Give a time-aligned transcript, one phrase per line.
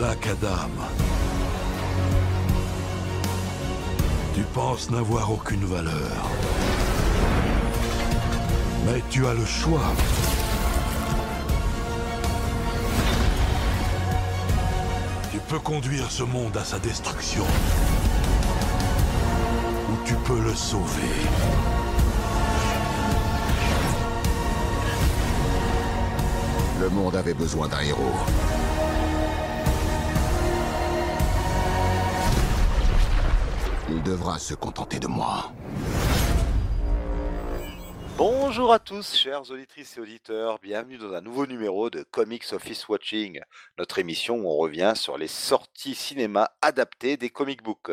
[0.00, 0.70] Black Adam.
[4.34, 6.16] Tu penses n'avoir aucune valeur.
[8.86, 9.92] Mais tu as le choix.
[15.30, 17.44] Tu peux conduire ce monde à sa destruction.
[19.90, 21.12] Ou tu peux le sauver.
[26.80, 28.69] Le monde avait besoin d'un héros.
[33.92, 35.52] Il devra se contenter de moi.
[38.16, 42.88] Bonjour à tous, chers auditrices et auditeurs, bienvenue dans un nouveau numéro de Comics Office
[42.88, 43.40] Watching,
[43.78, 47.90] notre émission où on revient sur les sorties cinéma adaptées des comic books.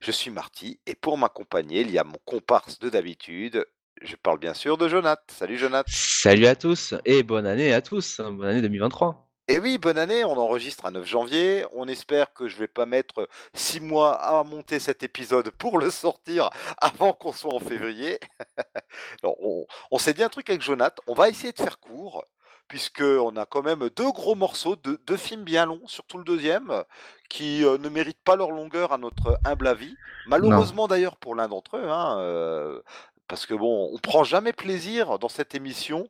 [0.00, 3.64] Je suis Marty et pour m'accompagner, il y a mon comparse de d'habitude.
[4.02, 5.22] Je parle bien sûr de Jonath.
[5.30, 5.86] Salut Jonath.
[5.88, 9.29] Salut à tous et bonne année à tous, bonne année 2023.
[9.50, 11.64] Et oui, bonne année, on enregistre un 9 janvier.
[11.72, 15.90] On espère que je vais pas mettre six mois à monter cet épisode pour le
[15.90, 18.20] sortir avant qu'on soit en février.
[19.24, 22.24] Non, on, on s'est dit un truc avec Jonath, on va essayer de faire court,
[22.68, 26.84] puisqu'on a quand même deux gros morceaux, deux, deux films bien longs, surtout le deuxième,
[27.28, 29.96] qui euh, ne méritent pas leur longueur à notre humble avis.
[30.26, 32.80] Malheureusement d'ailleurs pour l'un d'entre eux, hein, euh,
[33.28, 36.08] parce que bon, on prend jamais plaisir dans cette émission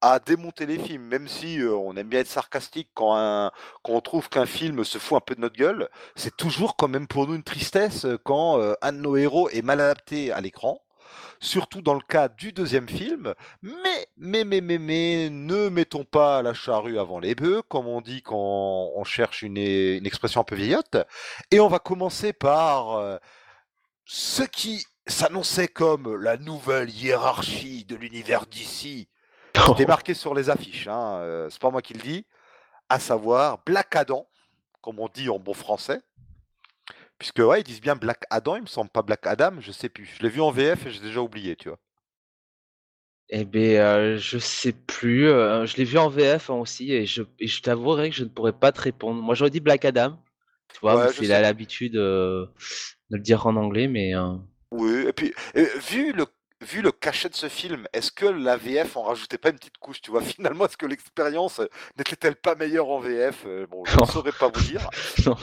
[0.00, 3.50] à démonter les films, même si euh, on aime bien être sarcastique quand,
[3.84, 7.06] on trouve qu'un film se fout un peu de notre gueule, c'est toujours quand même
[7.06, 10.40] pour nous une tristesse euh, quand euh, un de nos héros est mal adapté à
[10.40, 10.82] l'écran,
[11.38, 13.34] surtout dans le cas du deuxième film.
[13.62, 18.00] Mais, mais, mais, mais, mais, ne mettons pas la charrue avant les bœufs, comme on
[18.00, 20.96] dit quand on cherche une, expression un peu vieillotte.
[21.50, 23.18] Et on va commencer par
[24.04, 29.08] ce qui s'annonçait comme la nouvelle hiérarchie de l'univers d'ici.
[29.66, 32.24] C'était marqué sur les affiches, hein, euh, c'est pas moi qui le dis,
[32.88, 34.26] à savoir Black Adam,
[34.80, 36.00] comme on dit en bon français.
[37.18, 39.88] Puisque, ouais, ils disent bien Black Adam, il me semble pas Black Adam, je sais
[39.90, 40.06] plus.
[40.06, 41.78] Je l'ai vu en VF et j'ai déjà oublié, tu vois.
[43.28, 45.28] Eh ben, euh, je sais plus.
[45.28, 48.24] euh, je l'ai vu en VF hein, aussi et je, et je t'avouerai que je
[48.24, 49.20] ne pourrais pas te répondre.
[49.22, 50.18] Moi, j'aurais dit Black Adam.
[50.72, 51.42] Tu vois, Ouais, c'est sais.
[51.42, 52.46] l'habitude euh,
[53.10, 54.34] de le dire en anglais, mais euh,
[54.72, 56.26] Oui, et puis, euh, vu le,
[56.60, 59.78] vu le cachet de ce film, est-ce que la VF en rajoutait pas une petite
[59.78, 60.20] couche, tu vois?
[60.36, 61.66] Finalement, est-ce que l'expérience euh,
[61.98, 63.44] n'était-elle pas meilleure en VF?
[63.46, 64.88] Euh, Bon, je ne saurais pas vous dire.
[65.26, 65.36] non,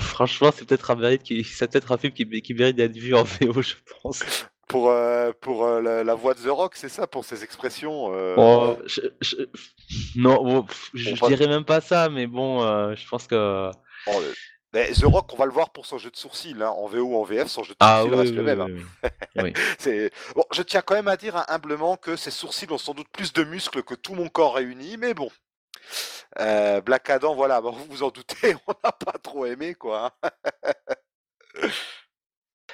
[0.00, 3.14] franchement, c'est peut-être un mérite qui, c'est peut-être un film qui, qui mérite d'être vu
[3.14, 4.22] en VO, je pense.
[4.66, 8.10] Pour, euh, pour euh, la, la voix de The Rock, c'est ça, pour ses expressions.
[8.12, 9.36] euh, Oh, je- je-
[10.14, 12.60] non, bon, pff, je, Bon, je pas- dirais même pas ça, mais bon,
[12.94, 13.34] je pense que.
[13.34, 13.70] euh,
[14.72, 17.02] mais The Rock, on va le voir pour son jeu de sourcils, hein, en VO
[17.02, 18.60] ou en VF, son jeu de Ah oui, reste oui, le même.
[18.60, 18.68] hein.
[19.36, 19.52] oui,
[20.34, 23.08] bon, je tiens quand même à dire hein, humblement que ses sourcils ont sans doute
[23.10, 25.30] plus de muscles que tout mon corps réuni, mais bon.
[26.40, 30.12] Euh, Black Adam, voilà, bon, vous vous en doutez, on n'a pas trop aimé quoi.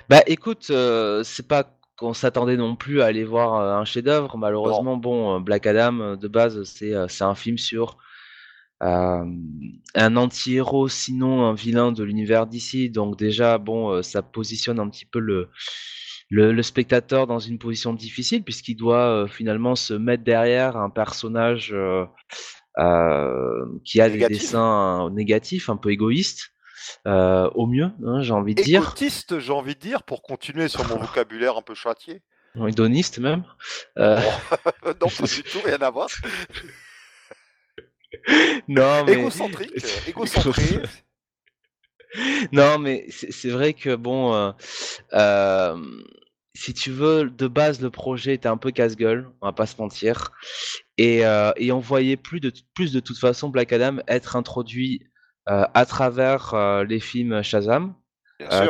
[0.09, 1.65] Bah écoute, euh, c'est pas
[1.97, 4.37] qu'on s'attendait non plus à aller voir euh, un chef-d'œuvre.
[4.37, 7.97] Malheureusement, bon, euh, Black Adam, de base, c'est c'est un film sur
[8.85, 12.91] un anti-héros, sinon un vilain de l'univers d'ici.
[12.91, 15.49] Donc déjà, bon, euh, ça positionne un petit peu le,
[16.31, 20.91] le, le spectateur dans une position difficile, puisqu'il doit euh, finalement se mettre derrière un
[20.91, 22.05] personnage euh,
[22.79, 26.51] euh, qui a des dessins négatifs, un peu égoïstes.
[27.07, 28.83] euh, au mieux, hein, j'ai envie de dire.
[28.83, 32.23] Égotiste, j'ai envie de dire, pour continuer sur mon vocabulaire un peu châtié.
[32.69, 33.45] Hédoniste même.
[33.99, 34.21] Euh,
[34.87, 36.09] non, pas du tout, rien à voir.
[38.69, 39.15] Non, mais...
[39.15, 40.83] Égocentrique, euh, égocentré.
[42.53, 44.53] non, mais c'est vrai que bon, euh,
[45.15, 45.77] euh,
[46.55, 49.77] si tu veux, de base, le projet était un peu casse-gueule, on va pas se
[49.81, 50.31] mentir,
[50.97, 55.11] et, euh, et on voyait plus de plus de toute façon Black Adam être introduit
[55.47, 57.95] à travers les films Shazam,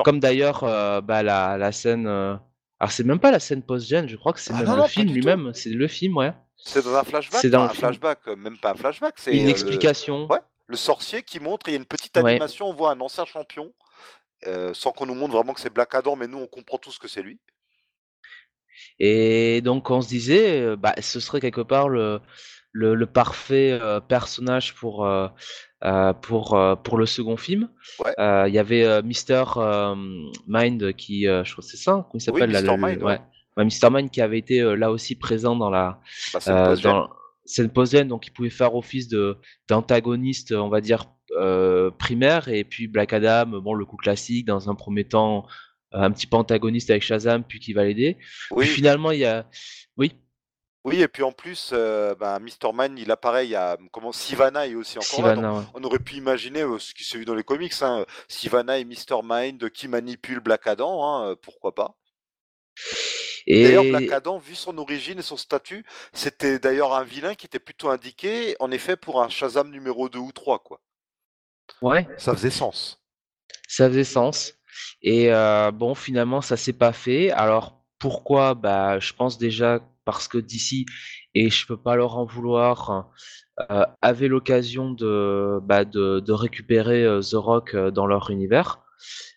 [0.04, 0.62] comme d'ailleurs
[1.02, 2.06] bah, la, la scène.
[2.08, 5.12] Alors c'est même pas la scène post-gen, je crois que c'est Ah le non, film
[5.12, 6.32] lui-même, c'est le film, ouais.
[6.56, 9.32] C'est dans un flashback, c'est dans le un flashback, euh, même pas un flashback, c'est
[9.32, 10.26] euh, Une le- explication.
[10.30, 12.32] Ouais, le sorcier qui montre, il y a une petite Ouais.
[12.32, 13.72] animation, on voit un ancien champion,
[14.46, 16.98] euh, sans qu'on nous montre vraiment que c'est Black Adam, mais nous on comprend tous
[16.98, 17.38] que c'est lui.
[18.98, 22.20] Et donc on se disait, euh, bah, ce serait quelque part le,
[22.72, 25.28] le, le parfait euh, personnage pour, euh,
[25.84, 27.68] euh, pour, euh, pour le second film.
[28.04, 28.14] Ouais.
[28.18, 29.94] Euh, Il y avait euh, Mister euh,
[30.46, 32.62] Mind qui, euh, je crois que c'est ça, comment il s'appelle là,
[33.56, 33.90] Mr.
[33.90, 36.00] Mind qui avait été euh, là aussi présent dans la
[36.32, 37.10] Bah, euh, dans
[37.44, 39.36] cette post donc il pouvait faire office de
[39.68, 44.70] d'antagoniste, on va dire euh, primaire, et puis Black Adam, bon le coup classique, dans
[44.70, 45.46] un premier temps
[45.92, 48.18] un petit peu antagoniste avec Shazam, puis qui va l'aider.
[48.50, 49.46] Oui, Puis finalement il y a,
[49.96, 50.12] oui.
[50.84, 52.74] Oui, et puis en plus, euh, ben, Mr.
[52.74, 55.34] Man, il apparaît, il y a comment Sivana est aussi encore là.
[55.34, 55.64] Sivana, ouais.
[55.72, 58.84] on aurait pu imaginer euh, ce qui s'est vu dans les comics, hein, Sivana et
[58.84, 59.22] Mr.
[59.24, 61.96] Mind qui manipulent Black Adam, hein, pourquoi pas.
[63.52, 67.46] D'ailleurs, Black Et Adam, vu son origine et son statut, c'était d'ailleurs un vilain qui
[67.46, 70.80] était plutôt indiqué, en effet, pour un Shazam numéro 2 ou 3, quoi.
[71.82, 73.00] ouais, Ça faisait sens.
[73.68, 74.54] ça faisait sens.
[75.02, 77.30] Et euh, bon, finalement, ça s'est pas fait.
[77.32, 78.54] Alors pourquoi?
[78.54, 80.86] Bah, je pense déjà parce que DC,
[81.34, 83.10] et je peux pas leur en vouloir,
[83.70, 88.83] euh, avaient l'occasion de, bah, de, de récupérer euh, The Rock dans leur univers.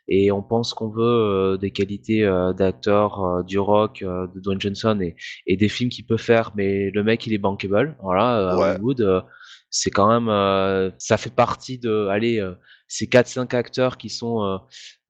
[0.09, 4.39] Et on pense qu'on veut euh, des qualités euh, d'acteur euh, du Rock, euh, de
[4.39, 5.15] Dwayne Johnson et,
[5.47, 7.95] et des films qu'il peut faire, mais le mec il est bankable.
[8.01, 8.69] Voilà, euh, à Ouais.
[8.71, 9.23] Hollywood,
[9.69, 12.53] c'est quand même, euh, ça fait partie de, allez, euh,
[12.87, 14.59] ces 4-5 acteurs qui sont,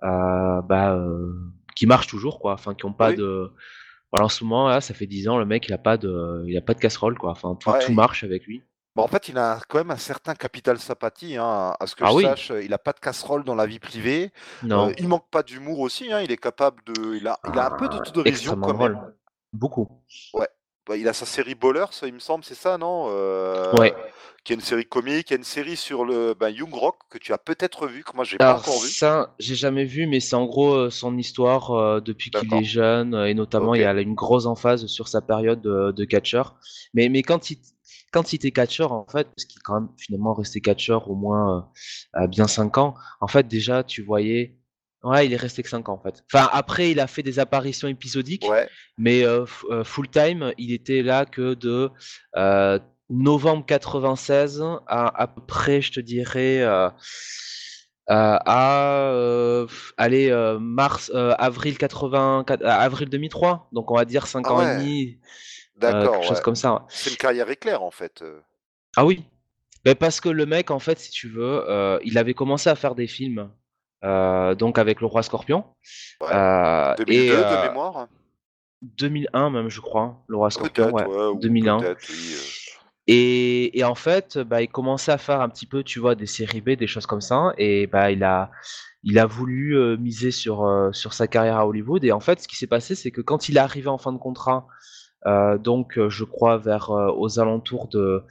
[0.02, 1.32] bah, euh,
[1.76, 2.54] qui marchent toujours, quoi.
[2.54, 3.18] Enfin, qui ont pas Oui.
[3.18, 3.52] de,
[4.12, 6.44] voilà, en ce moment, là, ça fait 10 ans, le mec il a pas de,
[6.48, 7.32] il a pas de casserole, quoi.
[7.32, 8.64] Enfin, tout, Ouais, tout marche avec lui.
[8.98, 12.04] Bon, en fait, il a quand même un certain capital sympathie, hein, à ce que
[12.04, 14.32] Ah je oui, sache, il n'a pas de casserole dans la vie privée.
[14.64, 17.16] Euh, non, il manque pas d'humour aussi, hein, il est capable de.
[17.16, 19.14] Il a, il a un peu d'autodérision extrêmement quand drôle, même.
[19.54, 19.88] beaucoup.
[20.34, 20.48] Ouais.
[20.88, 23.06] Bah, il a sa série Ballers, il me semble, c'est ça, non
[23.74, 23.94] Ouais.
[23.94, 24.12] Euh,
[24.44, 26.96] Qui est une série comique, il y a une série sur le ben, Young Rock
[27.10, 28.90] que tu as peut-être vu, que moi j'ai pas encore vu.
[28.90, 32.64] ça, j'ai jamais vu, mais c'est en gros euh, son histoire euh, depuis qu'il est
[32.64, 36.06] jeune, euh, et notamment il y a une grosse emphase sur sa période de, de
[36.06, 36.56] catcheur.
[36.94, 37.58] Mais, mais quand il,
[38.12, 41.16] quand il était catcheur, en fait, parce qu'il est quand même finalement resté catcheur au
[41.16, 41.68] moins
[42.16, 44.56] euh, euh, bien 5 ans, en fait déjà tu voyais...
[45.04, 46.24] Ouais, il est resté que 5 ans en fait.
[46.34, 48.68] Enfin, après il a fait des apparitions épisodiques, Ouais,
[48.98, 49.46] mais euh,
[49.84, 51.92] full time, il était là que de
[52.36, 56.90] euh, novembre 96 à à peu près, je te dirais, euh,
[58.08, 59.66] à
[59.98, 63.70] allez, mars, avril 80, quat- avril 2003.
[63.74, 65.20] Donc on va dire 5 ah ans et demi,
[65.78, 66.86] d'accord, quelque chose comme ça.
[66.90, 68.22] C'est une carrière éclair en fait.
[68.22, 68.40] euh.
[68.96, 69.24] Ah oui,
[69.86, 72.76] ben parce que le mec, en fait, si tu veux, euh, il avait commencé à
[72.76, 73.50] faire des films,
[74.04, 75.66] euh, donc avec le Roi Scorpion,
[76.22, 76.28] Ouais.
[76.34, 78.08] euh, et 2002 de euh, mémoire
[78.82, 81.80] 2001 même, je crois, le Roi Scorpion, Peut-être, ouais, ouais, ou 2001.
[81.80, 82.34] peut-être, oui.
[82.34, 82.38] euh.
[83.10, 86.26] Et, et en fait, bah, il commençait à faire un petit peu, tu vois, des
[86.26, 87.54] séries B, des choses comme ça.
[87.58, 88.52] Et bah, il a,
[89.04, 92.04] il a voulu euh, miser sur, euh, sur sa carrière à Hollywood.
[92.04, 94.12] Et en fait, ce qui s'est passé, c'est que quand il est arrivé en fin
[94.12, 94.74] de contrat, euh,
[95.58, 98.24] donc euh, je crois vers euh, aux alentours de,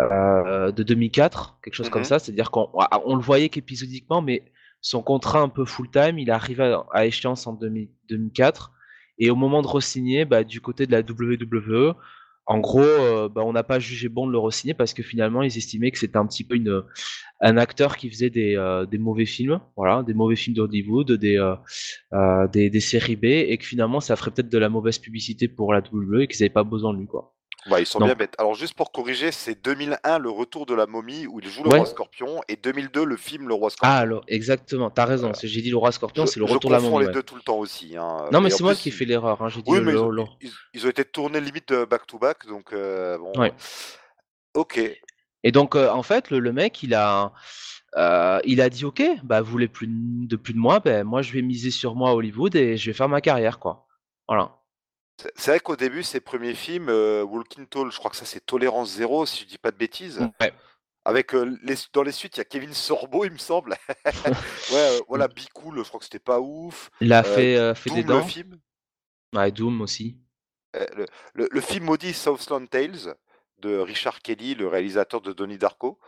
[0.00, 2.06] euh, de 2004, quelque chose comme Mhm.
[2.06, 4.44] ça, c'est-à-dire qu'on ah, on le voyait qu'épisodiquement, mais
[4.80, 8.72] son contrat un peu full-time, il est arrivé à, à échéance en 2000 2004.
[9.18, 11.94] Et au moment de re-signer, bah, du côté de la WWE,
[12.46, 15.42] en gros, euh, bah, on n'a pas jugé bon de le re-signer parce que finalement,
[15.42, 16.56] ils estimaient que c'était un petit peu
[17.40, 21.36] un acteur qui faisait des, euh, des mauvais films, voilà, des mauvais films d'Hollywood, des,
[21.38, 21.54] euh,
[22.14, 25.48] euh, des, des séries B, et que finalement, ça ferait peut-être de la mauvaise publicité
[25.48, 27.35] pour la WWE et qu'ils n'avaient pas besoin de lui, quoi.
[27.68, 28.34] Bah, ils sont Donc, bien bêtes.
[28.38, 31.70] Alors, juste pour corriger, c'est 2001, le retour de la momie, où il joue le
[31.70, 31.78] ouais.
[31.78, 33.96] roi scorpion, et 2002, le film Le roi Ah, scorpion.
[33.98, 35.32] alors, exactement, t'as raison.
[35.42, 37.08] J'ai dit le roi scorpion, Je, c'est le je retour de la confonds momie, les
[37.08, 37.14] ouais.
[37.14, 37.96] deux tout le temps aussi.
[37.96, 38.28] Hein.
[38.32, 39.42] Non, mais c'est moi plus, qui ai fait l'erreur.
[39.42, 39.48] Hein.
[39.48, 42.72] J'ai dit oui, le, ils ont, le- ils, ils ont été tournés limite back-to-back, donc
[42.72, 43.32] euh, bon.
[43.38, 43.52] Ouais.
[44.54, 44.80] Ok.
[45.44, 47.32] Et donc, euh, en fait, le, le mec, il a,
[47.96, 51.22] euh, il a dit, ok, bah, vous voulez plus de, plus de moi, ben, moi,
[51.22, 53.86] je vais miser sur moi à Hollywood et je vais faire ma carrière, quoi.
[54.28, 54.56] Voilà.
[55.36, 58.44] C'est vrai qu'au début, ses premiers films, euh, Walking Tall, je crois que ça c'est
[58.44, 60.20] Tolérance Zéro, si je dis pas de bêtises.
[60.40, 60.52] Ouais.
[61.06, 63.76] Avec euh, les, dans les suites, il y a Kevin Sorbo, il me semble.
[64.04, 64.12] ouais,
[64.74, 66.90] euh, voilà, Be Cool, je crois que c'était pas ouf.
[67.00, 68.26] Il a fait, fait des Doom, le dents.
[68.28, 68.60] film.
[69.34, 70.18] Ouais, Doom aussi.
[70.74, 73.14] Le, le- le film maudit Southland Tales
[73.58, 75.98] de Richard Kelly, le réalisateur de Donnie Darko.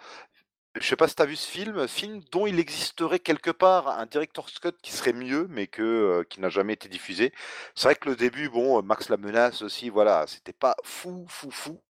[0.74, 3.88] Je sais pas si tu as vu ce film, film dont il existerait quelque part
[3.88, 7.32] un director's cut qui serait mieux, mais que, euh, qui n'a jamais été diffusé.
[7.74, 11.26] C'est vrai que le début, bon, euh, Max la menace aussi, voilà, c'était pas fou,
[11.28, 11.80] fou, fou.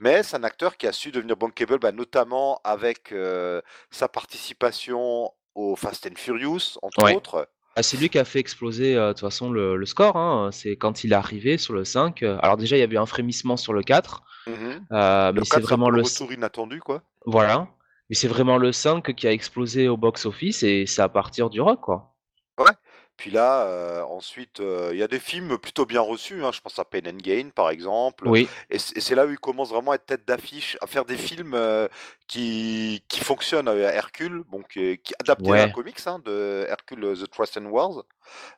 [0.00, 3.60] Mais c'est un acteur qui a su devenir bankable, bah, notamment avec euh,
[3.90, 7.14] sa participation au Fast and Furious, entre Ouais.
[7.14, 7.48] autres.
[7.76, 10.16] Ah, c'est lui qui a fait exploser euh, de toute façon le, le score.
[10.16, 10.50] hein.
[10.52, 12.22] C'est quand il est arrivé sur le 5.
[12.24, 14.22] euh, Alors déjà, il y avait un frémissement sur le 4.
[14.46, 14.86] Mhm.
[14.92, 16.02] euh, Le mais c'est 4, c'est un vraiment le le...
[16.02, 17.02] retour inattendu, quoi.
[17.26, 17.68] Voilà.
[18.08, 21.60] Mais c'est vraiment le 5 qui a explosé au box-office et c'est à partir du
[21.60, 22.14] rock, quoi.
[22.58, 22.72] Ouais.
[23.18, 26.42] Puis là, euh, ensuite, euh, il y a des films plutôt bien reçus.
[26.44, 26.52] hein.
[26.52, 28.26] Je pense à Pain and Gain, par exemple.
[28.28, 28.48] Oui.
[28.70, 31.54] Et c'est là où il commence vraiment à être tête d'affiche, à faire des films
[31.54, 31.88] euh,
[32.28, 33.68] qui, qui fonctionnent.
[33.68, 35.58] Hercule, bon, qui, qui adapté d'un Ouais.
[35.72, 38.04] comics, comics hein, de Hercule The Trust and Wars.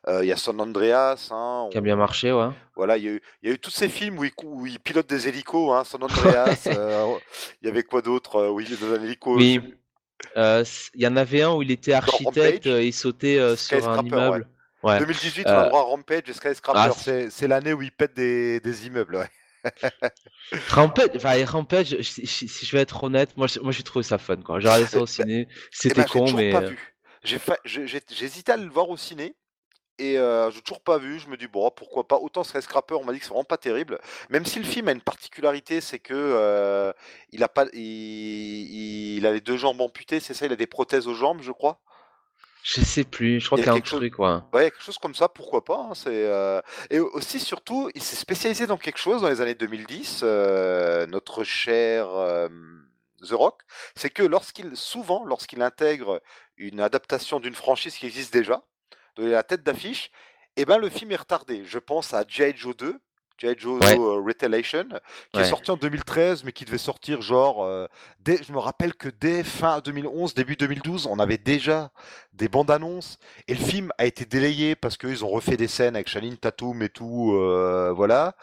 [0.07, 1.29] Il y a San Andreas.
[1.31, 2.49] hein, Qui a bien marché, ouais.
[2.75, 4.61] voilà, il y, a eu, il y a eu tous ces films où il, cou-
[4.61, 5.73] où il pilote des hélicos.
[5.73, 6.65] Hein, San Andreas.
[7.61, 9.59] il y avait quoi d'autre est dans un hélico Oui.
[10.37, 10.63] Euh,
[10.93, 13.55] Il y en avait un où il était architecte Rampage, euh, et il sautait euh,
[13.55, 14.47] sur un immeuble.
[14.83, 14.99] Ouais.
[14.99, 16.79] 2018, on a droit à Rampage et Skyscraper.
[16.79, 19.15] ah, c'est l'année où il pète des, des immeubles.
[19.15, 19.29] Ouais.
[20.69, 24.37] Rampage, enfin, Rampage, si, je vais être honnête, moi, moi j'ai trouvé ça fun.
[24.37, 26.53] J'ai regardé ça au ciné, c'était eh ben, con, mais.
[27.23, 27.39] J'ai
[28.21, 29.35] hésité à le voir au ciné,
[30.01, 31.19] et euh, je n'ai toujours pas vu.
[31.19, 32.17] Je me dis, bon, pourquoi pas.
[32.17, 33.99] Autant Skyscraper, on m'a dit que c'est vraiment pas terrible.
[34.29, 36.91] Même si le film a une particularité, c'est que euh,
[37.31, 41.07] il, a pas, il, a les deux jambes amputées, c'est ça Il a des prothèses
[41.07, 41.79] aux jambes, je crois
[42.63, 44.49] Je sais plus, je crois qu'il y a un truc, quoi.
[44.53, 45.89] Ouais, quelque chose comme ça, pourquoi pas.
[45.91, 49.55] Hein, c'est, euh, Et aussi, surtout, il s'est spécialisé dans quelque chose dans les années
[49.55, 52.07] 2010, notre cher
[53.21, 53.61] The Rock,
[53.95, 56.23] c'est que lorsqu'il, souvent, lorsqu'il intègre
[56.57, 58.63] une adaptation d'une franchise qui existe déjà,
[59.15, 60.11] de la tête d'affiche,
[60.57, 61.63] eh ben le film est retardé.
[61.65, 62.53] Je pense à G.I.
[62.55, 62.99] Joe 2,
[63.37, 63.55] G.I.
[63.57, 64.87] Joe euh, Retaliation,
[65.33, 67.63] qui est sorti en 2013, mais qui devait sortir genre.
[67.63, 67.87] Euh,
[68.19, 71.91] dès, je me rappelle que dès fin 2011, début 2012, on avait déjà
[72.33, 75.95] des bandes annonces, et le film a été délayé parce qu'ils ont refait des scènes
[75.95, 78.35] avec Channing Tatum et tout, euh, voilà.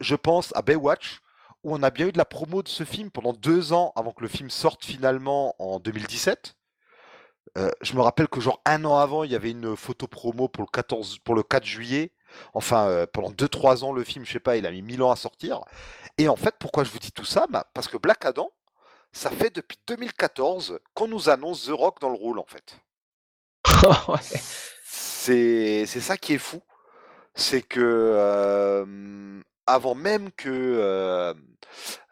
[0.00, 1.20] je pense à Baywatch,
[1.62, 4.12] où on a bien eu de la promo de ce film pendant deux ans avant
[4.12, 6.56] que le film sorte finalement en 2017.
[7.58, 10.48] Euh, je me rappelle que genre un an avant, il y avait une photo promo
[10.48, 12.12] pour le 14, pour le 4 juillet.
[12.54, 15.10] Enfin, euh, pendant 2-3 ans, le film, je sais pas, il a mis 1000 ans
[15.10, 15.60] à sortir.
[16.18, 17.46] Et en fait, pourquoi je vous dis tout ça?
[17.50, 18.50] Bah, Parce que Black Adam,
[19.12, 22.80] ça fait depuis 2014 qu'on nous annonce The Rock dans le rôle, en fait.
[24.84, 26.62] C'est ça qui est fou.
[27.34, 31.34] C'est que euh, avant même que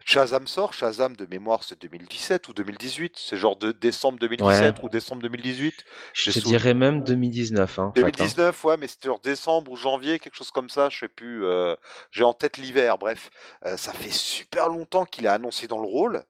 [0.04, 4.88] Shazam sort, Shazam de mémoire c'est 2017 ou 2018, c'est genre de décembre 2017 ou
[4.88, 5.84] décembre 2018.
[6.14, 7.78] Je te dirais même 2019.
[7.78, 8.68] Hein, 2019, hein.
[8.68, 11.44] ouais, mais c'était genre décembre ou janvier, quelque chose comme ça, je sais plus.
[11.44, 11.76] Euh,
[12.10, 13.30] j'ai en tête l'hiver, bref.
[13.66, 16.22] Euh, ça fait super longtemps qu'il a annoncé dans le rôle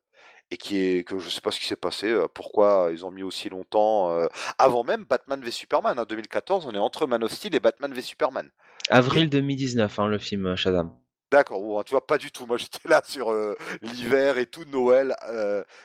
[0.50, 3.12] et qui est que je sais pas ce qui s'est passé, euh, pourquoi ils ont
[3.12, 4.10] mis aussi longtemps.
[4.58, 7.60] avant même Batman v Superman, en hein, 2014, on est entre Man of Steel et
[7.60, 8.50] Batman v Superman.
[8.88, 10.92] Avril 2019, hein, le film Shazam.
[11.30, 12.44] D'accord, tu vois, pas du tout.
[12.46, 13.32] Moi, j'étais là sur
[13.82, 15.14] l'hiver et tout, Noël.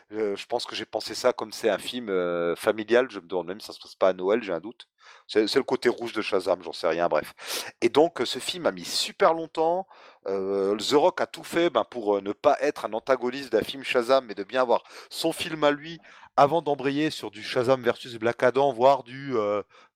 [0.09, 2.07] je pense que j'ai pensé ça comme c'est un film
[2.55, 3.07] familial.
[3.11, 4.87] Je me demande même si ça se passe pas à Noël, j'ai un doute.
[5.27, 7.33] C'est le côté rouge de Shazam, j'en sais rien, bref.
[7.81, 9.87] Et donc, ce film a mis super longtemps.
[10.25, 14.25] The Rock a tout fait ben, pour ne pas être un antagoniste d'un film Shazam,
[14.25, 15.99] mais de bien avoir son film à lui
[16.37, 19.35] avant d'embrayer sur du Shazam versus Black Adam, voire du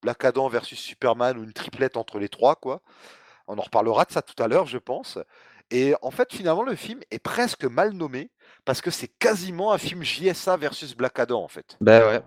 [0.01, 2.82] Black Adam versus Superman ou une triplette entre les trois, quoi.
[3.50, 5.18] On en reparlera de ça tout à l'heure, je pense.
[5.72, 8.29] Et en fait, finalement, le film est presque mal nommé
[8.63, 11.75] parce que c'est quasiment un film JSA versus Black Adam, en fait.
[11.82, 12.22] Ben ouais.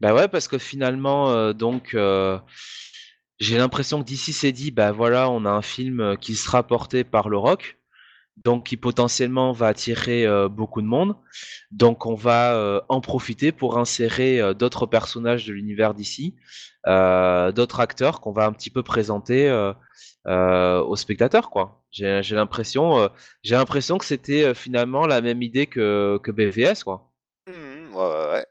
[0.00, 2.38] Ben ouais, parce que finalement, euh, donc, euh,
[3.38, 6.62] j'ai l'impression que d'ici c'est dit, ben voilà, on a un film euh, qui sera
[6.62, 7.78] porté par le rock,
[8.44, 11.16] donc qui potentiellement va attirer beaucoup de monde.
[11.70, 16.36] Donc on va en profiter pour insérer d'autres personnages de l'univers d'ici,
[16.86, 19.48] d'autres acteurs qu'on va un petit peu présenter
[20.26, 21.82] euh, aux spectateurs, quoi.
[21.90, 23.08] J'ai l'impression, euh,
[23.42, 27.10] j'ai l'impression que c'était euh, finalement la même idée que, que BVS, quoi.
[27.46, 28.46] Mmh ouais,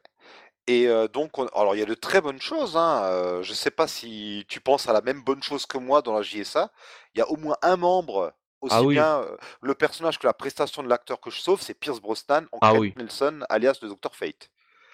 [0.65, 2.75] Et donc, alors il y a de très bonnes choses.
[2.75, 3.41] Hein.
[3.43, 6.23] je sais pas si tu penses à la même bonne chose que moi dans la
[6.23, 6.71] JSA.
[7.13, 9.25] Il y a au moins un membre aussi ah bien
[9.61, 12.73] le personnage que la prestation de l'acteur que je sauve, c'est Pierce Brosnan en ah
[12.97, 14.49] Nelson, alias le Dr Fate.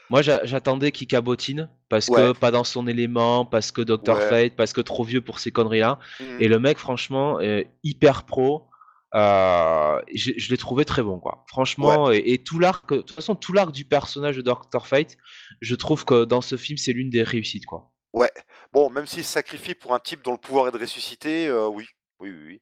[0.10, 4.22] Moi, j'attendais qu'il cabotine parce que pas dans son élément, parce que Dr.
[4.30, 5.98] Fate, parce que trop vieux pour ces conneries-là.
[6.20, 6.24] Mmh.
[6.42, 7.40] Et le mec, franchement,
[7.84, 8.68] hyper pro.
[9.16, 11.46] Euh, je, l'ai trouvé très bon, quoi.
[11.48, 14.86] Franchement, et, tout l'arc, de toute façon, tout l'arc du personnage de Dr.
[14.86, 15.16] Fate,
[15.62, 17.92] je trouve que dans ce film, c'est l'une des réussites, quoi.
[18.14, 18.32] Ouais.
[18.74, 21.68] Bon, même s'il se sacrifie pour un type dont le pouvoir est de ressusciter, euh,
[21.68, 21.86] oui.
[22.20, 22.62] Oui, oui, oui.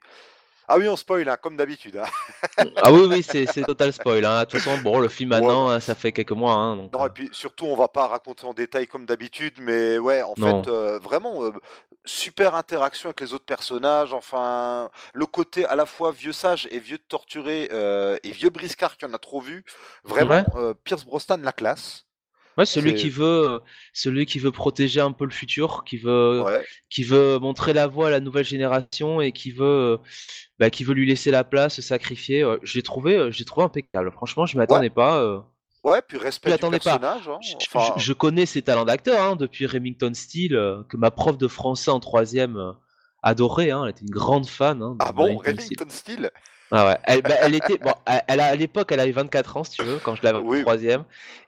[0.68, 1.98] Ah oui, on spoil, hein, comme d'habitude.
[1.98, 2.66] Hein.
[2.78, 4.24] ah oui, oui, c'est total spoil.
[4.24, 4.42] Hein.
[4.42, 6.76] De toute façon, bon, le film maintenant, ça fait quelques mois.
[6.76, 7.10] non, et euh.
[7.10, 11.00] puis surtout, on va pas raconter en détail comme d'habitude, mais ouais, en fait, euh,
[11.00, 11.52] vraiment, euh,
[12.06, 14.14] super interaction avec les autres personnages.
[14.14, 17.70] Enfin, le côté à la fois vieux sage et vieux torturé
[18.24, 19.66] et vieux briscard qu'il y en a trop vu.
[20.04, 20.44] Vraiment,
[20.84, 22.06] Pierce Brosnan, la classe.
[22.58, 23.62] Ouais, celui qui veut,
[23.94, 26.44] celui qui veut protéger un peu le futur, qui veut,
[26.90, 30.00] qui veut montrer la voie à la nouvelle génération et qui veut,
[30.60, 32.46] bah, qui veut lui laisser la place, se sacrifier.
[32.62, 34.12] J'ai trouvé, j'ai trouvé impeccable.
[34.12, 35.46] Franchement, je m'attendais pas.
[35.84, 37.28] Ouais, puis respect du personnage.
[37.28, 37.40] Hein,
[37.98, 42.00] je, connais ses talents d'acteur hein, depuis Remington Steele, que ma prof de français en
[42.00, 42.76] troisième
[43.22, 43.72] adorait.
[43.72, 44.82] Hein, elle était une grande fan.
[45.00, 46.32] ah bon, Remington Steele?
[46.76, 46.98] Ah ouais.
[47.04, 47.94] Elle, bah, elle était, bon,
[48.28, 50.62] elle, a, à l'époque, elle avait 24 ans, si tu veux, quand je l'avais en
[50.62, 51.04] troisième.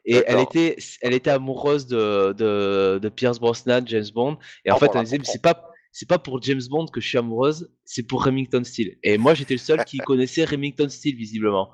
[0.06, 4.38] Et elle était, elle était amoureuse de, de, de Pierce Brosnan, James Bond.
[4.66, 7.08] Et en ah, fait, elle disait, c'est pas, c'est pas pour James Bond que je
[7.08, 9.00] suis amoureuse, c'est pour Remington Steele.
[9.02, 11.72] Et moi, j'étais le seul qui connaissait Remington Steele, visiblement.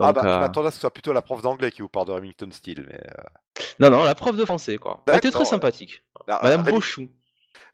[0.00, 1.90] ah bah, je m'attendais à ce que ce soit plutôt la prof d'anglais qui vous
[1.90, 2.86] parle de Remington Steele.
[2.88, 3.62] Mais euh.
[3.78, 5.04] Non, non, la prof de français, quoi.
[5.06, 6.02] Elle était très sympathique.
[6.26, 7.08] Madame Beauchou.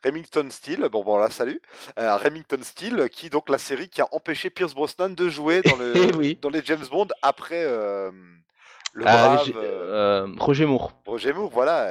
[0.04, 1.60] Remington Steel, bon, bon là, salut.
[1.98, 5.76] Euh, Remington Steel, qui donc la série qui a empêché Pierce Brosnan de jouer dans,
[5.76, 6.38] le, Eh oui.
[6.40, 8.10] dans les James Bond après euh,
[8.92, 10.92] le Ah, brave euh, Roger Moore.
[11.06, 11.88] Roger Moore, voilà.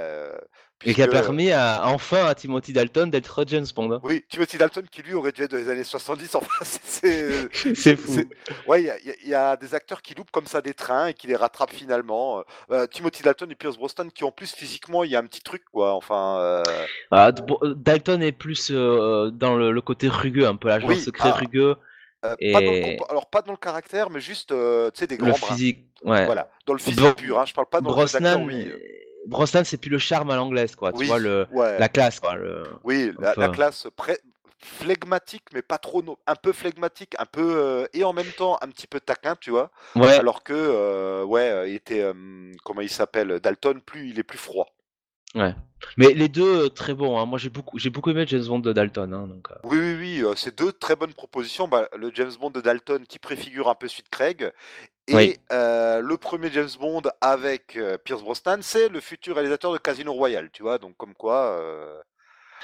[0.86, 4.00] Euh, Et qui a permis à, enfin à Timothy Dalton d'être James Bond.
[4.04, 6.36] Oui, Timothy Dalton qui lui aurait dû être dans les années 70.
[6.36, 8.22] Enfin, c'est- fou.
[8.68, 8.86] Ouais, il
[9.26, 11.74] y a- y, des acteurs qui loupent comme ça des trains et qui les rattrapent
[11.74, 12.44] finalement.
[12.72, 15.42] Euh, Timothy Dalton et Pierce Brosnan qui en plus physiquement il y a un petit
[15.42, 15.94] truc quoi.
[15.94, 16.38] Enfin.
[16.40, 16.64] euh,
[17.12, 17.32] Ah,
[17.64, 21.30] euh, Dalton est plus euh, dans le, le côté rugueux, un peu l'agent Oui, secret
[21.34, 21.76] ah, rugueux,
[22.26, 25.18] euh, pas dans le Et- alors pas dans le caractère, mais juste euh, des le
[25.18, 25.48] grands bras.
[25.56, 25.86] physique.
[26.04, 26.26] Ouais.
[26.26, 27.40] Voilà, dans le physique Bro- pur.
[27.40, 28.72] Hein, je parle pas dans le jeu d'acteur, Brosnan, oui.
[29.28, 30.92] Brosnan, c'est plus le charme à l'anglaise, quoi.
[30.94, 31.78] Oui, Tu vois le, ouais.
[31.80, 32.36] la classe, quoi.
[32.36, 34.20] le- Oui, la, classe pré-
[34.58, 38.58] flegmatique, mais pas trop, no- un peu flegmatique, un peu euh, et en même temps
[38.62, 39.70] un petit peu taquin, tu vois.
[39.96, 40.14] Ouais.
[40.20, 42.14] Alors que euh, ouais, euh, il était euh,
[42.64, 44.68] comment il s'appelle Dalton, plus il est plus froid.
[45.34, 45.56] Ouais.
[45.98, 47.18] Mais les deux euh, très bons.
[47.18, 47.26] hein.
[47.26, 49.14] Moi, j'ai beaucoup, j'ai beaucoup aimé James Bond de Dalton.
[49.14, 49.50] hein, donc.
[49.52, 51.68] euh, Oui, oui, oui, euh, c'est deux très bonnes propositions.
[51.68, 54.52] Bah, le James Bond de Dalton qui préfigure un peu suite Craig
[55.08, 55.38] et Oui.
[55.52, 60.14] euh, le premier James Bond avec euh, Pierce Brosnan, c'est le futur réalisateur de Casino
[60.14, 60.78] Royale, tu vois.
[60.78, 61.58] Donc comme quoi.
[61.60, 62.00] euh,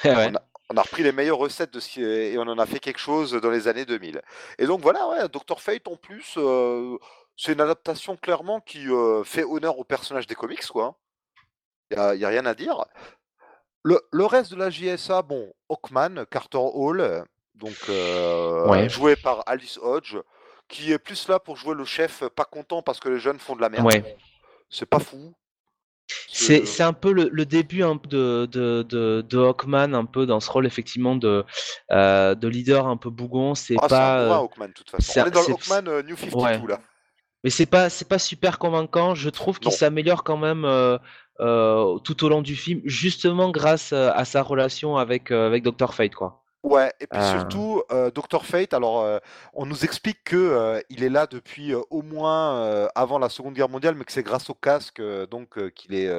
[0.05, 0.31] ouais.
[0.69, 3.31] on a repris les meilleures recettes de ce et on en a fait quelque chose
[3.33, 4.21] dans les années 2000.
[4.59, 6.97] Et donc voilà, ouais, Dr Fate en plus, euh,
[7.37, 10.97] c'est une adaptation clairement qui euh, fait honneur au personnage des comics, quoi.
[11.91, 12.83] Il n'y a, rien à dire.
[13.83, 17.23] Le, le reste de la JSA, bon, Hawkman, Carter Hall, euh,
[17.55, 18.89] donc euh, Ouais.
[18.89, 20.17] joué par Alice Hodge,
[20.67, 23.55] qui est plus là pour jouer le chef pas content parce que les jeunes font
[23.55, 23.85] de la merde.
[23.85, 24.17] Ouais.
[24.69, 25.33] C'est pas fou.
[26.29, 30.39] C'est un peu le, le début peu de, de, de, de Hawkman, un peu dans
[30.39, 31.45] ce rôle effectivement de,
[31.91, 33.55] euh, de leader un peu bougon.
[33.55, 35.03] C'est Ah, c'est pas, un Hawkman, de toute façon.
[35.11, 36.61] c'est On est dans le Hawkman New 52, Ouais.
[36.67, 36.79] là.
[37.43, 39.15] mais c'est pas pas super convaincant.
[39.15, 40.97] Je trouve qu'il s'améliore quand même euh,
[41.39, 45.63] euh, tout au long du film, justement grâce euh, à sa relation avec euh, avec
[45.63, 46.43] Dr Fate quoi.
[46.63, 49.19] Ouais, et puis surtout, euh, Dr Fate, alors euh,
[49.53, 53.69] on nous explique que euh, il est là depuis au moins avant la Seconde Guerre
[53.69, 55.01] mondiale, mais que c'est grâce au casque
[55.31, 56.11] donc qu'il est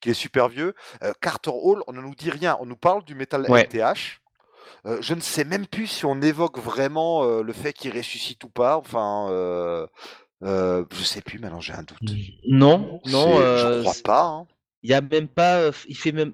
[0.00, 0.74] qu'il est super vieux.
[1.20, 3.64] Carter Hall, on ne nous dit rien, on nous parle du métal Ouais.
[3.64, 4.20] LTH.
[5.00, 8.76] Je ne sais même plus si on évoque vraiment le fait qu'il ressuscite ou pas.
[8.76, 9.88] Enfin,
[10.42, 11.38] euh, je sais plus.
[11.38, 11.98] Maintenant, j'ai un doute.
[12.46, 14.22] Non, non, je euh, crois pas.
[14.24, 14.46] hein.
[14.82, 16.32] il y a même pas, euh, il fait même,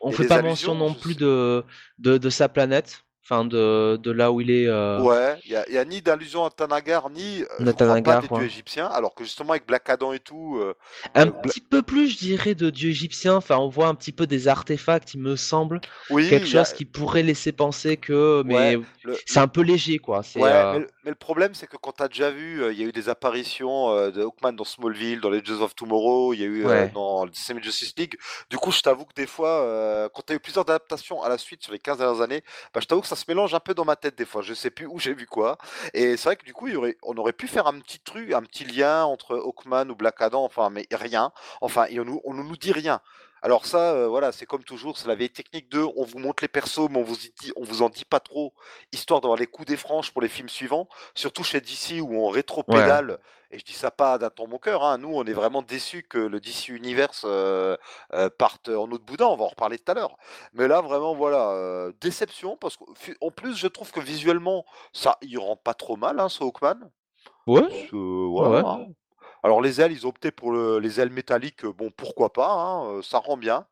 [0.00, 1.64] on fait pas mention non plus de
[1.98, 4.66] de sa planète, enfin de de là où il est.
[4.68, 8.44] euh, Ouais, il n'y a, ni d'allusion à Tanagar, ni euh, crois pas des dieux
[8.44, 10.74] égyptiens, alors que justement avec Black Adam et tout, euh,
[11.14, 13.36] Un Euh, petit peu plus, je dirais, de dieu égyptien.
[13.36, 16.72] Enfin, on voit un petit peu des artefacts, il me semble, oui, quelque a- chose
[16.74, 20.22] qui pourrait laisser penser que, mais Ouais, le- c'est un peu léger, quoi.
[20.36, 22.84] Ouais, mais, le- mais le problème, c'est que quand tu as déjà vu, il y
[22.84, 26.46] a eu des apparitions de Hawkman dans Smallville, dans Legends of Tomorrow, il y a
[26.46, 26.90] eu Ouais.
[26.94, 28.16] dans Semi Justice League.
[28.50, 31.38] Du coup, je t'avoue que des fois, quand tu as eu plusieurs adaptations à la
[31.38, 33.74] suite sur les 15 dernières années, bah, je t'avoue que ça se mélange un peu
[33.74, 34.42] dans ma tête des fois.
[34.42, 35.58] Je sais plus où j'ai vu quoi.
[35.92, 36.68] Et c'est vrai que du coup,
[37.02, 40.44] on aurait pu faire un petit truc, un petit lien entre Hawkman ou Black Adam,
[40.44, 41.32] enfin, mais rien.
[41.60, 43.00] Enfin, on nous, on ne nous dit rien.
[43.44, 46.42] Alors ça, euh, voilà, c'est comme toujours, c'est la vieille technique de, on vous montre
[46.42, 48.54] les persos, mais on vous, y dit, on vous en dit pas trop,
[48.90, 50.88] histoire d'avoir les coups des franches pour les films suivants.
[51.14, 53.18] Surtout chez DC où on rétro-pédale,
[53.50, 56.04] et je dis ça pas d'un ton mon cœur, hein, nous on est vraiment déçus
[56.04, 57.76] que le DC Universe euh,
[58.14, 60.16] euh, parte en autre boudin, on va en reparler tout à l'heure.
[60.54, 65.56] Mais là vraiment voilà, déception, parce qu'en plus je trouve que visuellement ça il rend
[65.56, 66.90] pas trop mal hein, ce Hawkman.
[67.46, 68.62] ouais, voilà, ouais.
[68.66, 68.86] hein.
[69.44, 72.98] Alors les ailes, ils ont opté pour le- les ailes métalliques, bon pourquoi pas, hein,
[72.98, 73.66] euh, ça rend bien.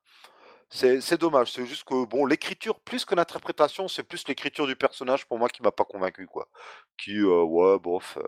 [0.70, 5.26] C'est dommage, c'est juste que bon l'écriture, plus que l'interprétation, c'est plus l'écriture du personnage
[5.26, 6.48] pour moi qui m'a pas convaincu quoi.
[6.98, 8.22] Qui euh, ouais bof, euh,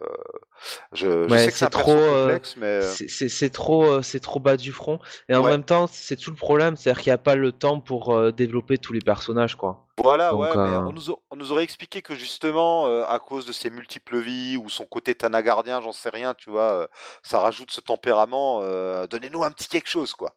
[0.92, 4.72] je, je Ouais, sais que c'est trop, complexe, mais C'est- trop, c'est trop bas du
[4.72, 4.98] front.
[5.28, 5.54] Et en Ouais.
[5.54, 8.78] même temps, c'est tout le problème, c'est-à-dire qu'il n'y a pas le temps pour développer
[8.78, 9.83] tous les personnages, quoi.
[10.02, 13.04] Voilà donc, ouais, mais euh, on nous, a- on nous aurait expliqué que justement euh,
[13.06, 16.72] à cause de ses multiples vies ou son côté tanagardien, j'en sais rien, tu vois,
[16.72, 16.86] euh,
[17.22, 18.60] ça rajoute ce tempérament.
[19.06, 20.34] Donnez-nous un petit quelque chose quoi.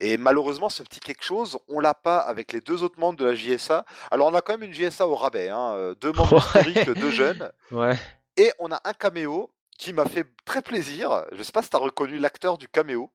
[0.00, 3.24] Et malheureusement, ce petit quelque chose, on l'a pas avec les deux autres membres de
[3.26, 3.84] la JSA.
[4.10, 6.62] Alors, on a quand même une JSA au rabais, hein, deux membres Ouais.
[6.62, 7.96] historiques, deux jeunes, Ouais.
[8.36, 11.24] et on a un caméo qui m'a fait très plaisir.
[11.32, 13.10] Je sais pas si tu as reconnu l'acteur du caméo.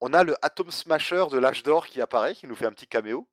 [0.00, 2.86] On a le Atom Smasher de l'âge d'or qui apparaît, qui nous fait un petit
[2.86, 3.26] caméo.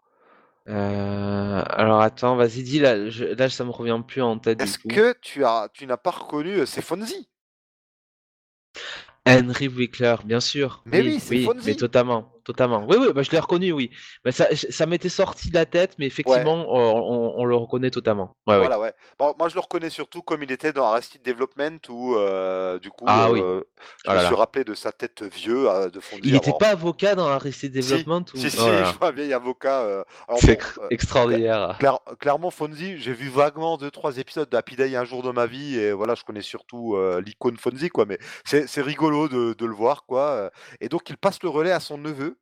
[0.70, 4.80] Euh, alors attends, vas-y, dis là, je- là ça me revient plus en tête Est-ce
[4.80, 7.30] que tu as, tu n'as pas reconnu euh, c'est Fonzie?
[9.26, 10.84] Henry Wickler, bien sûr.
[10.86, 11.68] Mais oui, c'est oui, Fonzie.
[11.68, 12.32] mais totalement.
[12.44, 12.86] Totalement.
[12.88, 13.92] Oui, oui, bah, je l'ai reconnu, oui.
[14.26, 18.36] Mais ça, ça m'était sorti de la tête, mais effectivement, on, le reconnaît totalement.
[18.46, 18.94] voilà, ouais.
[19.20, 23.06] moi, je le reconnais surtout comme il était dans Arrested Development, où euh, du coup,
[23.08, 23.42] ah, oui.
[23.42, 23.62] Euh,
[24.06, 26.18] je oh me suis rappelé de sa tête vieux euh, de fond.
[26.24, 28.50] Il n'était pas avocat dans Arrested Development Si, ou...
[28.50, 30.06] si, oh je vois vieil avocat.
[30.38, 31.78] C'est extraordinaire.
[32.20, 35.46] clairement, Fonzie, j'ai vu vaguement deux, trois épisodes de Happy Day un jour de ma
[35.46, 38.06] vie, et voilà, je connais surtout l'icône Fonzie, quoi.
[38.06, 40.52] Mais c'est rigolo de, de, le voir, quoi.
[40.82, 42.33] Et donc, il passe le relais à son neveu.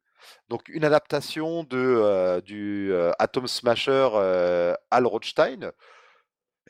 [0.50, 5.72] Donc une adaptation de, euh, du euh, Atom Smasher euh, Al Rothstein.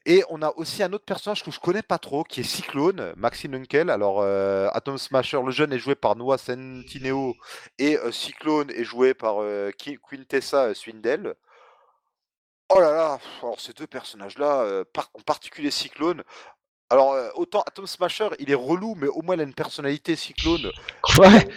[0.06, 3.14] Et on a aussi un autre personnage que je connais pas trop, qui est Cyclone,
[3.16, 3.92] Maxine Unkel.
[3.92, 4.24] Alors,
[4.76, 7.36] Atom Smasher, le jeune, est joué par Noah Centineo
[7.78, 9.36] et Cyclone est joué par
[9.78, 11.36] Quintessa Swindell.
[12.70, 14.84] Oh là là, alors ces deux personnages-là,
[15.14, 16.24] en particulier Cyclone,
[16.92, 20.18] alors, euh, autant Atom Smasher, il est relou, mais au moins il a une personnalité
[20.18, 20.70] Cyclone.
[21.20, 21.48] Ouais.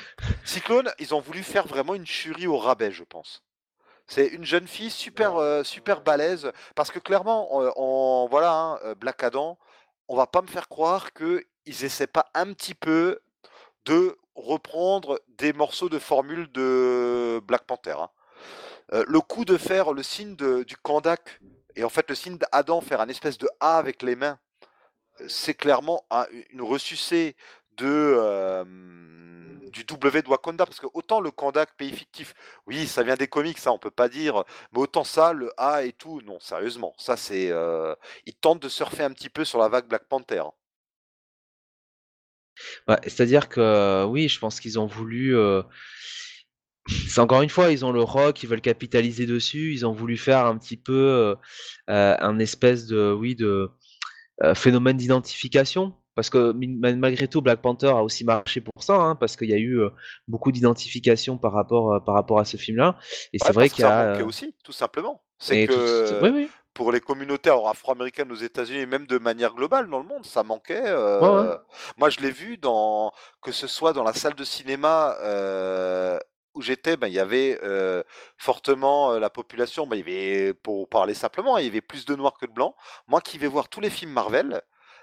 [0.45, 3.43] Cyclone, ils ont voulu faire vraiment une churie au rabais, je pense.
[4.07, 6.53] C'est une jeune fille super, euh, super balèze.
[6.77, 9.59] Parce que clairement, on, voilà, hein, euh, Black Adam,
[10.07, 13.19] on va pas me faire croire qu'ils essaient pas un petit peu
[13.87, 17.97] de reprendre des morceaux de formule de Black Panther.
[17.99, 18.11] Hein.
[19.09, 21.41] le coup de faire le signe du Kandak,
[21.75, 24.39] et en fait le signe d'Adam, faire un espèce de A avec les mains,
[25.29, 26.05] c'est clairement
[26.51, 27.37] une ressucée
[27.77, 28.65] de
[29.71, 32.35] du W de Wakanda parce que autant le Kandak pays fictif,
[32.67, 35.83] oui, ça vient des comics, ça on peut pas dire, mais autant ça, le A
[35.83, 37.53] et tout, non, sérieusement, ça c'est,
[38.27, 40.39] ils tentent de surfer un petit peu sur la vague Black Panther.
[40.39, 40.53] Hein.
[42.87, 45.37] Bah, c'est-à-dire que oui, je pense qu'ils ont voulu.
[46.87, 50.17] C'est encore une fois, ils ont le rock, ils veulent capitaliser dessus, ils ont voulu
[50.17, 51.37] faire un petit peu
[51.89, 53.69] un espèce de, oui, de euh,
[54.55, 59.37] phénomène d'identification parce que malgré tout, Black Panther a aussi marché pour ça, hein, parce
[59.37, 59.91] qu'il y a eu euh,
[60.29, 62.97] beaucoup d'identification par rapport euh, par rapport à ce film-là.
[63.33, 65.23] Et c'est vrai qu'il y a aussi, tout simplement.
[65.39, 70.07] C'est que pour les communautés afro-américaines aux États-Unis et même de manière globale dans le
[70.07, 70.83] monde, ça manquait.
[71.97, 75.17] Moi, je l'ai vu dans que ce soit dans la salle de cinéma
[76.55, 77.61] où j'étais, ben, il y avait
[78.39, 82.15] fortement la population, ben, il y avait, pour parler simplement, il y avait plus de
[82.15, 82.75] noirs que de blancs.
[83.07, 84.63] Moi qui vais voir tous les films Marvel,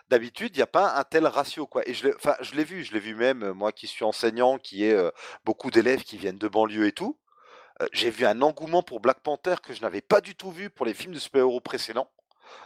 [0.09, 1.67] d'habitude, il n'y a pas un tel ratio.
[1.67, 1.87] Quoi.
[1.87, 2.07] Et je
[2.55, 5.09] l'ai, vu, je l'ai vu même, moi qui suis enseignant, qui ai
[5.45, 7.17] beaucoup d'élèves qui viennent de banlieue et tout.
[7.91, 10.85] j'ai vu un engouement pour Black Panther que je n'avais pas du tout vu pour
[10.85, 12.09] les films de super-héros précédents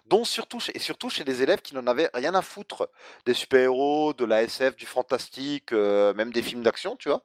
[0.08, 2.90] dont surtout, et surtout chez des élèves qui n'en avaient rien à foutre
[3.26, 7.24] des super-héros, de la SF, du fantastique, même des films d'action, tu vois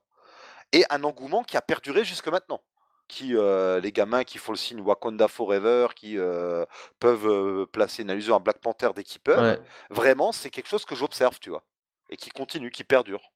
[0.72, 2.60] et un engouement qui a perduré jusque maintenant.
[3.08, 6.64] Qui, euh, les gamins qui font le signe Wakanda Forever, qui euh,
[7.00, 10.84] peuvent euh, placer une allusion à Black Panther dès qu'ils peuvent, vraiment, c'est quelque chose
[10.84, 11.64] que j'observe, tu vois,
[12.08, 13.32] et qui continue, qui perdure.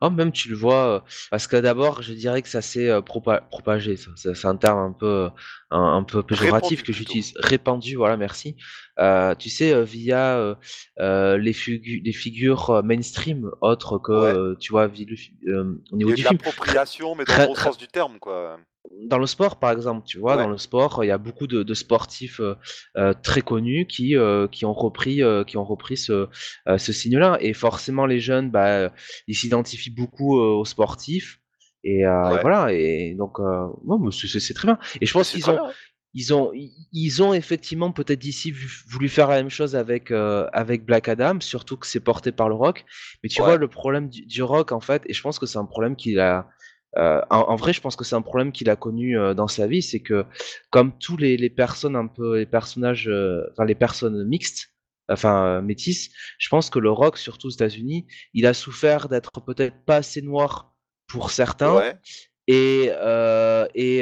[0.00, 3.96] Oh, même tu le vois, parce que d'abord, je dirais que ça s'est propagé.
[4.16, 5.28] C'est un terme un peu,
[5.70, 7.34] un, peu péjoratif que j'utilise.
[7.36, 8.56] Répandu, voilà, merci.
[9.38, 10.56] tu sais, via
[10.98, 11.54] les,
[12.04, 16.38] les figures mainstream, autres que, tu vois, au niveau du film.
[16.42, 18.58] L'appropriation, mais dans le bon sens du terme, quoi
[19.06, 21.74] dans le sport, par exemple, tu vois, dans le sport, il y a beaucoup de,
[21.74, 22.54] sportifs euh,
[22.96, 26.28] euh, très connus qui, euh, qui ont repris, qui ont repris ce,
[26.76, 27.38] ce signe-là.
[27.40, 28.92] Et forcément, les jeunes, bah,
[29.26, 31.40] ils s'identifient beaucoup aux sportifs.
[31.84, 32.72] Et, voilà.
[32.72, 33.38] Et donc,
[34.10, 34.78] c'est très bien.
[35.00, 35.58] Et je pense qu'ils ont,
[36.12, 36.52] ils ont,
[36.92, 38.52] ils ont effectivement peut-être d'ici
[38.88, 42.54] voulu faire la même chose avec, avec Black Adam, surtout que c'est porté par le
[42.54, 42.84] rock.
[43.22, 45.58] Mais tu vois, le problème du, du, rock, en fait, et je pense que c'est
[45.58, 46.48] un problème qu'il a
[46.96, 49.66] euh, en, vrai, je pense que c'est un problème qu'il a connu euh, dans sa
[49.66, 50.24] vie, c'est que
[50.70, 54.70] comme tous les, les, personnes un peu, les personnages, euh, enfin les personnes mixtes,
[55.08, 59.84] enfin métisses, je pense que le rock, surtout aux États-Unis, il a souffert d'être peut-être
[59.84, 60.72] pas assez noir
[61.06, 61.80] pour certains.
[62.48, 62.90] Et,
[63.76, 63.98] et,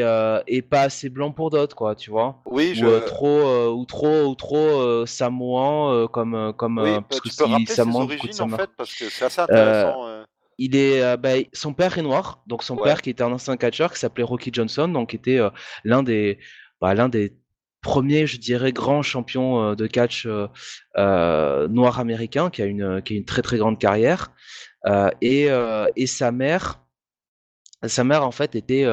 [0.46, 2.42] et pas assez blanc pour d'autres quoi tu vois?
[2.46, 2.86] Oui je...
[2.86, 7.44] ou trop ou trop ou trop samoan comme comme oui, parce bah, que tu peux
[7.44, 10.17] rappeler ses origines en fait parce que c'est assez intéressant
[10.58, 13.56] il est, euh, bah, son père est noir, donc son père qui était un ancien
[13.56, 15.50] catcheur qui s'appelait Rocky Johnson, donc qui était euh,
[15.84, 16.38] l'un des,
[16.80, 17.36] bah, l'un des
[17.80, 23.16] premiers, je dirais, grands champions euh, de catch noir américain, qui a une, qui a
[23.16, 24.32] une très très grande carrière.
[25.20, 25.48] et,
[25.96, 26.84] et sa mère,
[27.86, 28.84] sa mère en fait était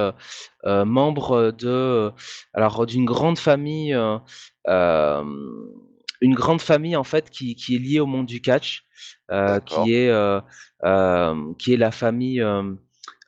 [0.64, 2.12] membre de,
[2.54, 3.98] alors d'une grande famille,
[6.22, 8.86] une grande famille en fait qui, qui est liée au monde du catch,
[9.66, 10.10] qui est
[10.84, 12.42] euh, qui est la famille.
[12.42, 12.74] Euh,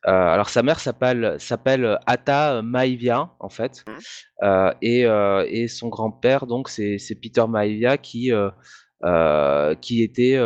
[0.06, 4.71] euh, alors sa mère s'appelle s'appelle Atta Maivia en fait, mmh.
[4.82, 8.32] et, et son grand-père donc c'est Peter Maivia qui
[9.82, 10.39] qui était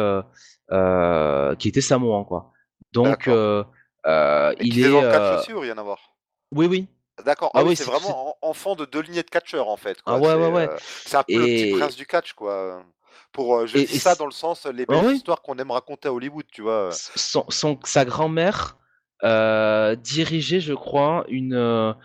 [1.57, 2.53] qui était samoan quoi.
[2.93, 4.87] Donc il est.
[4.87, 4.91] est.
[4.91, 6.15] dans le catch aussi ou rien à voir?
[6.53, 6.87] Oui, oui.
[7.25, 7.51] D'accord.
[7.53, 9.97] Ah, ah oui, c'est vraiment enfant de deux lignées de catcheurs en fait.
[10.05, 10.69] Ah ouais, ouais, ouais.
[11.05, 12.83] c'est un peu le petit prince du catch, quoi.
[13.31, 16.13] Pour, je dis ça dans le sens les ah belles histoires qu'on aime raconter à
[16.13, 16.89] Hollywood, tu vois.
[16.91, 18.77] Son, son sa grand-mère
[19.23, 21.95] dirigeait, je crois, une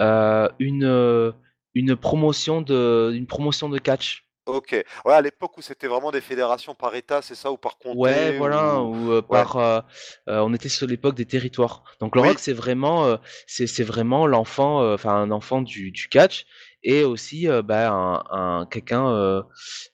[0.00, 1.34] une
[1.74, 4.24] une promotion de une promotion de catch.
[4.54, 4.84] OK.
[5.04, 7.50] Ouais, à l'époque où c'était vraiment des fédérations par État, c'est ça?
[7.50, 7.98] Ou par comté?
[7.98, 9.84] Ouais, voilà, ou, par,
[10.26, 11.84] on était sur l'époque des territoires.
[12.00, 16.46] Donc le rock, c'est vraiment, c'est vraiment l'enfant, enfin un enfant du du catch
[16.82, 19.44] et aussi, bah, un un quelqu'un,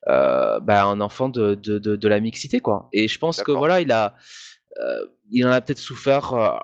[0.07, 3.81] bah, un enfant de de de de la mixité, quoi et je pense que voilà,
[3.81, 4.15] il a,
[5.31, 6.61] il en a peut-être souffert,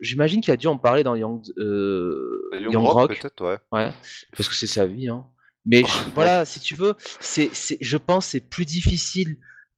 [0.00, 3.58] j'imagine qu'il a dû en parler dans Young, Young Rock peut-être, ouais.
[3.72, 3.92] Ouais,
[4.36, 5.26] parce que c'est sa vie, hein.
[5.68, 5.82] Mais
[6.14, 7.50] voilà, si tu veux, c'est,
[7.80, 9.36] je pense c'est plus difficile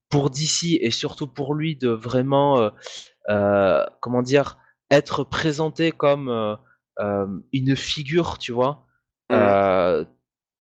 [0.09, 2.71] pour DC et surtout pour lui de vraiment, euh,
[3.29, 4.57] euh, comment dire,
[4.91, 8.87] être présenté comme euh, une figure, tu vois.
[9.31, 10.07] Mmh.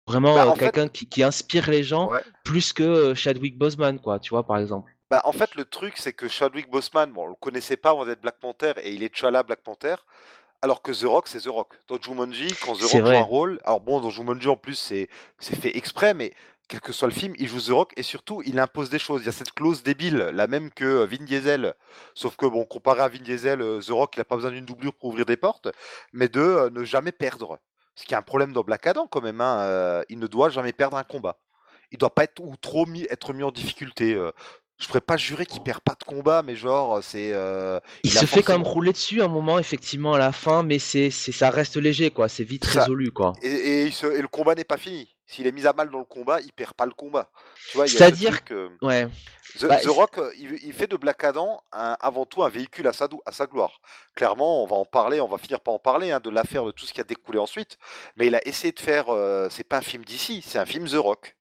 [0.09, 2.11] vraiment bah, quelqu'un qui, qui, inspire les gens
[2.43, 4.91] plus que Chadwick Boseman, quoi, tu vois, par exemple.
[5.09, 8.05] Bah, en fait, le truc, c'est que Chadwick Boseman, bon, on le connaissait pas avant
[8.05, 9.95] d'être Black Panther et il est T'Challa Black Panther.
[10.63, 11.75] Alors que The Rock, c'est The Rock.
[11.89, 15.09] Dans Jumanji, quand The Rock joue un rôle, alors bon, dans Jumanji en plus, c'est
[15.39, 16.33] fait exprès, mais
[16.69, 19.23] quel que soit le film, il joue The Rock et surtout, il impose des choses.
[19.23, 21.75] Il y a cette clause débile, la même que euh, Vin Diesel.
[22.15, 24.65] Sauf que, bon, comparé à Vin Diesel, euh, The Rock, il n'a pas besoin d'une
[24.65, 25.69] doublure pour ouvrir des portes,
[26.13, 27.61] mais de euh, ne jamais perdre.
[27.95, 29.41] Ce qui est un problème dans Black Adam quand même.
[29.41, 31.39] Hein, il ne doit jamais perdre un combat.
[31.93, 34.21] Il doit pas être ou trop mis, être mis en difficulté
[34.79, 37.31] je pourrais pas jurer qu'il perd pas de combat, mais genre, c'est.
[37.33, 40.79] Euh, il, se fait quand même rouler dessus un moment, effectivement, à la fin, mais
[40.79, 42.29] c'est, ça reste léger, quoi.
[42.29, 43.33] C'est vite résolu, quoi.
[43.43, 45.09] Et, le combat n'est pas fini.
[45.25, 47.31] S'il est mis à mal dans le combat, il perd pas le combat.
[47.71, 48.71] Tu vois, C'est-à-dire que.
[48.83, 49.09] Ouais.
[49.59, 53.33] The, bah, Rock, il, fait de Black Adam avant tout un véhicule à sa, à
[53.33, 53.81] sa gloire.
[54.15, 56.71] Clairement, on va en parler, on va finir par en parler hein, de l'affaire, de
[56.71, 57.79] tout ce qui a découlé ensuite.
[58.17, 59.07] Mais il a essayé de faire.
[59.09, 61.37] Euh, c'est pas un film d'ici, c'est un film The Rock.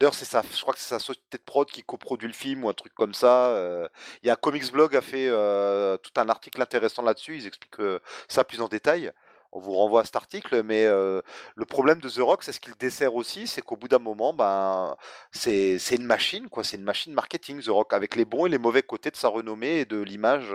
[0.00, 2.68] D'ailleurs, c'est je crois que c'est sa société de prod qui coproduit le film ou
[2.68, 3.48] un truc comme ça.
[3.50, 3.88] Euh.
[4.22, 7.36] Il y a Comics Blog a fait euh, tout un article intéressant là-dessus.
[7.36, 9.12] Ils expliquent euh, ça plus en détail.
[9.52, 12.74] On vous renvoie à cet article, mais le problème de The Rock, c'est ce qu'il
[12.74, 14.96] dessert aussi, c'est qu'au bout d'un moment, ben,
[15.30, 16.64] c'est une machine, quoi.
[16.64, 19.28] C'est une machine marketing, The Rock, avec les bons et les mauvais côtés de sa
[19.28, 20.52] renommée et de l'image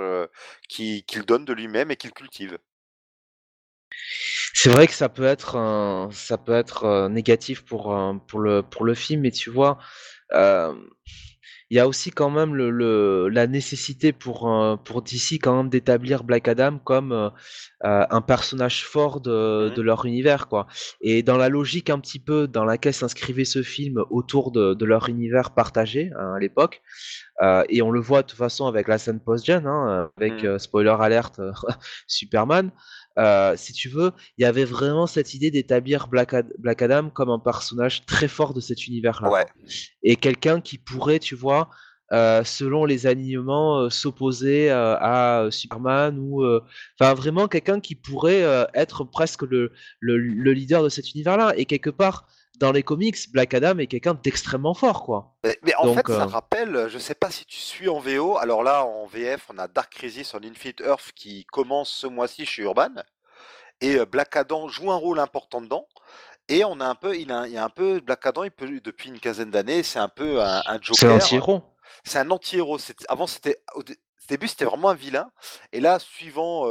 [0.68, 2.60] qu'il donne de lui-même et qu'il cultive.
[4.54, 7.96] C'est vrai que ça peut être, ça peut être, négatif pour,
[8.28, 9.78] pour le pour le film, mais tu vois,
[11.72, 14.52] il y a aussi quand même le la nécessité pour,
[14.84, 17.32] pour DC quand même d'établir Black Adam comme,
[17.82, 20.68] un personnage fort de mmh de leur univers, quoi
[21.02, 24.86] et dans la logique un petit peu dans laquelle s'inscrivait ce film autour de de
[24.86, 26.82] leur univers partagé, hein, à l'époque,
[27.70, 30.60] et on le voit de toute façon avec la scène post-gen, hein, avec, mmh.
[30.60, 31.40] spoiler alert,
[32.08, 32.72] Superman.
[33.20, 36.34] Euh, si tu veux, il y avait vraiment cette idée d'établir Black,
[36.82, 39.46] Adam comme un personnage très fort de cet univers-là.
[40.04, 41.70] Et quelqu'un qui pourrait, tu vois,
[42.14, 46.46] euh, selon les alignements, euh, s'opposer à Superman ou,
[47.00, 51.54] enfin, vraiment quelqu'un qui pourrait être presque le, le, leader de cet univers-là.
[51.58, 52.26] Et quelque part,
[52.60, 55.36] dans les comics, Black Adam est quelqu'un d'extrêmement fort, quoi.
[55.44, 58.86] Mais, en fait, ça rappelle, je sais pas si tu suis en VO, alors là,
[58.86, 62.90] en VF, on a Dark Crisis on Infinite Earth qui commence ce mois-ci chez Urban,
[63.82, 65.88] et Black Adam joue un rôle important dedans.
[66.50, 68.52] Et on a un peu, il, a, il y a un peu, Black Adam, il
[68.52, 70.96] peut, depuis une quinzaine d'années, c'est un peu un, un Joker.
[70.98, 71.64] C'est un anti-héros.
[72.04, 72.78] C'est un anti-héros.
[73.08, 73.84] Avant, c'était, au
[74.28, 75.32] début, c'était vraiment un vilain.
[75.72, 76.66] Et là, suivant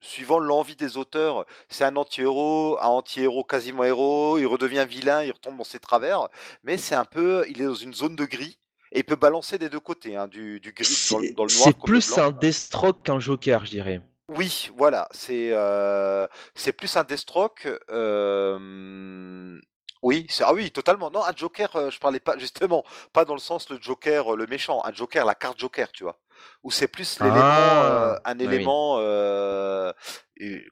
[0.00, 5.32] suivant l'envie des auteurs, c'est un anti-héros, un anti-héros quasiment héros, il redevient vilain, il
[5.32, 6.28] retombe dans ses travers,
[6.62, 8.58] mais c'est un peu, il est dans une zone de gris,
[8.92, 11.48] et il peut balancer des deux côtés, hein, du, gris dans, le noir.
[11.48, 14.00] C'est plus un Deathstroke qu'un Joker, je dirais.
[14.28, 15.52] Oui, voilà, c'est
[16.54, 17.68] c'est plus un Deathstroke.
[20.02, 21.10] Oui, c'est ah oui, totalement.
[21.10, 24.80] Non, un Joker, je parlais pas justement, pas dans le sens le Joker, le méchant,
[24.84, 26.18] un Joker, la carte Joker, tu vois.
[26.62, 28.20] Où c'est plus l'élément, ah!
[28.24, 28.98] un élément,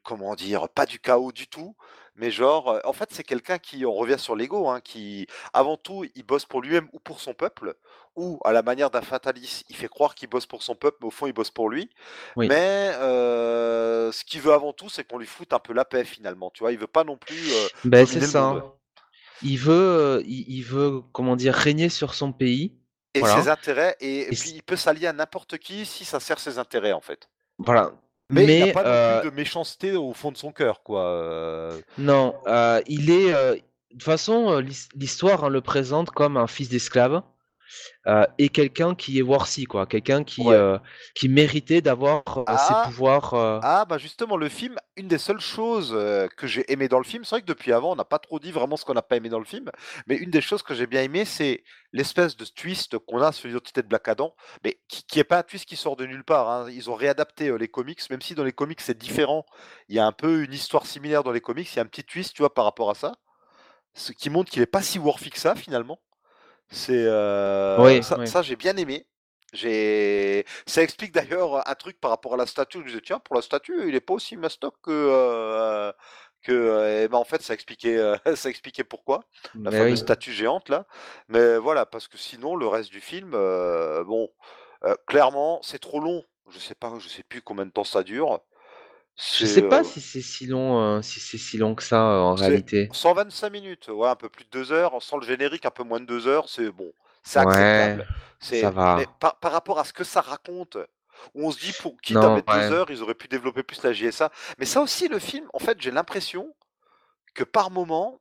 [0.02, 1.76] comment dire, pas du chaos du tout,
[2.16, 6.04] mais genre, en fait, c'est quelqu'un qui, on revient sur l'ego, hein, qui, avant tout,
[6.14, 7.74] il bosse pour lui-même ou pour son peuple,
[8.16, 11.08] ou à la manière d'un fataliste, il fait croire qu'il bosse pour son peuple, mais
[11.08, 11.90] au fond, il bosse pour lui.
[12.36, 16.50] Mais ce qu'il veut avant tout, c'est qu'on lui foute un peu la paix finalement,
[16.50, 16.72] tu vois?
[16.72, 17.52] Il veut pas non plus.
[17.84, 18.44] Ben, c'est ça.
[18.44, 18.72] Hein.
[19.42, 22.72] Il veut, il, veut, comment dire, régner sur son pays.
[23.18, 26.58] Et ses intérêts, et, puis il peut s'allier à n'importe qui si ça sert ses
[26.58, 27.28] intérêts en fait.
[27.58, 27.92] Voilà.
[28.28, 31.72] Mais, il n'a pas non plus de méchanceté au fond de son cœur, quoi.
[31.98, 32.34] Non,
[32.86, 33.32] il est.
[33.32, 34.58] de toute façon,
[34.94, 37.22] l'histoire hein, le présente comme un fils d'esclave
[38.38, 39.86] et quelqu'un qui est worthy, quoi.
[39.86, 40.48] Quelqu'un qui,
[41.14, 42.22] qui méritait d'avoir
[42.58, 43.34] ses Ah, pouvoirs.
[43.60, 45.90] ah, bah justement, le film, une des seules choses
[46.36, 48.38] que j'ai aimé dans le film, c'est vrai que depuis avant, on n'a pas trop
[48.38, 49.70] dit vraiment ce qu'on n'a pas aimé dans le film,
[50.06, 53.48] mais une des choses que j'ai bien aimé, c'est l'espèce de twist qu'on a sur
[53.48, 56.24] l'identité de Black Adam, mais qui, qui est pas un twist qui sort de nulle
[56.24, 56.48] part.
[56.50, 56.70] hein.
[56.70, 59.46] Ils ont réadapté les comics, même si dans les comics c'est différent.
[59.88, 61.72] Il y a un peu une histoire similaire dans les comics.
[61.72, 63.14] Il y a un petit twist, tu vois, par rapport à ça,
[63.94, 66.00] ce qui montre qu'il est pas si worthy que ça finalement.
[66.70, 67.06] C'est
[67.76, 68.24] Oui, ça, oui.
[68.24, 69.06] ça, j'ai bien aimé.
[69.52, 72.78] J'ai, ça explique d'ailleurs un truc par rapport à la statue.
[72.78, 75.92] Je me disais, tiens, pour la statue, il est pas aussi mastoc que euh,
[76.42, 76.52] que.
[76.52, 79.20] euh, eh ben, en fait, ça expliquait, euh, ça expliquait pourquoi
[79.64, 80.00] la Mais fameuse oui.
[80.00, 80.86] statue géante là.
[81.28, 84.28] Mais voilà, parce que sinon, le reste du film, euh, bon,
[84.84, 86.24] euh, clairement, c'est trop long.
[86.50, 88.40] Je sais pas, je sais plus combien de temps ça dure.
[89.18, 91.96] Je sais pas euh, si c'est si long, heu, si c'est si long que ça,
[92.14, 92.92] heu, en réalité.
[92.92, 95.02] 125 minutes, ouais, un peu plus de 2 heures.
[95.02, 96.48] Sans le générique, un peu moins de 2 heures.
[96.48, 98.06] C'est bon, c'est Ouais, acceptable.
[98.50, 99.16] ça C'est, mais va.
[99.20, 100.76] par, par rapport à ce que ça raconte,
[101.34, 101.96] où on se dit, pour
[102.30, 102.72] mettre 2 ouais.
[102.72, 104.30] heures, ils auraient pu développer plus la JSA.
[104.58, 106.54] Mais ça aussi, le film, en fait, j'ai l'impression
[107.34, 108.20] que par moment,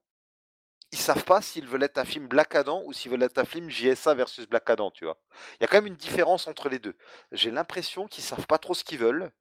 [0.92, 3.46] ils savent pas s'ils veulent être un film Black Adam ou s'ils veulent être un
[3.46, 5.20] film JSA versus Black Adam, tu vois?
[5.60, 6.96] Il y a quand même une différence entre les deux.
[7.32, 9.32] J'ai l'impression qu'ils savent pas trop ce qu'ils veulent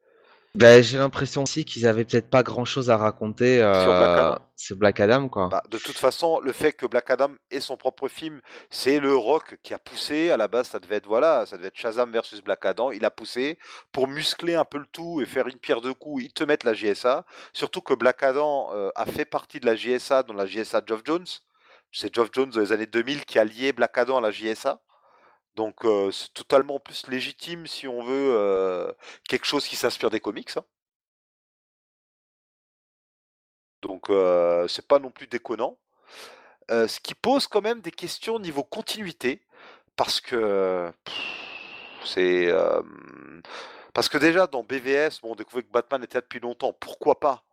[0.55, 4.39] Beh, j'ai l'impression aussi qu'ils avaient peut-être pas grand-chose à raconter, sur Black heu, Adam.
[4.55, 5.49] sur Black Adam, quoi.
[5.49, 8.41] Bah, de toute façon, le fait que Black Adam ait son propre film,
[8.71, 10.31] c'est le Rock qui a poussé.
[10.31, 12.93] À la base, ça devait être voilà, ça devait être Shazam versus Black Adam.
[12.93, 13.59] Il a poussé
[13.91, 16.23] pour muscler un peu le tout et faire une pierre deux coups.
[16.23, 17.25] Ils te mettent la JSA.
[17.53, 21.01] Surtout que Black Adam euh, a fait partie de la JSA dans la JSA Geoff
[21.05, 21.27] Jones.
[21.91, 24.81] C'est Geoff Jones dans les années 2000 qui a lié Black Adam à la JSA.
[25.57, 28.95] Donc c'est totalement plus légitime si on veut
[29.29, 30.57] quelque chose qui s'inspire des comics.
[30.57, 30.65] hein.
[33.83, 34.07] Donc
[34.69, 35.79] c'est pas non plus déconnant.
[36.71, 39.43] Ce qui pose quand même des questions niveau continuité,
[39.97, 40.91] parce que
[42.05, 42.51] c'est
[43.93, 47.21] parce que déjà dans BVS, bon, on découvrait que Batman était là depuis longtemps, pourquoi
[47.21, 47.45] pas?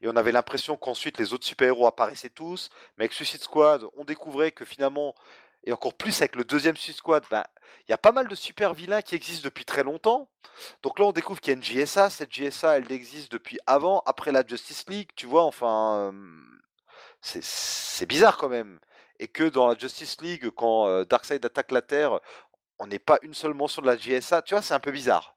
[0.00, 4.04] Et on avait l'impression qu'ensuite les autres super-héros apparaissaient tous, mais avec Suicide Squad, on
[4.04, 5.14] découvrait que finalement,
[5.64, 7.44] et encore plus avec le deuxième Suicide Squad, ben,
[7.86, 10.28] il y a pas mal de super vilains qui existent depuis très longtemps.
[10.82, 12.10] Donc là, on découvre qu'il y a une JSA.
[12.10, 16.12] Cette JSA, elle existe depuis avant, après la Justice League, tu vois, enfin.
[17.20, 18.80] c'est bizarre quand même.
[19.18, 22.20] Et que dans la Justice League, quand euh, Darkseid attaque la Terre,
[22.78, 25.36] on n'est pas une seule mention de la JSA, tu vois, c'est un peu bizarre.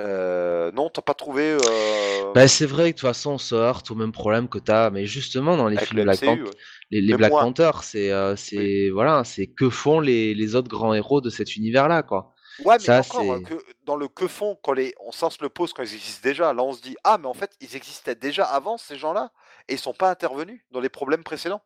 [0.00, 3.54] Euh, non, t'as pas trouvé euh, Bah, c'est vrai que de toute façon, on se
[3.54, 6.20] heurte au même problème que tu as mais justement dans les avec films le Black
[6.20, 6.50] Panther, ouais.
[7.00, 8.34] Les Black Panther, c'est, oui.
[8.36, 12.34] c'est voilà, c'est que font les les autres grands héros de cet univers-là, quoi.
[12.60, 15.40] Ouais, mais Ça, encore, euh, c'est que dans le que font, quand les, on sens
[15.40, 17.74] le pose quand ils existent déjà, là on se dit, ah, mais en fait, ils
[17.76, 19.32] existaient déjà avant, ces gens-là,
[19.68, 21.62] et ils sont pas intervenus dans les problèmes précédents.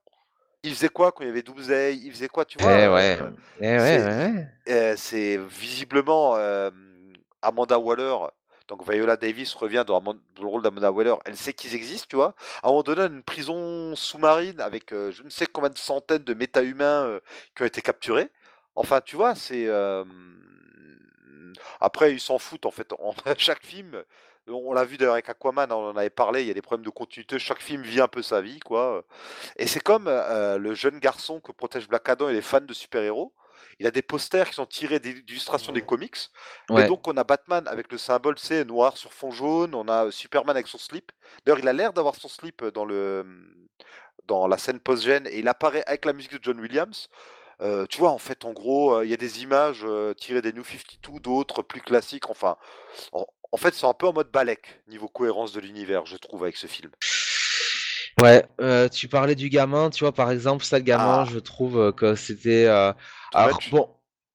[0.63, 1.97] Ils faisaient quoi quand il y avait Doomsday?
[1.97, 2.73] Ils faisaient quoi, tu vois?
[2.73, 6.71] eh ouais, euh, eh ouais, c'est ouais, euh, c'est visiblement euh,
[7.43, 8.17] Amanda Waller.
[8.69, 10.03] Donc Viola Davis revient dans,
[10.39, 11.15] le rôle d'Amanda Waller.
[11.25, 12.35] Elle sait qu'ils existent, tu vois.
[12.63, 16.23] À un moment donné, une prison sous-marine avec euh, je ne sais combien de centaines
[16.23, 17.21] de méta-humains euh,
[17.57, 18.29] qui ont été capturés.
[18.77, 19.67] Enfin, tu vois, c'est.
[19.67, 20.05] euh,
[21.81, 22.93] Après, ils s'en foutent en fait.
[22.99, 24.05] En chaque film,
[24.47, 26.43] on l'a vu d'ailleurs avec Aquaman, on en avait parlé.
[26.43, 27.39] Il y a des problèmes de continuité.
[27.39, 29.03] Chaque film vit un peu sa vie, quoi.
[29.57, 33.33] Et c'est comme le jeune garçon que protège Black Adam et les fans de super-héros.
[33.79, 36.17] Il a des posters qui sont tirés d'illustrations des comics.
[36.69, 36.87] Ouais.
[36.87, 39.75] donc, on a Batman avec le symbole, c'est noir sur fond jaune.
[39.75, 41.13] On a Superman avec son slip.
[41.45, 43.25] D'ailleurs, il a l'air d'avoir son slip dans, le,
[44.27, 47.09] dans la scène post-gène et il apparaît avec la musique de John Williams.
[47.61, 50.43] Euh, tu vois, en fait, en gros, euh, il y a des images euh, tirées
[50.43, 52.31] des New 52, d'autres plus classiques.
[52.31, 52.57] Enfin,
[53.13, 56.45] en, en fait, c'est un peu en mode Balek, niveau cohérence de l'univers, je trouve,
[56.45, 56.91] avec ce film.
[58.21, 61.39] Ouais, heu, tu parlais du gamin, tu vois, par exemple, ça, le gamin, Ah, je
[61.39, 62.65] trouve, heu, que c'était,
[63.31, 63.71] too alors much?
[63.71, 63.89] bon,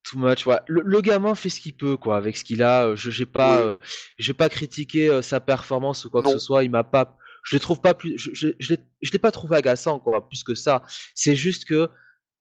[0.03, 0.59] too much, ouais.
[0.67, 3.25] Le le gamin fait ce qu'il peut, quoi, avec ce qu'il a, heu, je j'ai
[3.25, 3.77] pas, Oui.
[4.19, 6.63] je vais pas critiquer, heu, sa performance ou quoi que ce soit.
[6.63, 10.25] Il m'a pas je le trouve pas plus je je l'ai pas trouvé agaçant, quoi,
[10.29, 10.83] plus que ça.
[11.13, 11.89] C'est juste que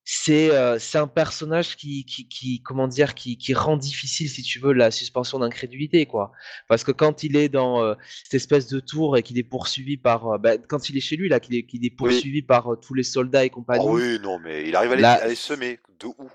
[0.04, 3.14] c'est, c'est un personnage qui qui qui comment dire?
[3.14, 6.32] Qui qui rend difficile, si tu veux, la suspension d'incrédulité, quoi.
[6.68, 9.96] Parce que quand il est dans, heu, cette espèce de tour et qu'il est poursuivi
[9.96, 11.90] par, heu, bah, quand il est chez lui, là, qu'il est est Oui.
[11.96, 14.96] poursuivi par, heu, tous les soldats et Oh compagnie, oui, non, mais il arrive à
[14.96, 15.78] les, là, à les semer.
[15.98, 16.30] De où?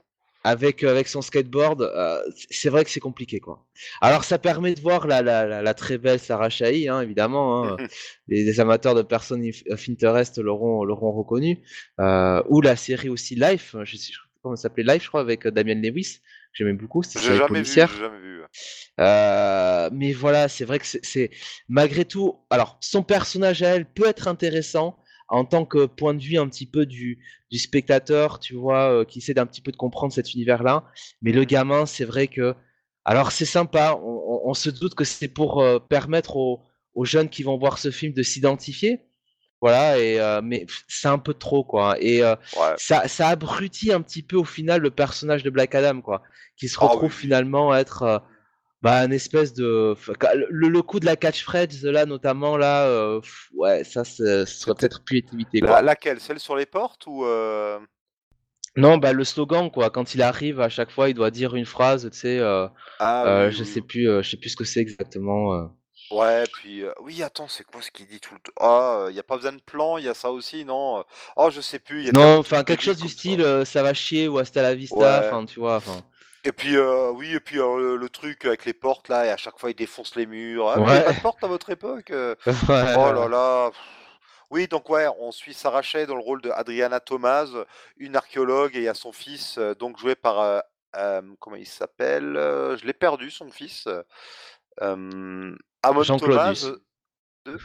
[0.47, 3.65] Avec, heu, avec son skateboard, heu, c c'est vrai que c'est compliqué, quoi.
[4.01, 7.47] Alors ça permet de voir la la la la très belle Sarah Shahi, hein, évidemment,
[7.73, 7.77] hein,
[8.27, 11.60] les les amateurs de Person if of Interest l'auront reconnu,
[12.49, 14.84] ou la série aussi Life, je sais comment ça s'appelait?
[14.84, 16.19] Life, je crois, avec, heu, Damian Lewis.
[16.53, 18.41] J'aimais beaucoup, c'était jamais jamais vu.
[19.93, 21.30] mais voilà, c'est vrai que c'est
[21.69, 24.97] malgré tout alors son personnage à elle peut être intéressant.
[25.30, 27.19] En tant que point de vue un petit peu du,
[27.51, 30.86] du spectateur, tu vois, qui essaie d'un petit peu de comprendre cet univers-là.
[31.21, 32.55] Mais le gamin, c'est vrai que,
[33.05, 36.63] alors c'est sympa, on, se doute que c'est pour permettre aux,
[36.93, 39.01] aux, jeunes qui vont voir ce film de s'identifier.
[39.59, 41.97] Voilà, et mais c'est un peu trop, quoi.
[41.99, 42.21] Et
[42.78, 46.21] ça, ça abrutit un petit peu au final le personnage de Black Adam, quoi,
[46.55, 48.23] qui se ah retrouve finalement à être
[48.82, 49.95] bah, une espèce de.
[50.49, 53.19] Le, le, coup de la catchphrase, là, notamment, là,
[53.53, 55.61] ouais, ça, ça serait peut-être plus évité.
[55.61, 55.82] Quoi.
[55.82, 56.19] laquelle?
[56.19, 57.25] Celle sur les portes ou.
[58.75, 59.89] Non, bah, le slogan, quoi.
[59.89, 62.39] Quand il arrive, à chaque fois, il doit dire une phrase, tu sais.
[62.99, 65.69] Ah, je sais plus, je sais plus ce que c'est exactement.
[66.11, 69.19] Ouais, puis oui, attends, c'est quoi ce qu'il dit tout le temps Ah, il y
[69.19, 71.03] a pas besoin de plan, il y a ça aussi, non?
[71.36, 72.05] Oh, je sais plus.
[72.05, 73.82] Y a non, enfin quelque chose du style, ça.
[73.82, 76.03] va chier ou hasta la vista, enfin tu vois, enfin.
[76.48, 79.70] Et puis oui, et puis le, truc avec les portes là, et à chaque fois
[79.70, 80.70] il défonce les murs.
[80.70, 81.04] Ah, ouais.
[81.04, 82.12] pas de porte à votre époque
[82.48, 83.72] Oh là là.
[84.50, 87.48] Oui, donc ouais, on suit Sarah Shea dans le rôle de Adriana Thomas,
[87.98, 90.64] une archéologue, et il y a son fils, donc joué par
[91.39, 93.88] comment il s'appelle Je l'ai perdu, son fils.
[96.04, 96.72] Jean-Claude Duss.
[97.48, 97.58] Euh,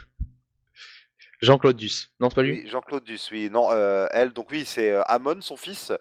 [1.41, 2.11] Jean-Claude Duss.
[2.19, 2.67] Non, c'est pas lui?
[2.67, 3.49] Jean-Claude Duss, oui.
[3.49, 5.91] Non, euh, elle, donc oui, c'est euh, Amon, son fils,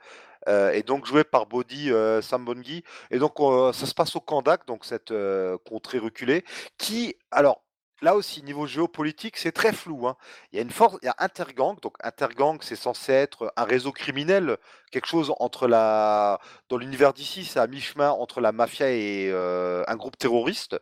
[0.47, 1.91] et donc joué par Bodhi
[2.21, 2.85] Sambongi.
[3.11, 3.35] Et donc
[3.75, 5.13] ça se passe au Kandak, donc cette
[5.65, 6.45] contrée reculée,
[6.79, 7.63] qui, alors,
[8.03, 10.07] là aussi, niveau géopolitique, c'est très flou.
[10.07, 10.17] Hein.
[10.53, 11.79] Il y a une force, il y a Intergang.
[11.81, 14.59] Donc Intergang, c'est censé être un réseau criminel,
[14.91, 19.85] quelque chose entre la, dans l'univers d'ici, c'est à mi-chemin entre la mafia et euh,
[19.87, 20.79] un groupe terroriste.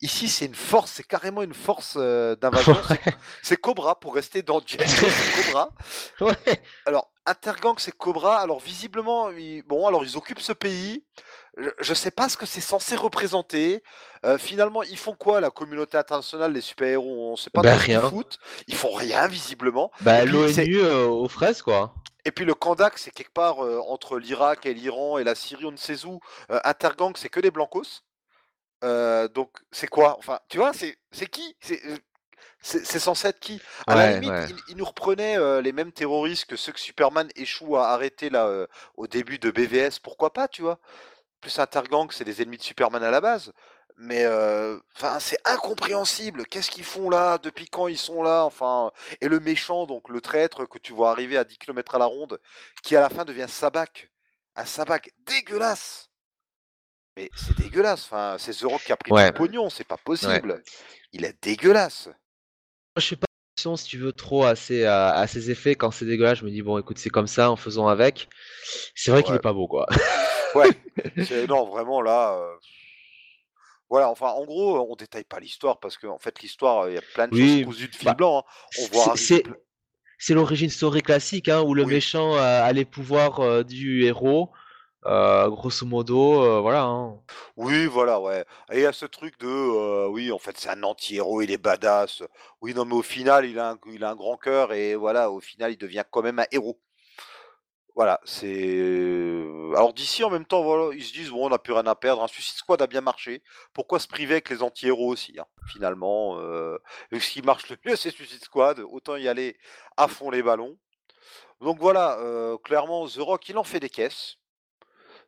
[0.00, 2.76] Ici, c'est une force, c'est carrément une force euh, d'invasion.
[3.42, 4.60] C'est Cobra pour rester dans
[5.46, 5.70] Cobra.
[6.86, 8.38] Alors Intergang, c'est Cobra.
[8.38, 9.30] Alors visiblement,
[9.66, 11.04] bon, alors ils occupent ce pays
[11.56, 13.82] je ne sais pas ce que c'est censé représenter.
[14.24, 17.32] Euh, finalement, ils font quoi, la communauté internationale, les super-héros?
[17.32, 18.02] On sait pas bah, rien.
[18.12, 18.22] Ils,
[18.68, 19.90] ils font rien, visiblement.
[20.00, 21.94] Bah, l'ONU euh, aux fraises, quoi.
[22.24, 25.64] Et puis le Kandak, c'est quelque part euh, entre l'Irak et l'Iran et la Syrie,
[25.64, 26.20] on ne sait où.
[26.64, 28.04] Intergang, c'est que des blancos.
[28.82, 30.16] donc, c'est quoi?
[30.18, 31.56] Enfin, tu vois, c'est qui?
[32.62, 33.60] C'est censé être qui?
[33.86, 37.88] À la limite, il, nous reprenait les mêmes terroristes que ceux que Superman échoue à
[37.88, 39.98] arrêter là au début de BVS.
[40.02, 40.78] Pourquoi pas, tu vois?
[41.40, 43.52] Plus Intergang, c'est des ennemis de Superman à la base.
[44.02, 44.26] Mais
[44.96, 46.46] enfin, c'est incompréhensible.
[46.46, 47.36] Qu'est-ce qu'ils font là?
[47.36, 48.44] Depuis quand ils sont là?
[48.44, 48.90] Enfin,
[49.20, 52.06] et le méchant, donc le traître que tu vois arriver à 10 km à la
[52.06, 52.40] ronde,
[52.82, 54.10] qui à la fin devient Sabak,
[54.56, 56.08] un Sabak dégueulasse.
[57.16, 58.04] Mais c'est dégueulasse.
[58.04, 59.32] Enfin, c'est Zero qui a pris ouais.
[59.32, 60.62] pognon, c'est pas possible.
[61.12, 62.08] Il est dégueulasse.
[63.00, 63.26] Je sais pas
[63.76, 66.38] si tu veux trop à ses, à, effets quand c'est dégueulasse.
[66.38, 68.28] Je me dis bon, écoute, c'est comme ça, en faisant avec.
[68.94, 69.86] C'est vrai qu'il est pas beau, quoi.
[70.52, 70.66] Ouais,
[71.48, 72.36] non, vraiment là.
[72.36, 72.56] Euh,
[73.88, 77.02] voilà, enfin, en gros, on détaille pas l'histoire parce qu'en fait, l'histoire, il y a
[77.14, 78.38] plein de choses cousues de fil bah, blanc.
[78.40, 78.80] Hein.
[78.80, 79.14] On voit
[80.20, 84.50] c'est l'origine story classique hein, où le méchant a, les pouvoirs euh, du héros.
[85.06, 86.82] Euh, grosso modo, voilà.
[86.82, 87.18] Hein.
[87.56, 88.44] Oui, voilà, ouais.
[88.70, 91.58] Et il y a ce truc de, oui, en fait, c'est un anti-héros, il est
[91.58, 92.22] badass.
[92.60, 95.30] Oui, non, mais au final, il a un, il a un grand cœur et voilà,
[95.30, 96.78] au final, il devient quand même un héros.
[97.96, 98.78] Voilà, c'est.
[99.76, 101.94] Alors d'ici en même temps, voilà, ils se disent bon, on n'a plus rien à
[101.94, 102.22] perdre.
[102.22, 103.42] Un Suicide Squad a bien marché.
[103.74, 106.78] Pourquoi se priver avec les anti-héros aussi hein, Finalement, euh...
[107.12, 108.80] ce qui marche le mieux, c'est Suicide Squad.
[108.80, 109.56] Autant y aller
[109.96, 110.78] à fond les ballons.
[111.60, 114.38] Donc voilà, euh, clairement, The Rock, il en fait des caisses.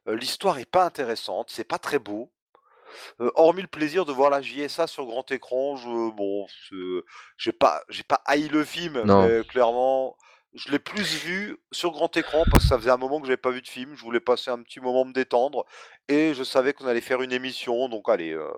[0.08, 2.30] Euh, l'histoire est pas intéressante, c'est pas très beau.
[3.20, 6.46] Euh, hormis le plaisir de voir la JSA sur grand écran, je, bon,
[7.38, 10.16] j'ai pas, j'ai pas haï le film, mais clairement,
[10.54, 13.36] je l'ai plus vu sur grand écran parce que ça faisait un moment que j'avais
[13.36, 13.94] pas vu de film.
[13.94, 15.64] Je voulais passer un petit moment me détendre
[16.08, 18.32] et je savais qu'on allait faire une émission, donc allez.
[18.32, 18.50] Euh.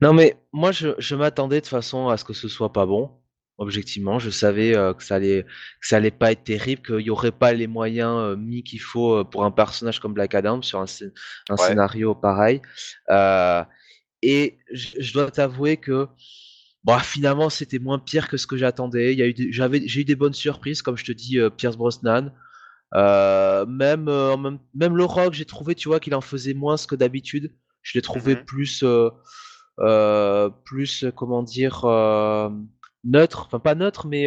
[0.00, 3.10] Non mais moi je, m'attendais de façon à ce que ce soit pas bon.
[3.58, 5.44] Objectivement, je savais euh, que ça allait
[5.80, 8.80] que ça allait pas être terrible, qu'il y aurait pas les moyens euh, mis qu'il
[8.80, 10.86] faut pour un personnage comme Black Adam sur un,
[11.50, 12.62] un scénario pareil.
[14.22, 16.08] et je dois t'avouer que
[16.84, 19.12] Bon, finalement, c'était moins pire que ce que j'attendais.
[19.12, 21.50] Il y a eu, j'avais, j'ai eu des bonnes surprises, comme je te dis, euh,
[21.50, 22.32] Pierce Brosnan.
[22.94, 26.76] Euh, même, euh, même, même le Rock, j'ai trouvé, tu vois, qu'il en faisait moins
[26.76, 27.52] que d'habitude.
[27.82, 28.44] Je l'ai trouvé mhm.
[28.44, 28.84] plus,
[30.64, 31.84] plus, comment dire,
[33.04, 33.46] neutre.
[33.46, 34.26] Enfin, pas neutre, mais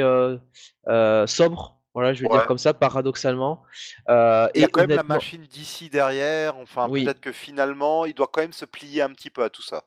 [1.27, 1.77] sobre.
[1.93, 3.63] Voilà, je vais dire comme ça, paradoxalement.
[4.07, 6.57] il y a quand même la machine d'ici derrière.
[6.57, 9.63] Enfin, peut-être que finalement, il doit quand même se plier un petit peu à tout
[9.63, 9.83] ça.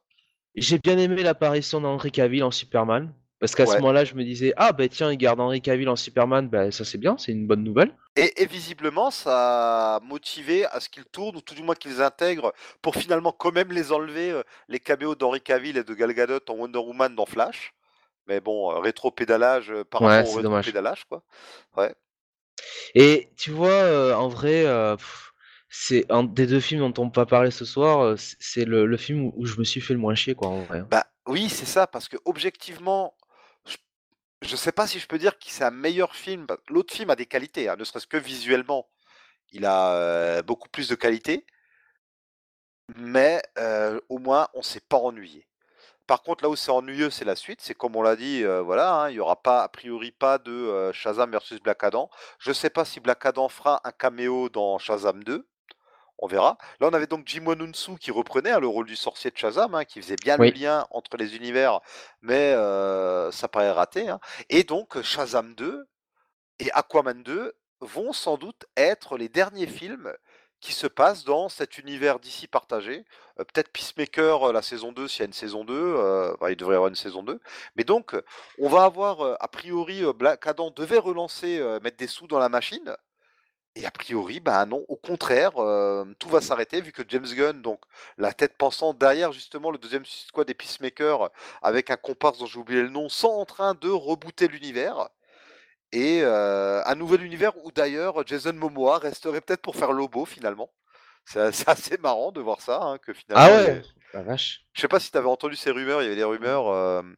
[0.54, 3.12] J'ai bien aimé l'apparition d'Henry Cavill en Superman.
[3.44, 5.96] Parce qu'à ce moment-là, je me disais, ah bah tiens, il garde Henry Cavill en
[5.96, 7.94] Superman, bah ça c'est bien, c'est une bonne nouvelle.
[8.16, 12.54] Et, visiblement, ça a motivé à ce qu'ils tournent, ou tout du moins qu'ils intègrent,
[12.80, 16.38] pour finalement quand même les enlever, euh, les caméos d'Henry Cavill et de Gal Gadot
[16.48, 17.74] en Wonder Woman dans Flash.
[18.26, 20.66] Mais bon, rétro-pédalage par Ouais, rapport au c'est dommage.
[20.66, 21.22] rétro-pédalage, quoi.
[21.76, 21.94] Ouais.
[22.94, 24.64] Et tu vois, en vrai,
[25.68, 29.30] c'est un des 2 films dont on pas parlé ce soir, c'est le le film
[29.34, 30.88] où je me suis fait le moins chier, quoi, en vrai, hein.
[30.90, 33.16] Bah, oui, c'est ça, parce qu'objectivement,
[33.66, 33.76] je
[34.42, 36.46] je sais pas si je peux dire que c'est un meilleur film.
[36.46, 38.88] Bah, l'autre film a des qualités, hein, ne serait-ce que visuellement,
[39.52, 41.46] il a, beaucoup plus de qualités
[42.96, 43.42] mais
[44.08, 45.46] au moins on s'est pas ennuyé.
[46.06, 47.60] Par contre, là où c'est ennuyeux, c'est la suite.
[47.62, 50.38] C'est comme on l'a dit, heu, voilà, hein, il y aura pas, a priori, pas
[50.38, 52.10] de, heu, Shazam versus Black Adam.
[52.38, 55.48] Je sais pas si Black Adam fera un caméo dans Shazam 2,
[56.18, 56.58] on verra.
[56.80, 59.74] Là, on avait donc Jimon Hounsou qui reprenait, hein, le rôle du sorcier de Shazam,
[59.74, 61.80] hein, qui faisait bien le lien entre les univers,
[62.22, 64.12] mais heu, ça paraît raté,
[64.50, 65.86] et donc Shazam 2
[66.60, 70.12] et Aquaman 2 vont sans doute être les derniers films
[70.64, 73.04] qui se passent dans cet univers DC partagé.
[73.38, 76.50] Heu, peut-être Peacemaker, heu, la saison 2 s'il y a une saison 2, heu, bah,
[76.50, 77.38] il devrait y avoir une saison 2.
[77.76, 78.16] Mais donc,
[78.58, 82.96] on va avoir, a priori, Black Adam devait relancer, mettre des sous dans la machine
[83.76, 85.52] et a priori, bah, non, au contraire,
[86.18, 87.80] tout va s'arrêter vu que James Gunn, donc
[88.18, 92.46] la tête pensante derrière justement le 2e Suicide Squad et Peacemaker, avec un comparse dont
[92.46, 95.08] j'ai oublié le nom, sont en train de rebooter l'univers
[95.94, 100.70] et heu, un nouvel univers où d'ailleurs Jason Momoa resterait peut-être pour faire Lobo finalement.
[101.26, 103.82] C'est assez marrant de voir ça, hein, que Ah finalement il ouais?
[104.12, 104.64] La vache.
[104.74, 106.66] je sais pas si tu avais entendu ces rumeurs, il y avait des rumeurs,
[107.00, 107.16] hem,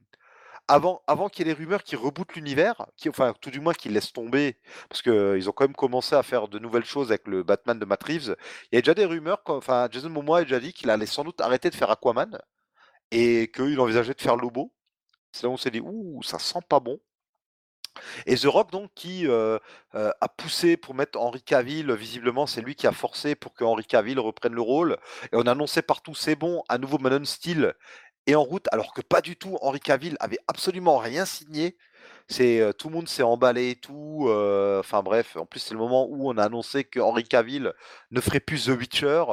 [0.69, 3.75] avant avant qu'il y ait les rumeurs qui rebootent l'univers, qui enfin tout du moins
[3.75, 4.59] qu'ils laissent tomber,
[4.89, 7.85] parce qu'ils ont quand même commencé à faire de nouvelles choses avec le Batman de
[7.87, 8.37] Matt Reeves.
[8.73, 11.25] Il y a déjà des rumeurs enfin Jason Momoa a déjà dit qu'il allait sans
[11.25, 12.39] doute arrêter de faire Aquaman
[13.13, 14.73] et qu'il envisageait de faire Lobo.
[15.33, 17.01] C'est là où on s'est dit: «Ouh, ça sent pas bon».
[18.27, 19.59] Et The Rock donc qui, heu
[19.95, 23.65] heu, a poussé pour mettre Henry Cavill, visiblement c'est lui qui a forcé pour que
[23.65, 24.97] Henry Cavill reprenne le rôle
[25.33, 27.75] et on annonçait partout: «C'est bon, un nouveau Man of Steel
[28.27, 29.59] est en route», alors que pas du tout.
[29.63, 31.77] Henry Cavill avait absolument rien signé.
[32.29, 34.29] C'est, heu, tout le monde s'est emballé et tout,
[34.81, 37.73] enfin bref, en plus c'est le moment où on a annoncé que Henry Cavill
[38.13, 39.25] ne ferait plus The Witcher.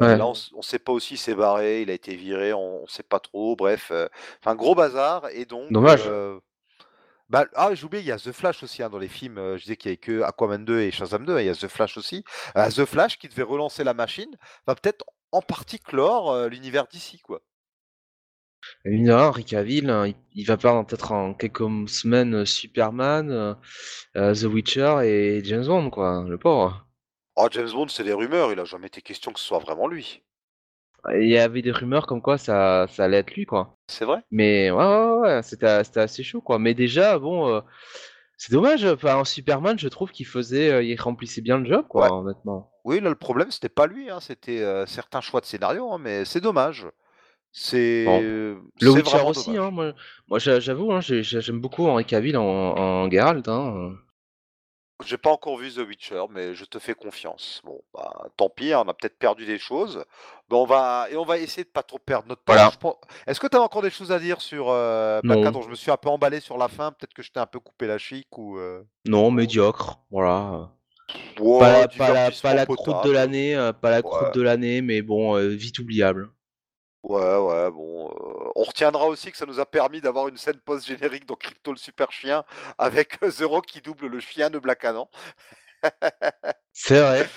[0.00, 0.16] Ouais.
[0.16, 3.02] là on on sait pas aussi, s'est barré, il a été viré, on on sait
[3.04, 3.92] pas trop, bref,
[4.42, 6.10] enfin gros bazar et donc Dommage.
[7.30, 9.56] Bah ah j'ai oublié, il y a The Flash aussi, hein, dans les films, heu,
[9.56, 11.68] je disais qu'il y avait que Aquaman 2 et Shazam 2, il y a The
[11.68, 12.24] Flash aussi.
[12.56, 16.86] Heu, The Flash qui devait relancer la machine, va peut-être en partie clore, heu, l'univers
[16.88, 17.40] DC, quoi.
[18.84, 23.56] Rien, Henry Cavill, hein, il il va perdre peut-être en quelques semaines Superman,
[24.14, 26.86] The Witcher et James Bond, quoi, le pauvre.
[27.36, 29.88] Oh James Bond, c'est des rumeurs, il a jamais été question que ce soit vraiment
[29.88, 30.22] lui.
[31.14, 33.78] Il y avait des rumeurs comme quoi ça ça allait être lui, quoi.
[33.88, 34.24] C'est vrai?
[34.30, 36.58] Mais ouais, ouais, ouais, c'était c'était assez chaud, quoi.
[36.58, 37.62] Mais déjà, bon, heu,
[38.38, 41.86] c'est dommage, enfin, en Superman, je trouve qu'il faisait, heu, il remplissait bien le job,
[41.96, 42.08] Ouais.
[42.08, 42.72] quoi, honnêtement.
[42.84, 45.98] Oui, là, le problème, c'était pas lui, hein, c'était, heu, certains choix de scénario, hein,
[45.98, 46.86] mais c'est dommage.
[47.52, 48.24] C'est, Bon,
[48.80, 49.92] le Witcher aussi, hein, moi
[50.28, 53.94] moi j'a j'avoue, j'ai j'ai j'aime beaucoup Henry Cavill en en Geralt, hein.
[55.04, 57.62] J'ai pas encore vu The Witcher, mais je te fais confiance.
[57.64, 60.04] Bon, bah, tant pis, hein, on a peut-être perdu des choses.
[60.48, 62.52] Bah, on va et on va essayer de pas trop perdre notre temps.
[62.52, 62.72] Voilà.
[63.26, 65.46] Est-ce que tu as encore des choses à dire sur, heu, Black.
[65.46, 65.62] Adam?
[65.62, 67.60] Je me suis un peu emballé sur la fin, peut-être que je t'ai un peu
[67.60, 68.86] coupé la chic ou, heu?
[69.06, 70.66] Non, médiocre, voilà, heu.
[71.58, 74.30] Pas la pas la pas divertissement la croûte de l'année, pas la croûte Ouais.
[74.34, 76.30] de l'année, mais bon, heu, vite oubliable.
[77.02, 80.60] Ouais, ouais, bon, heu, on retiendra aussi que ça nous a permis d'avoir une scène
[80.60, 82.44] post générique dans Crypto le super chien
[82.76, 85.08] avec The Rock qui double le chien de Black Adam.
[86.72, 87.28] C'est vrai.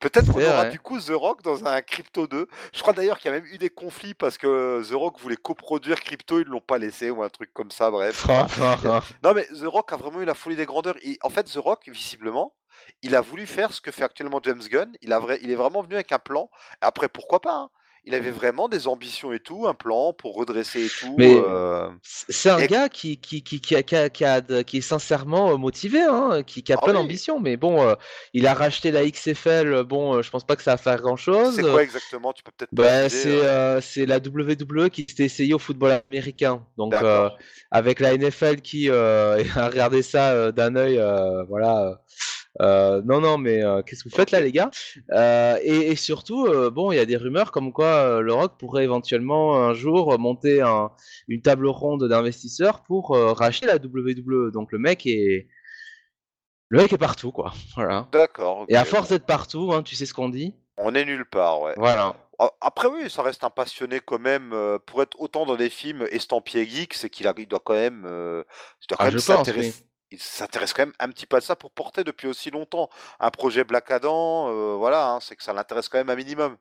[0.00, 0.70] Peut-être qu'on C'est aura vrai.
[0.70, 2.46] du coup The Rock dans un Crypto 2.
[2.72, 5.36] Je crois d'ailleurs qu'il y a même eu des conflits parce que The Rock voulait
[5.36, 8.46] coproduire Crypto, ils l'ont pas laissé ou un truc comme ça, bref, enfin,
[8.82, 11.18] il y a non mais The Rock a vraiment eu la folie des grandeurs et
[11.22, 12.54] en fait The Rock, visiblement,
[13.02, 15.54] il a voulu faire ce que fait actuellement James Gunn, il a vrai il est
[15.56, 16.50] vraiment venu avec un plan.
[16.80, 17.70] Après pourquoi pas, hein?
[18.04, 21.90] Il avait vraiment des ambitions et tout, un plan pour redresser et tout, Mais heu
[22.02, 23.82] c c'est un et gars qui qui qui qui a
[24.36, 26.94] a est sincèrement, heu, motivé, hein, qui a Ah plein oui!
[26.94, 27.40] d'ambition.
[27.40, 27.96] Mais bon, heu,
[28.34, 31.60] il a racheté la XFL, bon, heu, je pense pas que ça va faire grand-chose,
[31.60, 31.66] C'est heu.
[31.66, 32.32] quoi exactement?
[32.32, 33.42] Tu peux peut-être Bah, c'est,
[33.82, 36.66] c'est la WWE qui s'était essayée au football américain.
[36.78, 37.02] Donc,
[37.70, 39.36] avec la NFL qui, a
[39.68, 40.96] regardé ça, d'un œil,
[41.48, 42.02] voilà,
[42.60, 44.70] heu, non, non, mais, heu, qu'est-ce que vous faites là, les gars?
[45.12, 48.84] Heu et et surtout, bon, il y a des rumeurs comme quoi, le Rock pourrait
[48.84, 50.90] éventuellement un jour monter un
[51.28, 54.50] une table ronde d'investisseurs pour, racheter la WWE.
[54.52, 55.48] Donc le mec est
[56.68, 58.08] le mec est partout, quoi, voilà.
[58.12, 60.54] D'accord, Et à force d'être partout, hein, tu sais ce qu'on dit?
[60.78, 61.74] On est nulle part, ouais.
[61.76, 62.14] Voilà.
[62.62, 64.54] Après oui, ça reste un passionné quand même,
[64.86, 68.44] pour être autant dans des films estampillés geek, c'est qu'il doit quand même, heu,
[68.82, 71.70] il doit quand Ah, même il s'intéresse quand même un petit peu à ça pour
[71.72, 72.88] porter depuis aussi longtemps
[73.20, 76.56] un projet Black Adam, heu, voilà, hein, c'est que ça l'intéresse quand même un minimum.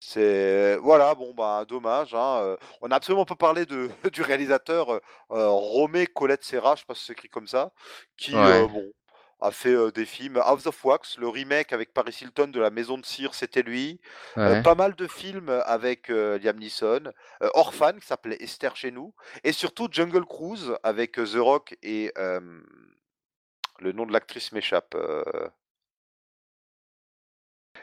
[0.00, 4.92] C'est voilà, bon, bah, dommage, hein, heu, on a absolument pas parlé de du réalisateur,
[4.92, 7.72] heu, Rommé Colette Serra, je sais pas si ça s'écrit comme ça,
[8.16, 8.68] qui, Ouais.
[8.68, 8.92] bon,
[9.40, 10.36] a fait, des films.
[10.38, 14.00] House of Wax, le remake avec Paris Hilton de La Maison de Cire, c'était lui.
[14.34, 17.12] Pas mal de films avec, Liam Neeson.
[17.54, 19.14] Orphan qui s'appelait Esther chez nous
[19.44, 24.96] et surtout Jungle Cruise avec, The Rock et le nom de l'actrice m'échappe,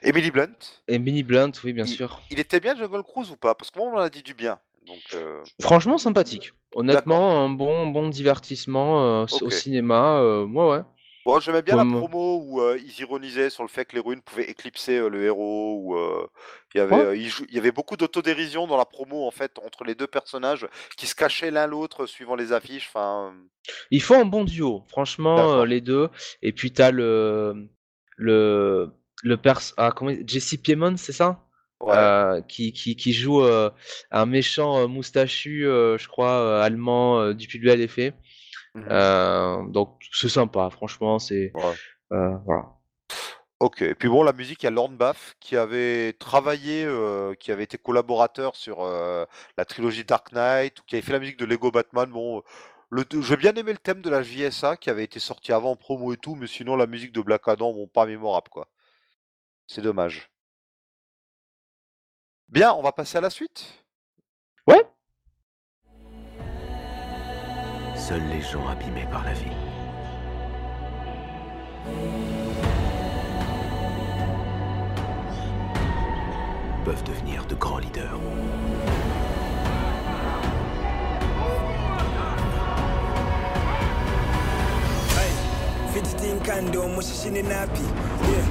[0.02, 0.58] Emily Blunt.
[0.88, 2.22] Emily Blunt, oui, bien Il sûr.
[2.30, 3.56] il était bien Jungle Cruise ou pas?
[3.56, 5.16] Parce que moi, on m'en a dit du bien, donc
[5.62, 6.54] Franchement sympathique.
[6.74, 10.82] Honnêtement, un bon bon divertissement, au cinéma, heu, ouais, ouais.
[11.26, 14.44] Bon, j'aimais bien la promo où, heu, ils ironisaient sur le fait que l'héroïne pouvait
[14.48, 16.28] éclipser, heu, le héros heu,
[16.76, 20.06] il y avait, il y beaucoup d'autodérision dans la promo, en fait, entre les 2
[20.06, 20.68] personnages
[20.98, 23.34] qui se cachaient l'un l'autre suivant les affiches, enfin,
[23.92, 26.10] ils font un bon duo, franchement, les 2.
[26.42, 27.68] et puis tu as le
[28.18, 28.90] le
[29.24, 31.42] le pers ah comment Jesse Plemons, c'est ça?
[31.80, 32.10] Ouais.
[32.48, 33.44] Qui qui qui joue,
[34.12, 38.14] un méchant, moustachu, je crois, allemand, du Public Effet.
[38.76, 41.76] Mmh Heu, donc c'est sympa, franchement, c'est, Ouais.
[42.14, 42.76] heu, voilà.
[43.60, 47.36] OK et puis bon, la musique, il y a Lorne Baff qui avait travaillé, heu,
[47.40, 49.26] qui avait été collaborateur sur, heu,
[49.58, 52.10] la trilogie Dark Knight ou qui avait fait la musique de Lego Batman.
[52.12, 52.44] Bon,
[52.90, 55.76] le j'ai bien aimé le thème de la JSA qui avait été sorti avant en
[55.78, 58.68] promo et tout, mais sinon la musique de Black Adam, bon, pas mémorable, quoi.
[59.68, 60.32] C'est dommage.
[62.50, 63.86] Bien, on va passer à la suite?
[64.68, 64.84] Ouais,
[68.08, 69.50] Seuls les gens abîmés par la vie.
[76.86, 78.20] peuvent devenir de grands leaders.
[85.92, 88.46] Fidgeting kando mushishini napi yeah.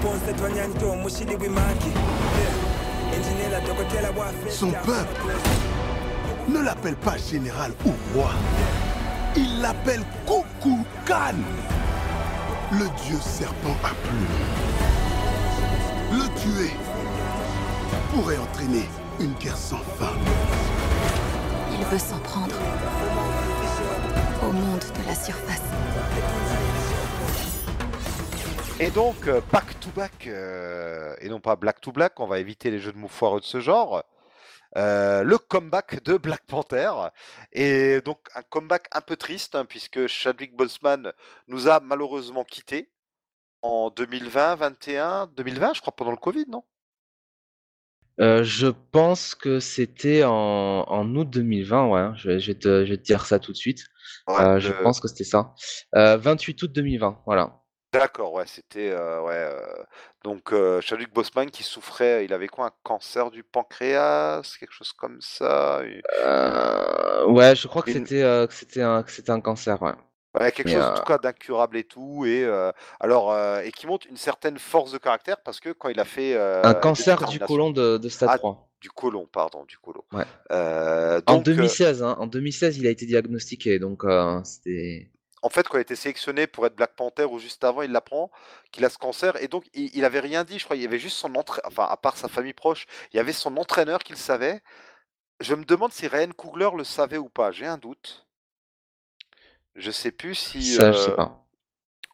[0.00, 3.16] Ponse twanyanto mushili wimaki yeah.
[3.16, 5.32] Engineer dokotela wa Son peuple
[6.48, 8.30] ne l'appelle pas général ou roi.
[9.34, 11.34] Il l'appelle Coucou Khan,
[12.72, 14.26] le dieu serpent à plumes.
[16.12, 16.70] Le tuer
[18.12, 18.86] pourrait entraîner
[19.20, 20.12] une guerre sans fin.
[21.70, 22.54] Il veut s'en prendre
[24.42, 25.62] au monde de la surface.
[28.80, 32.38] Et donc, euh, back to back, euh, et non pas black to black, on va
[32.38, 34.02] éviter les jeux de mots foireux de ce genre.
[34.76, 36.90] Euh, le comeback de Black Panther.
[37.52, 41.12] Et donc, un comeback un peu triste, hein, puisque Chadwick Boseman
[41.48, 42.90] nous a malheureusement quittés
[43.62, 46.64] en 2020, 21, 2020, je crois, pendant le Covid, non?
[48.20, 52.58] Heu, je pense que c'était en en août 2020, ouais, hein, je vais je vais
[52.58, 53.86] te je vais te dire ça tout de suite.
[54.26, 55.54] Ouais, Heu, je pense que c'était ça.
[55.96, 57.61] Heu, 28 août 2020, voilà.
[57.92, 59.34] D'accord, ouais, c'était euh, ouais.
[59.34, 59.84] euh,
[60.24, 64.92] donc euh, Chadwick Boseman qui souffrait, il avait quoi, un cancer du pancréas, quelque chose
[64.92, 69.30] comme ça, une, Heu, ouais, je crois que une- c'était, que c'était un que c'était
[69.30, 69.92] un cancer, ouais.
[70.38, 73.72] ouais, quelque Mais, chose en tout cas d'incurable et tout, et euh, alors euh, et
[73.72, 76.74] qui montre une certaine force de caractère parce que quand il a fait un euh,
[76.74, 78.68] de cancer du détermination, côlon de de stade ah 3.
[78.80, 80.02] du côlon, pardon, du côlon.
[80.12, 80.24] Ouais.
[80.50, 84.04] Euh, En donc euh, 2016, hein, en 2016, il a été diagnostiqué, donc,
[84.44, 85.10] c'était
[85.42, 87.90] en fait, quand il a été sélectionné pour être Black Panther ou juste avant, il
[87.92, 88.30] l'apprend
[88.70, 90.86] qu'il a ce cancer et donc il, il avait rien dit, je crois, il y
[90.86, 94.00] avait juste son entraîneur, enfin à part sa famille proche, il y avait son entraîneur
[94.00, 94.62] qui le savait.
[95.40, 98.26] Je me demande si Ryan Coogler le savait ou pas, j'ai un doute.
[99.74, 101.44] Je sais plus si, ça, je sais pas.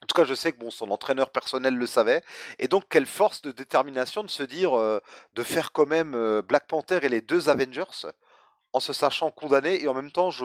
[0.03, 2.23] en tout cas, je sais que bon, son entraîneur personnel le savait
[2.59, 5.01] et donc quelle force de détermination de se dire, heu,
[5.35, 7.85] de faire quand même, heu, Black Panther et les 2 Avengers
[8.73, 10.45] en se sachant condamné et en même temps je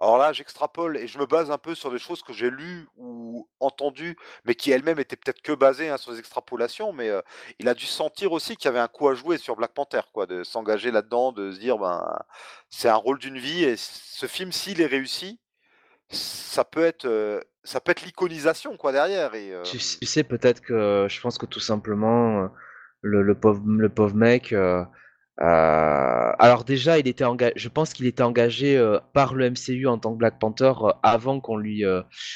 [0.00, 2.86] alors là, j'extrapole et je me base un peu sur des choses que j'ai lues
[2.96, 7.10] ou entendues, mais qui elles-mêmes étaient peut-être que basées, hein, sur des extrapolations, mais,
[7.58, 10.02] il a dû sentir aussi qu'il y avait un coup à jouer sur Black Panther,
[10.12, 12.02] quoi, de s'engager là-dedans, de se dire: «Ben,
[12.70, 15.40] c'est un rôle d'une vie» et ce film, s'il est réussi,
[16.10, 21.20] ça peut être, ça peut être l'iconisation, quoi, derrière et Tu sais, peut-être que je
[21.20, 22.48] pense que tout simplement,
[23.00, 24.54] le le pauvre le pauvre mec,
[25.40, 29.86] heu, alors déjà, il était enga je pense qu'il était engagé, heu, par le MCU
[29.86, 31.84] en tant que Black Panther, heu, avant qu'on lui,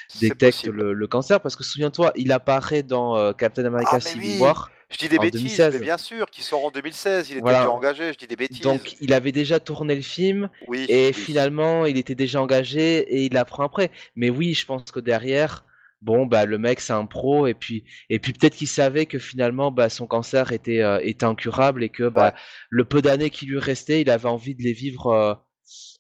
[0.09, 1.41] c'est détecte le le cancer.
[1.41, 4.41] Parce que souviens-toi, il apparaît dans, heu, Captain Ah America Civil oui!
[4.41, 5.81] War Je dis des en bêtises, mais 2016.
[5.81, 8.63] bien sûr, qui sort en 2016, il était déjà engagé, je dis des bêtises.
[8.65, 11.13] donc il avait déjà tourné le film Oui, et oui.
[11.13, 13.91] finalement, il était déjà engagé et il apprend après.
[14.17, 15.65] Mais oui, je pense que derrière,
[16.03, 19.19] bon, bah, le mec, c'est un pro et puis et puis peut-être qu'il savait que
[19.19, 22.35] finalement, bah, son cancer était, heu, était incurable et que, Ouais, bah,
[22.71, 25.35] le peu d'années qui lui restaient, il avait envie de les vivre, heu,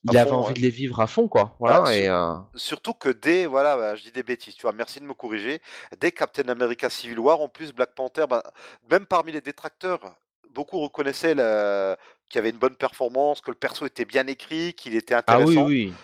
[0.06, 0.54] à il avait fond, envie ouais.
[0.54, 1.56] de les vivre à fond, quoi.
[1.60, 4.72] Voilà et heu surtout que dès voilà, bah, je dis des bêtises, tu vois?
[4.72, 5.60] Merci de me corriger.
[5.98, 8.42] Dès Captain America Civil War, en plus, Black Panther, bah,
[8.90, 10.16] même parmi les détracteurs,
[10.50, 14.94] beaucoup reconnaissaient qu'il y avait une bonne performance, que le perso était bien écrit, qu'il
[14.96, 15.66] était Ah oui, intéressant.
[15.66, 16.00] oui.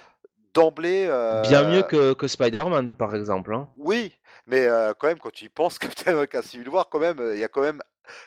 [0.59, 1.07] D'emblée,
[1.49, 3.55] Bien mieux euh, que, que Spider-Man, par exemple.
[3.55, 3.69] hein.
[3.77, 4.13] oui,
[4.47, 7.35] mais euh, quand même, quand tu y penses, Captain America Civil War, quand même, euh,
[7.35, 7.81] il y a quand même.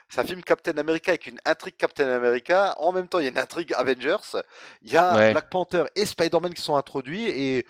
[0.09, 2.75] C'est un film Captain America avec une intrigue Captain America.
[2.77, 4.17] En même temps, il y a une intrigue Avengers.
[4.83, 5.31] Il y a Ouais.
[5.31, 7.27] Black Panther et Spider-Man qui sont introduits.
[7.27, 7.65] Et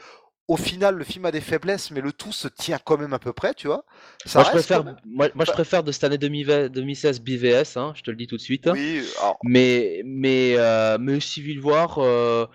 [0.49, 3.19] au final, le film a des faiblesses, mais le tout se tient quand même à
[3.19, 3.85] peu près, tu vois.
[4.25, 6.67] Ça Moi, je préfère, quand même- moi, moi, je Enfin- préfère de cette année 2020
[6.67, 8.67] 2016 BVS, hein, je te le dis tout de suite.
[8.69, 12.45] Oui, alors, Mais, mais, euh, mais Civil War, euh,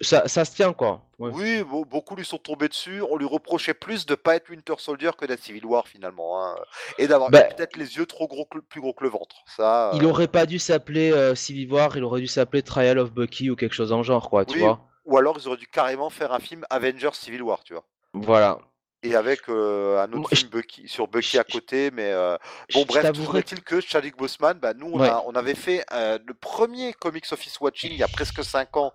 [0.00, 1.02] ça, ça se tient, quoi.
[1.18, 1.30] Ouais.
[1.32, 3.02] oui, beau- beaucoup lui sont tombés dessus.
[3.08, 6.56] On lui reprochait plus de pas être Winter Soldier que d'être Civil War finalement, hein.
[6.98, 9.36] et d'avoir Bah, peut-être les yeux trop gros, que- plus gros que le ventre.
[9.46, 12.98] Ça, Il euh, aurait pas dû s'appeler euh, Civil War, il aurait dû s'appeler Trial
[12.98, 14.60] of Bucky ou quelque chose en genre, quoi, tu Oui.
[14.62, 14.80] vois.
[15.04, 17.84] Ou alors ils auraient dû carrément faire un film Avengers Civil War, tu vois.
[18.14, 18.58] Voilà.
[19.02, 22.38] Et avec euh, un autre Moi, film Bucky, sur Bucky à je- côté, mais euh,
[22.72, 25.08] bon je bref, toujours est-il que Chadwick Boseman, bah, nous on, Ouais.
[25.08, 28.74] a- on avait fait euh, le premier Comics Office Watching il y a presque 5
[28.78, 28.94] ans,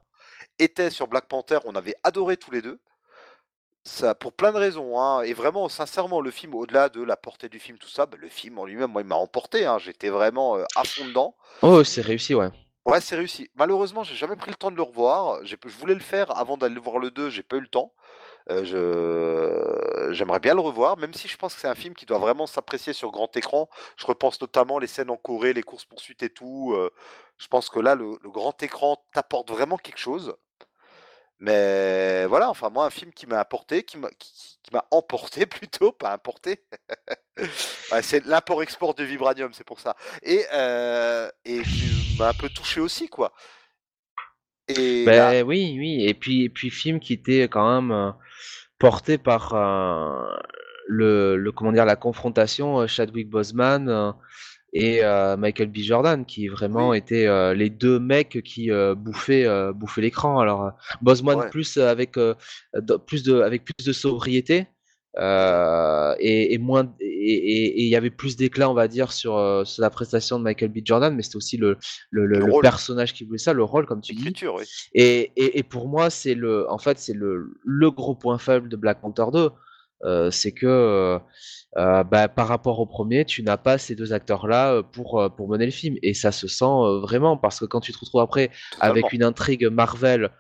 [0.59, 2.79] était sur Black Panther, on avait adoré tous les deux.
[3.83, 7.49] Ça, pour plein de raisons, hein, et vraiment, sincèrement, le film, au-delà de la portée
[7.49, 10.09] du film, tout ça, bah, le film en lui-même, moi, il m'a emporté, hein, j'étais
[10.09, 11.35] vraiment euh, à fond dedans.
[11.61, 12.49] Oh, c'est réussi, ouais.
[12.85, 13.49] Ouais, c'est réussi.
[13.55, 15.45] Malheureusement, j'ai jamais pris le temps de le revoir.
[15.45, 17.93] Je voulais le faire avant d'aller voir le 2, j'ai pas eu le temps.
[18.49, 20.13] Euh, je...
[20.13, 22.47] J'aimerais bien le revoir, même si je pense que c'est un film qui doit vraiment
[22.47, 23.69] s'apprécier sur grand écran.
[23.97, 26.73] Je repense notamment les scènes en Corée, les courses-poursuites et tout.
[26.75, 26.89] euh,
[27.37, 30.35] Je pense que là, le, le grand écran t'apporte vraiment quelque chose.
[31.39, 35.45] Mais voilà, enfin, moi, un film qui m'a apporté, qui m'a qui, qui m'a emporté
[35.45, 36.63] plutôt, pas importé.
[37.91, 39.95] Ouais, c'est l'import-export de Vibranium, c'est pour ça.
[40.23, 43.33] Et, euh, et qui m'a un peu touché aussi, quoi.
[44.67, 46.05] Et là- Ben oui, oui.
[46.07, 48.11] Et puis, et puis film qui était quand même euh,
[48.79, 50.37] porté par euh,
[50.87, 54.13] le, le comment dire la confrontation euh, Chadwick Boseman
[54.73, 55.77] et euh, Michael B.
[55.79, 56.97] Jordan, qui vraiment Oui.
[56.97, 60.39] étaient euh, les deux mecs qui euh, bouffaient bouffaient l'écran.
[60.39, 60.71] Alors
[61.39, 61.49] Ouais.
[61.49, 64.67] plus avec de- plus de avec plus de sobriété.
[65.17, 69.33] euh, et, et moins et il y avait plus d'éclat on va dire sur,
[69.65, 70.79] sur la prestation de Michael B.
[70.85, 71.77] Jordan mais c'était aussi le,
[72.11, 72.27] le,
[72.61, 74.63] personnage qui voulait ça le rôle comme tu dis oui.
[74.93, 78.69] et, et, et pour moi, c'est le, en fait, c'est le, le gros point faible
[78.69, 79.49] de Black Panther 2.
[80.05, 81.19] Euh, c'est que
[81.77, 85.29] euh, bah, par rapport au premier, tu n'as pas ces deux acteurs-là euh, pour, euh,
[85.29, 85.97] pour mener le film.
[86.01, 88.49] Et ça se sent euh, vraiment parce que quand tu te retrouves après
[88.79, 90.31] avec une intrigue Marvel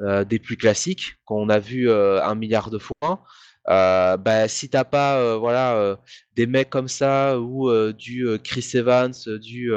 [0.00, 3.22] euh, des plus classiques qu'on a vu euh, un milliard de fois,
[3.68, 5.96] euh, bah, si t'as pas euh, voilà euh,
[6.34, 9.72] des mecs comme ça ou du Chris Evans, du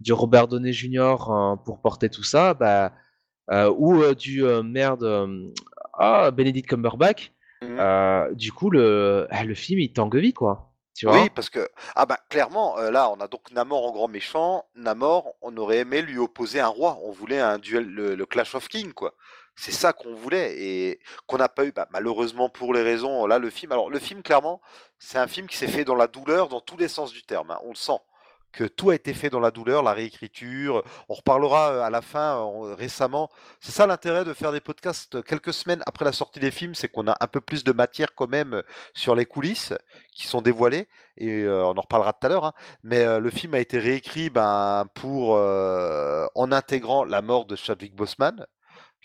[0.00, 1.30] du Robert Downey Jr.
[1.30, 2.92] hein, pour porter tout ça, bah
[3.76, 5.28] ou du merde
[5.94, 7.32] ah Benedict Cumberbatch
[7.62, 11.22] Euh, du coup le ah, le film il tangue vie quoi tu vois?
[11.22, 14.64] Oui, parce que ah bah clairement, là, on a donc Namor en grand méchant.
[14.74, 16.98] Namor, on aurait aimé lui opposer un roi.
[17.04, 19.14] On voulait un duel, le, le Clash of Kings, quoi.
[19.54, 21.70] C'est ça qu'on voulait et qu'on n'a pas eu.
[21.70, 23.26] Bah, malheureusement pour les raisons.
[23.26, 23.70] Là, le film.
[23.70, 24.60] Alors, le film, clairement,
[24.98, 27.52] c'est un film qui s'est fait dans la douleur, dans tous les sens du terme.
[27.52, 27.60] hein.
[27.62, 27.98] On le sent
[28.52, 30.82] que tout a été fait dans la douleur, la réécriture.
[31.08, 33.28] On reparlera euh, à la fin euh, récemment.
[33.60, 36.74] C'est ça l'intérêt de faire des podcasts euh, quelques semaines après la sortie des films,
[36.74, 38.62] c'est qu'on a un peu plus de matière quand même
[38.94, 39.72] sur les coulisses
[40.14, 42.44] qui sont dévoilées et on en reparlera tout à l'heure.
[42.44, 42.52] hein.
[42.82, 48.46] Mais le film a été réécrit ben, pour en intégrant la mort de Chadwick Boseman,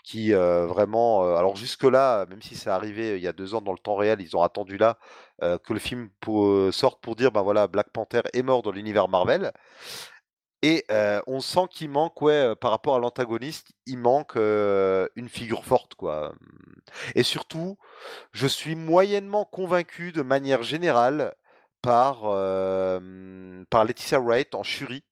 [0.04, 3.72] qui vraiment, alors jusque là, même si c'est arrivé il y a deux ans dans
[3.72, 4.98] le temps réel, ils ont attendu là
[5.40, 6.10] que le film
[6.70, 9.52] sorte pour dire ben voilà Black Panther est mort dans l'univers Marvel.
[10.62, 10.86] Et
[11.26, 16.34] on sent qu'il manque, ouais, par rapport à l'antagoniste, il manque une figure forte, quoi.
[17.14, 17.76] Et surtout,
[18.32, 21.34] je suis moyennement convaincu de manière générale
[21.82, 22.22] par,
[23.68, 25.04] par Laetitia Wright en Shuri.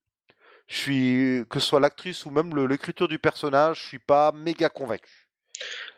[0.67, 4.69] Je suis, que ce soit l'actrice ou même l'écriture du personnage, je suis pas méga
[4.69, 5.29] convaincu.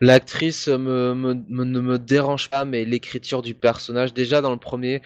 [0.00, 4.58] L'actrice me, me- me- ne me dérange pas, mais l'écriture du personnage, déjà dans le
[4.58, 5.02] premier,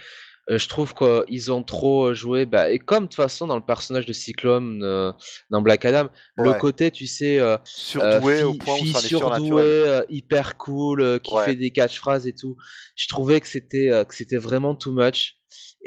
[0.50, 2.46] euh, je trouve qu'ils ont trop euh, joué.
[2.46, 5.12] Bah, et comme de toute façon dans le personnage de Cyclone euh,
[5.50, 11.20] dans Black Adam, le côté, tu sais, euh, Surdoué au fille, point surdouée, hyper cool,
[11.20, 11.44] qui Ouais.
[11.44, 12.56] fait des catchphrases et tout.
[12.96, 15.37] Je trouvais que c'était que c'était vraiment too much.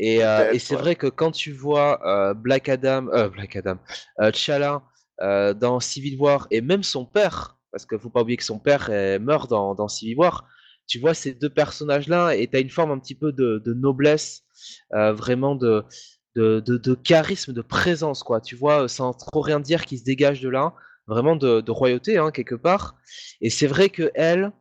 [0.03, 0.81] Et, euh, et c'est ouais.
[0.81, 3.77] vrai que quand tu vois euh, Black Adam, euh, Black Adam,
[4.19, 4.81] euh, T'Challa
[5.19, 8.89] dans Civil War et même son père, parce qu'il faut pas oublier que son père
[9.21, 10.47] meurt dans, dans Civil War,
[10.87, 13.73] tu vois ces deux personnages-là et tu as une forme un petit peu de, de
[13.75, 14.41] noblesse,
[14.91, 15.85] vraiment de,
[16.35, 18.41] de, de, de charisme, de présence, quoi.
[18.41, 20.73] Tu vois, sans trop rien dire qui se dégage de là,
[21.05, 22.95] vraiment de, de royauté, hein, quelque part.
[23.41, 24.51] Et c'est vrai que elle,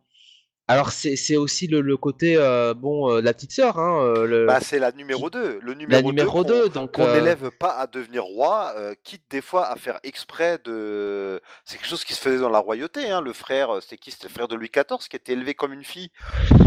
[0.70, 4.46] Alors c'est aussi le, le côté euh, bon euh, la petite sœur hein, euh, le...
[4.46, 7.88] bah, c'est la numéro 2 le numéro la numéro 2 donc on n'élève pas à
[7.88, 12.38] devenir roi quitte des fois à faire exprès de c'est quelque chose qui se faisait
[12.38, 13.20] dans la royauté hein.
[13.20, 15.82] le frère c'était qui c'était le frère de Louis XIV qui était élevé comme une
[15.82, 16.10] fille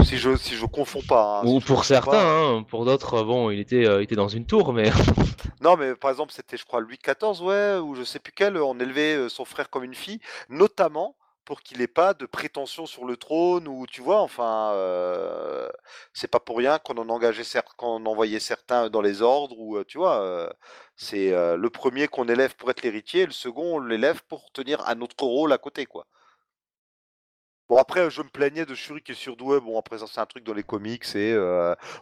[0.04, 3.60] si je si je confonds pas hein, ou pour certains hein, pour d'autres bon il
[3.62, 4.92] était il était dans une tour mais
[5.62, 8.58] non mais par exemple c'était je crois Louis XIV ouais ou je sais plus quel
[8.58, 11.16] on élevait son frère comme une fille notamment
[11.46, 15.70] pour qu'il ait pas de prétention sur le trône ou tu vois enfin euh,
[16.14, 17.44] c'est pas pour rien qu'on en engageait
[17.78, 20.50] qu'on envoyait certains dans les ordres ou euh, tu vois euh,
[20.96, 24.88] c'est le premier qu'on élève pour être l'héritier et le second on l'élève pour tenir
[24.88, 26.06] un autre rôle à côté quoi.
[27.70, 29.60] Bon après je me plaignais de Shuri qui est surdoué.
[29.60, 31.36] Bon après ça c'est un truc dans les comics et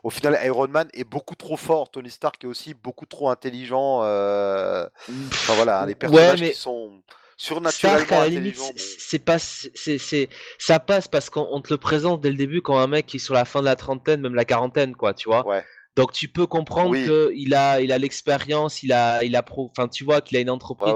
[0.03, 1.89] au final Iron Man est beaucoup trop fort.
[1.89, 7.01] Tony Stark est aussi beaucoup trop intelligent enfin voilà les personnages qui sont
[7.41, 10.29] surnaturellement à la limite, c'est pas, c'est,
[10.59, 13.19] ça passe parce qu'on te le présente dès le début quand un mec qui est
[13.19, 15.45] sur la fin de la trentaine, même la quarantaine, quoi, tu vois.
[15.47, 15.63] Ouais.
[15.97, 20.05] Donc tu peux comprendre qu'il a, il a l'expérience, il a, il a enfin tu
[20.05, 20.93] vois qu'il a une entreprise.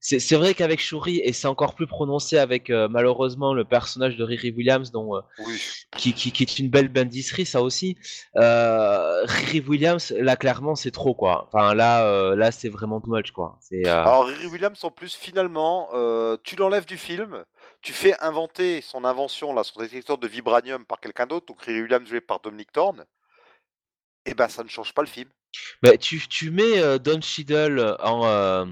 [0.00, 4.24] C'est vrai qu'avec Shuri et c'est encore plus prononcé avec euh, malheureusement le personnage de
[4.24, 5.20] Riri Williams, dont euh,
[5.96, 7.96] qui, qui, est une belle bandisserie ça aussi.
[8.36, 11.48] Euh, Riri Williams, là clairement c'est trop quoi.
[11.48, 13.58] Enfin là, là c'est vraiment too much quoi.
[13.86, 15.88] Alors Riri Williams en plus finalement,
[16.44, 17.42] tu l'enlèves du film.
[17.82, 21.82] Tu fais inventer son invention, là, son détecteur de vibranium par quelqu'un d'autre, donc Riri
[21.82, 23.04] Williams joué par Dominic Thorne
[24.26, 25.28] et eh ben ça ne change pas le film.
[25.82, 28.66] Bah, tu, tu mets euh, Don Cheadle en, euh,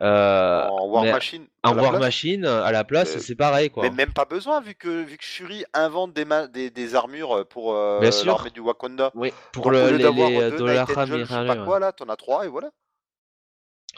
[0.00, 1.46] euh, en War Machine.
[1.62, 3.82] En War Machine à la place, c'est pareil quoi.
[3.82, 7.74] Mais même pas besoin vu que vu que Shuri invente des, des, des armures pour
[7.74, 9.10] l'armée du Wakanda.
[9.14, 12.48] Oui, pour le, les, les dollars je sais pas quoi là, t'en as trois et
[12.48, 12.70] voilà.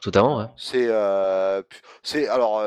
[0.02, 0.46] Totalement, ouais.
[0.56, 0.88] C'est
[2.02, 2.64] c'est alors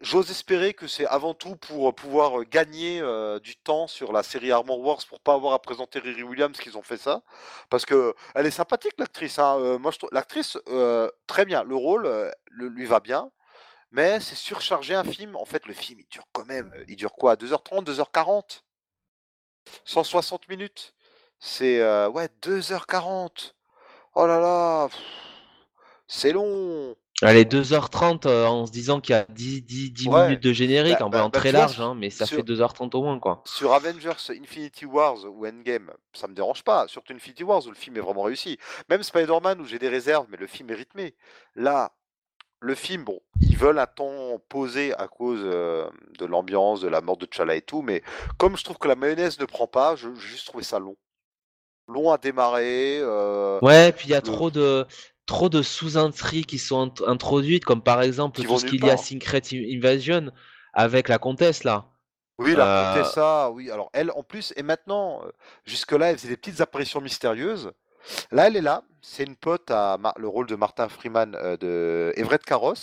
[0.00, 4.12] J'ose espérer que c'est avant tout pour euh, pouvoir euh, gagner euh, du temps sur
[4.12, 7.22] la série Armor Wars pour pas avoir à présenter Riri Williams qu'ils ont fait ça.
[7.70, 9.78] Parce que elle est sympathique l'actrice hein.
[10.12, 10.58] l'actrice
[11.26, 11.62] très bien.
[11.64, 13.30] Le rôle lui va bien.
[13.92, 15.36] Mais c'est surchargé un film.
[15.36, 17.36] En fait le film il dure quand même il dure quoi?
[17.36, 18.62] 2h30 2h40
[19.84, 20.94] 160 minutes.
[21.38, 23.54] C'est ouais 2h40
[24.14, 24.88] oh là là
[26.06, 30.42] c'est long Allez, 2h30 euh, en se disant qu'il y a 10, 10, 10 minutes
[30.42, 33.18] de générique, bah, en bah, bah, très large, hein, mais ça fait 2h30 au moins.
[33.18, 33.42] quoi.
[33.46, 36.86] Sur Avengers Infinity Wars ou Endgame, ça me dérange pas.
[36.88, 38.58] Surtout Infinity Wars où le film est vraiment réussi.
[38.88, 41.14] Même Spider-Man où j'ai des réserves, mais le film est rythmé.
[41.54, 41.92] Là,
[42.60, 47.00] le film, bon, ils veulent un temps posé à cause euh, de l'ambiance, de la
[47.00, 48.02] mort de T'Challa et tout, mais
[48.38, 50.96] comme je trouve que la mayonnaise ne prend pas, j'ai juste trouvé ça long
[51.88, 52.98] long à démarrer.
[53.00, 54.86] Euh, ouais, puis il y a trop de
[55.26, 59.42] trop de sous-intrigues qui sont introduites, comme par exemple tout ce qu'il y a Secret
[59.52, 60.30] Invasion
[60.72, 61.86] avec la comtesse là.
[62.38, 62.94] Oui, la euh...
[62.94, 63.70] comtesse, oui.
[63.70, 65.30] Alors elle, en plus, et maintenant, euh,
[65.64, 67.70] jusque-là, elle faisait des petites apparitions mystérieuses.
[68.32, 68.82] Là, elle est là.
[69.00, 72.74] C'est une pote à le rôle de Martin Freeman euh, de Everett Carros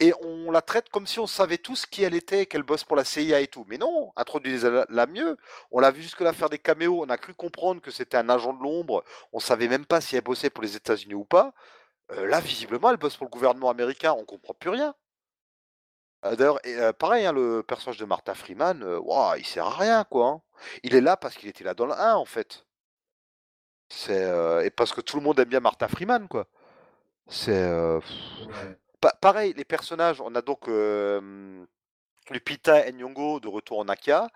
[0.00, 2.96] et on la traite comme si on savait tous qui elle était, qu'elle bosse pour
[2.96, 3.64] la CIA et tout.
[3.68, 5.36] Mais non, introduisez-la mieux.
[5.70, 8.52] On l'a vu jusque-là faire des caméos, on a cru comprendre que c'était un agent
[8.52, 11.52] de l'ombre, on savait même pas si elle bossait pour les États-Unis ou pas.
[12.12, 14.94] Euh, là, visiblement, elle bosse pour le gouvernement américain, on comprend plus rien.
[16.24, 20.04] Euh, d'ailleurs, euh, pareil, hein, le personnage de Martha Freeman, wow, il sert à rien,
[20.04, 20.26] quoi.
[20.28, 20.42] Hein.
[20.82, 22.66] Il est là parce qu'il était là dans le 1, en fait.
[23.88, 26.46] C'est et parce que tout le monde aime bien Martha Freeman, quoi.
[27.28, 27.62] C'est
[29.20, 30.68] pareil, les personnages, on a donc
[32.30, 34.28] Lupita Nyong'o de retour en Akia.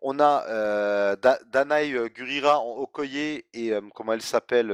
[0.00, 1.16] On a euh,
[1.46, 4.68] Danae Gurira en Okoye et comment elle s'appelle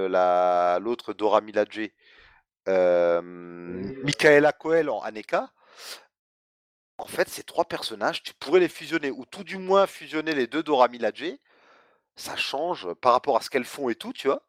[0.81, 1.91] l'autre Dora Milaje.
[2.67, 5.51] Michaela Coel en Aneka.
[6.99, 10.49] En fait, ces trois personnages, tu pourrais les fusionner, ou tout du moins fusionner les
[10.49, 11.39] deux Dora Milaje.
[12.17, 14.43] Ça change par rapport à ce qu'elles font et tout, tu vois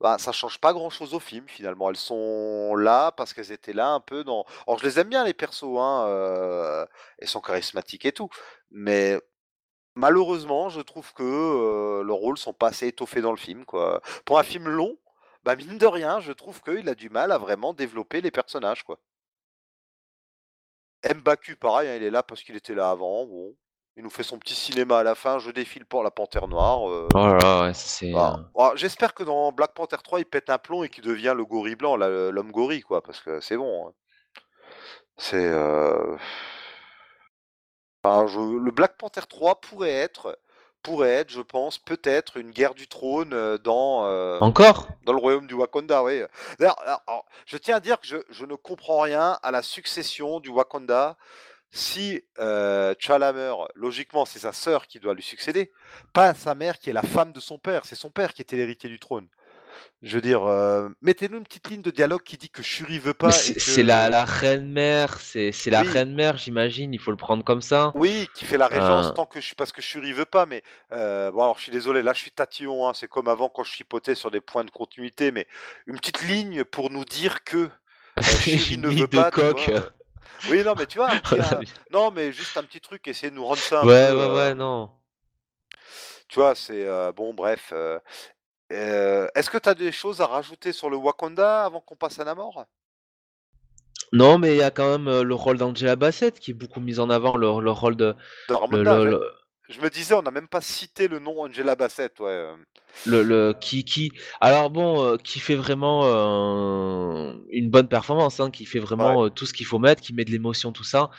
[0.00, 1.90] bah, ça change pas grand chose au film finalement.
[1.90, 4.44] Elles sont là parce qu'elles étaient là un peu dans.
[4.66, 6.86] Alors je les aime bien les persos, hein, euh,
[7.18, 8.28] elles sont charismatiques et tout,
[8.70, 9.18] mais
[9.94, 13.64] malheureusement je trouve que euh, leurs rôles sont pas assez étoffés dans le film.
[13.64, 14.00] Quoi.
[14.24, 14.96] Pour un film long,
[15.44, 18.82] bah mine de rien, je trouve qu'il a du mal à vraiment développer les personnages.
[18.84, 18.98] Quoi.
[21.04, 23.26] Mbaku, pareil, hein, il est là parce qu'il était là avant.
[23.96, 26.90] Il nous fait son petit cinéma à la fin, je défile pour la Panthère Noire.
[26.90, 27.08] Euh.
[27.14, 28.12] Oh là là, ouais, c'est.
[28.12, 31.32] Euh, oh, j'espère que dans Black Panther 3, il pète un plomb et qu'il devient
[31.36, 33.86] le gorille blanc, l'homme gorille, quoi, parce que c'est bon.
[33.86, 33.92] Hein.
[35.16, 35.46] C'est.
[35.46, 36.16] Euh,
[38.04, 40.40] le Black Panther 3 pourrait être,
[40.82, 44.40] pourrait être, je pense, peut-être une guerre du trône dans.
[44.40, 44.88] Encore?
[45.04, 46.20] Dans le royaume du Wakanda, oui.
[46.58, 46.82] D'ailleurs,
[47.46, 51.16] je tiens à dire que je, je ne comprends rien à la succession du Wakanda
[51.74, 52.94] si euh,
[53.74, 55.72] logiquement, c'est sa sœur qui doit lui succéder,
[56.12, 57.82] pas sa mère qui est la femme de son père.
[57.84, 59.26] C'est son père qui était l'héritier du trône.
[60.02, 63.12] Je veux dire, euh, mettez-nous une petite ligne de dialogue qui dit que Shuri veut
[63.12, 63.32] pas.
[63.32, 66.94] C'est la, la, reine mère, c'est la reine mère, j'imagine.
[66.94, 67.90] Il faut le prendre comme ça.
[67.96, 69.10] Oui, qui fait la régence euh.
[69.10, 70.46] tant que je, parce que Shuri veut pas.
[70.46, 70.62] Mais
[70.92, 72.88] euh, bon, alors je suis désolé, là je suis tatillon.
[72.88, 75.48] Hein, c'est comme avant quand je chipotais sur des points de continuité, mais
[75.86, 77.68] une petite ligne pour nous dire que
[78.22, 79.32] Shuri ne veut pas.
[79.32, 79.72] Coq.
[80.50, 81.10] Oui, non, mais tu vois,
[81.90, 83.82] non, mais juste un petit truc, essayer de nous rendre ça.
[83.82, 84.90] Un ouais, peu, ouais, ouais, non.
[86.28, 87.72] Tu vois, c'est bon, bref.
[88.72, 92.18] Euh, est-ce que tu as des choses à rajouter sur le Wakanda avant qu'on passe
[92.18, 92.64] à Namor?
[94.12, 96.98] Non, mais il y a quand même le rôle d'Angela Bassett qui est beaucoup mis
[96.98, 98.16] en avant, le, rôle de.
[99.68, 102.48] Je me disais, on n'a même pas cité le nom Angela Bassett, ouais.
[103.06, 106.04] Le, le qui, qui, alors bon, qui fait vraiment
[107.50, 110.30] une bonne performance, hein, qui fait vraiment tout ce qu'il faut mettre, qui met de
[110.30, 111.10] l'émotion, tout ça.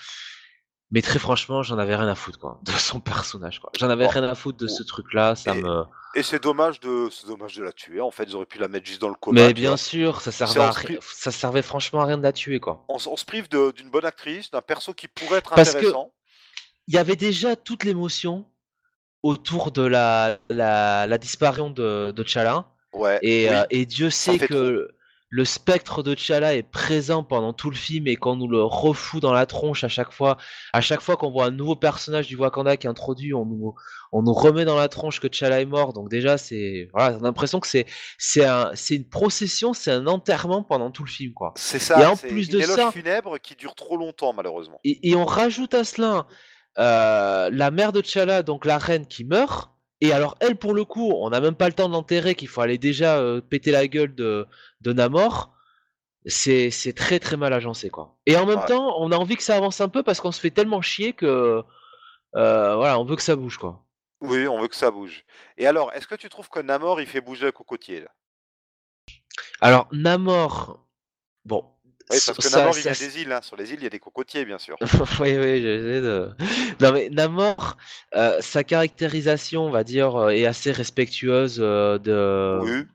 [0.91, 3.59] Mais très franchement, j'en avais rien à foutre quoi, de son personnage.
[3.59, 3.71] quoi.
[3.77, 5.35] J'en avais rien à foutre de ce truc-là.
[5.35, 5.83] Ça me.
[6.15, 7.99] Et c'est dommage de, dommage de la tuer.
[7.99, 9.41] En fait, ils auraient pu la mettre juste dans le coma.
[9.41, 12.85] Mais bien sûr, ça servait, ça servait franchement à rien de la tuer quoi.
[12.87, 16.11] On, se prive d'une bonne actrice, d'un perso qui pourrait être Parce intéressant.
[16.88, 18.45] Il y avait déjà toute l'émotion
[19.23, 22.65] autour de la, la, disparition de, de Chala.
[22.93, 23.19] Ouais.
[23.21, 24.95] Et, euh, et Dieu sait que
[25.36, 29.21] le spectre de T'Challa est présent pendant tout le film et qu'on nous le refout
[29.21, 30.38] dans la tronche à chaque fois,
[30.71, 33.75] à chaque fois qu'on voit un nouveau personnage du Wakanda qui est introduit, on nous,
[34.13, 35.91] on nous remet dans la tronche que T'Challa est mort.
[35.91, 37.86] Donc déjà, c'est voilà, on a l'impression que c'est
[38.17, 41.53] c'est un, une procession, c'est un enterrement pendant tout le film, quoi.
[41.57, 42.01] C'est ça.
[42.01, 44.79] Et en plus de ça, funèbre qui dure trop longtemps malheureusement.
[44.86, 46.27] Et, on rajoute à cela
[46.78, 49.71] euh, la mère de T'Challa, donc la reine qui meurt.
[50.01, 52.49] Et alors elle, pour le coup, on n'a même pas le temps de l'enterrer, qu'il
[52.49, 54.45] faut aller déjà euh, péter la gueule de,
[54.82, 55.53] de Namor.
[56.28, 58.17] C'est très très mal agencé quoi.
[58.26, 60.39] Et en même temps, on a envie que ça avance un peu parce qu'on se
[60.39, 61.63] fait tellement chier que
[62.36, 63.86] euh, voilà, on veut que ça bouge quoi.
[64.21, 65.23] Oui, on veut que ça bouge.
[65.57, 68.09] Et alors, est-ce que tu trouves que Namor il fait bouger le cocotier là?
[69.61, 70.84] Alors Namor,
[71.45, 71.63] bon,
[72.12, 73.32] oui, parce que Namor, il y a des îles.
[73.32, 73.41] Hein.
[73.41, 74.78] Sur les îles, il y a des cocotiers, bien sûr.
[75.20, 76.30] oui, oui, j'essaie de.
[76.82, 77.78] Non, mais Namor,
[78.16, 82.86] euh, sa caractérisation, on va dire, euh, est assez respectueuse euh, de.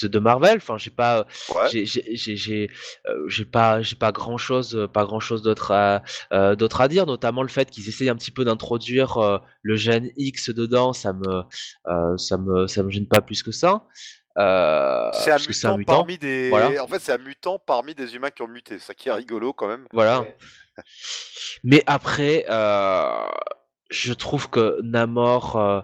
[0.00, 1.26] De, Marvel, enfin j'ai pas,
[1.72, 7.04] j'ai j'ai pas, j'ai pas grand chose, pas grand chose d'autre à, d'autre à dire,
[7.04, 11.42] notamment le fait qu'ils essayent un petit peu d'introduire le gène X dedans, ça me,
[12.16, 13.86] ça me, ça me gêne pas plus que ça.
[14.38, 16.52] Euh, c'est un, mutant parmi des.
[16.80, 18.78] En fait, c'est un mutant parmi des humains qui ont muté.
[18.78, 19.86] Ça qui est rigolo quand même.
[19.92, 20.24] Voilà.
[21.64, 23.26] Mais après, euh,
[23.90, 25.80] je trouve que Namor, euh,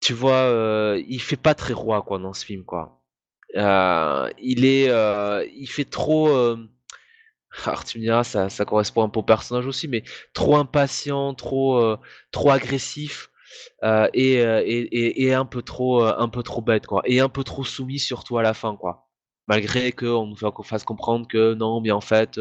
[0.00, 3.02] tu vois, il fait pas très roi quoi dans ce film quoi.
[3.54, 6.56] il est, il fait trop.
[7.64, 11.34] Alors tu me diras, ça, ça correspond un peu au personnage aussi, mais trop impatient,
[11.34, 11.96] trop,
[12.30, 13.30] trop agressif.
[13.82, 17.02] Euh, et, euh, et, et, un peu trop euh, un peu trop bête quoi.
[17.04, 19.08] Et un peu trop soumis surtout à la fin quoi.
[19.48, 22.40] Malgré qu'on nous fasse comprendre que non mais en fait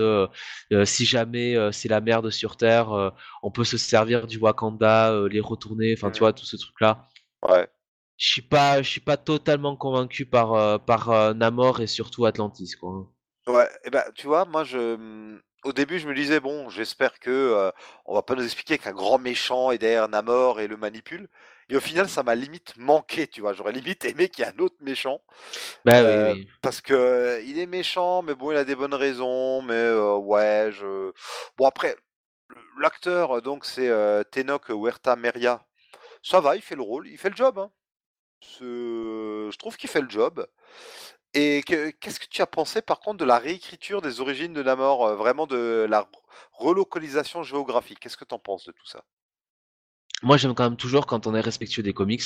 [0.86, 3.13] si jamais c'est la merde sur terre
[3.43, 7.05] on peut se servir du Wakanda les retourner enfin tu vois tout ce truc là
[7.47, 7.68] ouais.
[8.18, 13.07] Je suis pas je suis pas totalement convaincu par par Namor et surtout Atlantis quoi.
[13.45, 17.20] Ouais et ben tu vois moi je mmh, au début, je me disais, bon, j'espère
[17.20, 17.72] que euh,
[18.05, 21.28] on va pas nous expliquer qu'un grand méchant est derrière Namor et le manipule.
[21.70, 23.53] Et au final, ça m'a limite manqué, tu vois.
[23.53, 25.22] J'aurais limite aimé qu'il y ait un autre méchant.
[25.84, 26.47] Bah, oui, euh, oui.
[26.61, 29.63] Parce que euh, il est méchant, mais bon, il a des bonnes raisons.
[29.63, 31.11] Mais ouais, je.
[31.57, 31.95] Bon, après,
[32.80, 33.89] l'acteur, donc, c'est
[34.32, 35.66] Tenok Huerta Meria.
[36.22, 37.57] Ça va, il fait le rôle, il fait le job.
[37.57, 37.72] Hein.
[38.59, 40.45] Je trouve qu'il fait le job.
[41.38, 45.05] Et qu'est-ce que tu as pensé par contre de la réécriture des origines de Namor,
[45.05, 46.09] euh, vraiment de la
[46.53, 47.99] relocalisation géographique?
[47.99, 49.03] Qu'est-ce que tu en penses de tout ça?
[50.23, 52.23] Moi, j'aime quand même toujours quand on est respectueux des comics,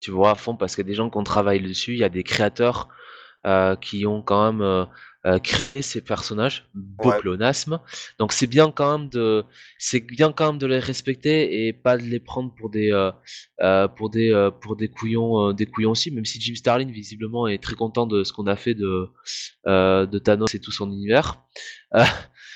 [0.00, 1.98] tu vois, à fond, parce qu'il y a des gens qui ont travaillé dessus, il
[1.98, 2.88] y a des créateurs
[3.44, 4.86] euh, qui ont quand même
[5.24, 7.12] euh, euh, créé ces personnages, beau
[8.18, 9.44] Donc c'est bien quand même de,
[9.78, 12.90] c'est bien quand même de les respecter et pas de les prendre pour des,
[13.96, 16.10] pour des, pour des couillons, des couillons aussi.
[16.10, 19.08] Même si Jim Starlin visiblement est très content de ce qu'on a fait de,
[19.66, 21.38] de Thanos et tout son univers.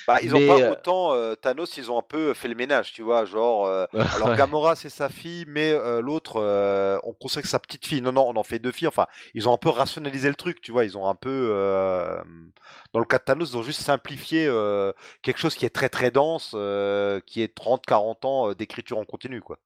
[0.06, 3.02] Bah, ils ont pas euh autant Thanos, ils ont un peu fait le ménage, tu
[3.02, 3.66] vois, genre
[4.14, 6.40] alors Gamora c'est sa fille, mais l'autre
[7.02, 8.00] on considère que sa petite fille.
[8.00, 8.88] Non non, on en fait deux filles.
[8.88, 11.48] Enfin, ils ont un peu rationalisé le truc, tu vois, ils ont un peu
[12.92, 14.46] dans le cas de Thanos, ils ont juste simplifié
[15.22, 16.50] quelque chose qui est très très dense,
[17.26, 19.58] qui est 30 40 ans d'écriture en continu quoi.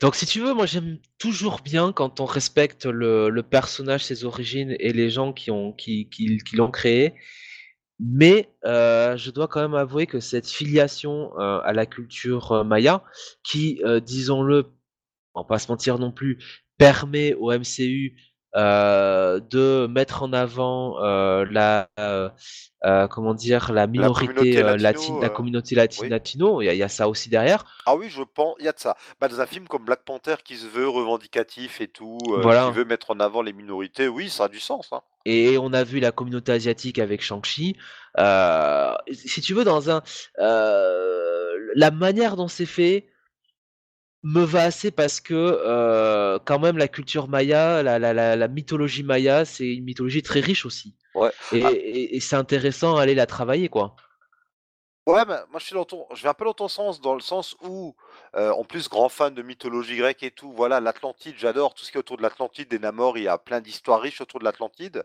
[0.00, 4.74] Donc si tu veux, moi j'aime toujours bien quand on respecte le, personnage, ses origines
[4.80, 7.14] et les gens qui ont qui, qui l'ont créé
[8.00, 13.04] Mais je dois quand même avouer que cette filiation à la culture maya,
[13.44, 14.72] qui, disons-le,
[15.34, 16.38] on va pas se mentir non plus,
[16.78, 18.16] permet au MCU
[18.54, 21.88] de mettre en avant la
[23.08, 26.62] comment dire la minorité latine, la communauté latine latino.
[26.62, 27.64] Il y, a ça aussi derrière.
[27.86, 28.96] Ah oui, je pense, il y a de ça.
[29.20, 32.84] Bah, dans un film comme Black Panther qui se veut revendicatif et tout, qui veut
[32.84, 34.88] mettre en avant les minorités, oui, ça a du sens.
[34.92, 35.02] Hein.
[35.26, 37.76] Et on a vu la communauté asiatique avec Shang-Chi.
[39.12, 40.02] si tu veux, dans un
[41.74, 43.06] la manière dont c'est fait,
[44.22, 49.44] me va assez parce que quand même la culture maya, la, la, la, mythologie maya,
[49.44, 50.94] c'est une mythologie très riche aussi.
[51.14, 51.30] Ouais.
[51.52, 51.70] Ah.
[51.72, 53.96] Et, c'est intéressant d'aller la travailler, quoi.
[55.06, 57.20] Ouais, moi je suis dans ton, je vais un peu dans ton sens, dans le
[57.20, 57.96] sens où,
[58.34, 61.96] en plus grand fan de mythologie grecque et tout, voilà, l'Atlantide, j'adore tout ce qui
[61.96, 65.04] est autour de l'Atlantide, des Namor, il y a plein d'histoires riches autour de l'Atlantide.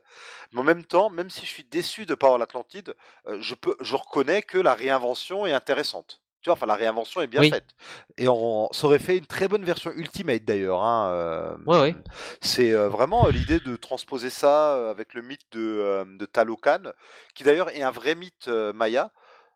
[0.52, 2.94] Mais en même temps, même si je suis déçu de ne pas avoir l'Atlantide,
[3.40, 6.22] je peux, je reconnais que la réinvention est intéressante
[6.54, 7.68] enfin, la réinvention est bien faite.
[8.18, 10.84] Et on, ça aurait fait une très bonne version Ultimate d'ailleurs.
[10.84, 11.58] Hein,
[12.42, 16.92] c'est vraiment l'idée de transposer ça avec le mythe de, de Talocan,
[17.34, 19.12] qui d'ailleurs est un vrai mythe maya.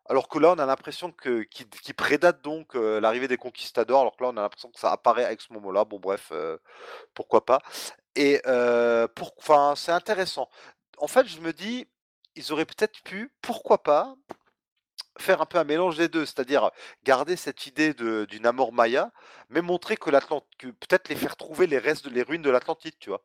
[0.08, 4.00] Alors que là, on a l'impression que qui, prédate donc l'arrivée des conquistadors.
[4.00, 5.84] Alors que là, on a l'impression que ça apparaît avec ce moment-là.
[5.84, 6.32] Bon, bref,
[7.14, 7.60] pourquoi pas.
[8.16, 8.40] Et
[9.14, 10.48] pour, enfin, c'est intéressant.
[10.98, 11.86] En fait, je me dis,
[12.36, 14.14] ils auraient peut-être pu, pourquoi pas,
[15.20, 16.70] faire un peu un mélange des deux, c'est-à-dire
[17.04, 19.12] garder cette idée d'une Namor Maya,
[19.48, 22.94] mais montrer que l'Atlante, que peut-être les faire trouver les restes, les ruines de l'Atlantide,
[22.98, 23.22] tu vois.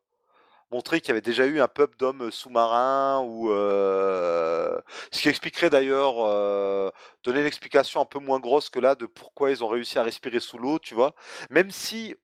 [0.71, 6.15] Montrer qu'il y avait déjà eu un peuple d'hommes sous-marins, ou ce qui expliquerait d'ailleurs,
[7.23, 10.03] donner une explication un peu moins grosse que là de pourquoi ils ont réussi à
[10.03, 11.13] respirer sous l'eau, tu vois.
[11.49, 12.15] Même si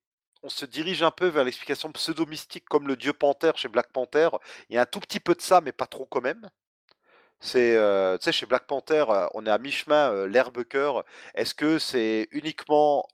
[0.43, 4.30] on se dirige un peu vers l'explication pseudo-mystique comme le dieu panthère chez Black Panther,
[4.69, 6.49] il y a un tout petit peu de ça, mais pas trop quand même.
[7.42, 7.76] C'est,
[8.20, 11.04] tu sais, chez Black Panther, on est à mi-chemin, l'herbe cœur.
[11.36, 13.08] Est-ce que c'est uniquement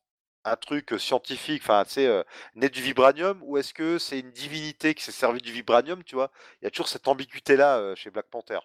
[0.46, 2.26] un truc scientifique, enfin, tu sais,
[2.56, 6.16] né du vibranium, ou est-ce que c'est une divinité qui s'est servi du vibranium, tu
[6.16, 6.32] vois?
[6.62, 8.60] Il y a toujours cette ambiguïté-là chez Black Panther.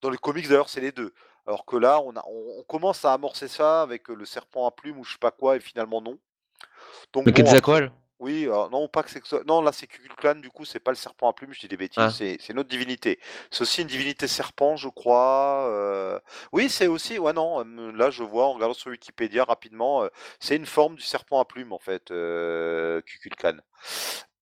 [0.00, 1.14] Dans les comics, d'ailleurs, c'est les deux.
[1.46, 4.98] Alors que là, on, a, on, commence à amorcer ça avec le serpent à plumes
[4.98, 6.18] ou je sais pas quoi, et finalement non.
[7.12, 7.60] Donc, bon,
[8.20, 11.28] oui, non, pas que c'est Non, là, c'est Kukulkan, du coup, c'est pas le serpent
[11.28, 12.10] à plumes, je dis des bêtises, ah.
[12.10, 13.18] c'est c'est une autre divinité.
[13.50, 15.66] C'est aussi une divinité serpent, je crois.
[15.68, 16.18] Euh.
[16.52, 17.18] Oui, c'est aussi.
[17.18, 20.08] Ouais, non, là, je vois, en regardant sur Wikipédia rapidement,
[20.38, 23.56] c'est une forme du serpent à plumes, en fait, euh, Kukulkan.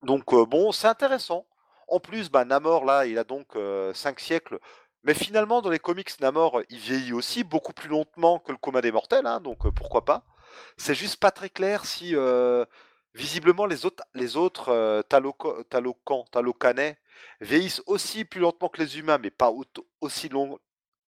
[0.03, 1.47] Donc, bon, c'est intéressant.
[1.89, 3.57] En plus, bah, Namor, là, il a donc
[3.95, 4.59] 5 siècles.
[5.05, 8.83] Mais finalement, dans les comics, Namor, il vieillit aussi beaucoup plus lentement que le coma
[8.83, 10.25] des mortels, hein, donc pourquoi pas.
[10.77, 12.15] C'est juste pas très clair si
[13.15, 15.03] Visiblement, les autres, les autres euh,
[16.31, 16.97] Talocanais
[17.41, 19.53] vieillissent aussi plus lentement que les humains, mais pas
[20.01, 20.59] aussi, long,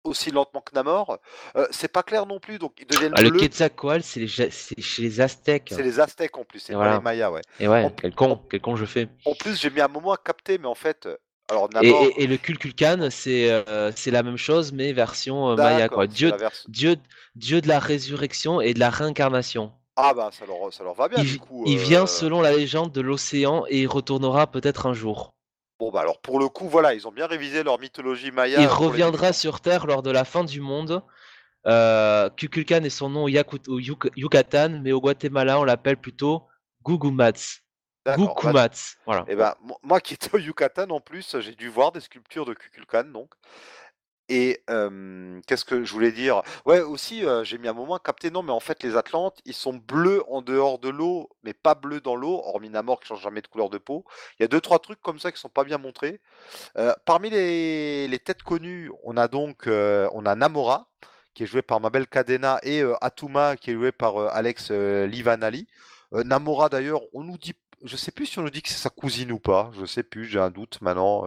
[0.03, 1.17] aussi lentement que Namor.
[1.55, 5.21] Euh, c'est pas clair non plus, donc ils deviennent ah, Le Quetzalcoatl, c'est chez les
[5.21, 5.69] Aztèques.
[5.71, 7.41] C'est les Aztèques en plus, c'est pas les Mayas, ouais.
[7.59, 9.09] Et ouais, quel con, quel con je fais.
[9.25, 11.07] En plus, j'ai mis un moment à capter, mais en fait,
[11.49, 15.87] alors, et, le Kulkulkan, c'est euh, c'est la même chose, mais version Maya.
[15.87, 16.05] Quoi.
[16.05, 16.33] Dieu,
[16.67, 16.97] Dieu,
[17.35, 19.71] Dieu de la résurrection et de la réincarnation.
[19.99, 21.63] Ah bah ça leur, ça leur va bien il, du coup.
[21.65, 22.07] Il vient euh.
[22.07, 25.33] selon la légende de l'océan et il retournera peut-être un jour.
[25.79, 28.61] Bon bah alors pour le coup voilà, ils ont bien révisé leur mythologie maya.
[28.61, 31.01] Il reviendra sur Terre lors de la fin du monde.
[31.65, 36.43] Euh, Kukulkan est son nom au Yucatan, mais au Guatemala on l'appelle plutôt
[36.85, 37.59] Gugumats.
[38.15, 39.21] Gukumats, voilà.
[39.27, 42.45] Et eh ben moi qui étais au Yucatan en plus, j'ai dû voir des sculptures
[42.45, 43.33] de Kukulkan donc.
[44.29, 44.61] Et
[45.47, 46.41] qu'est-ce que je voulais dire?
[46.65, 49.53] Ouais, aussi, j'ai mis un moment à capter, non, mais en fait, les Atlantes, ils
[49.53, 53.21] sont bleus en dehors de l'eau, mais pas bleus dans l'eau, hormis Namor qui change
[53.21, 54.05] jamais de couleur de peau.
[54.39, 56.19] Il y a deux, trois trucs comme ça qui sont pas bien montrés.
[57.05, 60.89] parmi les, têtes connues, on a donc on a Namora,
[61.33, 65.67] qui est joué par Mabel Cadena, et Atuma, qui est joué par Alex Livanali.
[66.11, 67.53] Namora, d'ailleurs, on nous dit,
[67.83, 70.03] je sais plus si on nous dit que c'est sa cousine ou pas, je sais
[70.03, 71.25] plus, j'ai un doute maintenant.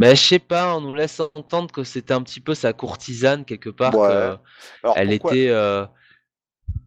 [0.00, 3.44] Mais je sais pas, on nous laisse entendre que c'était un petit peu sa courtisane
[3.44, 3.94] quelque part.
[4.96, 5.48] elle était.
[5.50, 5.84] Euh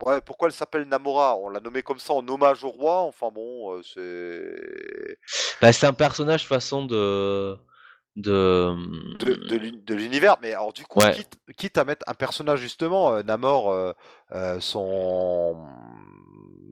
[0.05, 1.37] ouais, pourquoi elle s'appelle Namora?
[1.37, 3.01] On l'a nommée comme ça en hommage au roi?
[3.01, 5.17] Enfin bon, euh, c'est.
[5.61, 7.55] Bah, c'est un personnage façon de.
[8.15, 8.75] De,
[9.17, 10.99] de, l'univers, mais alors du coup,
[11.57, 13.95] quitte, à mettre un personnage justement, euh, Namor,
[14.59, 15.57] son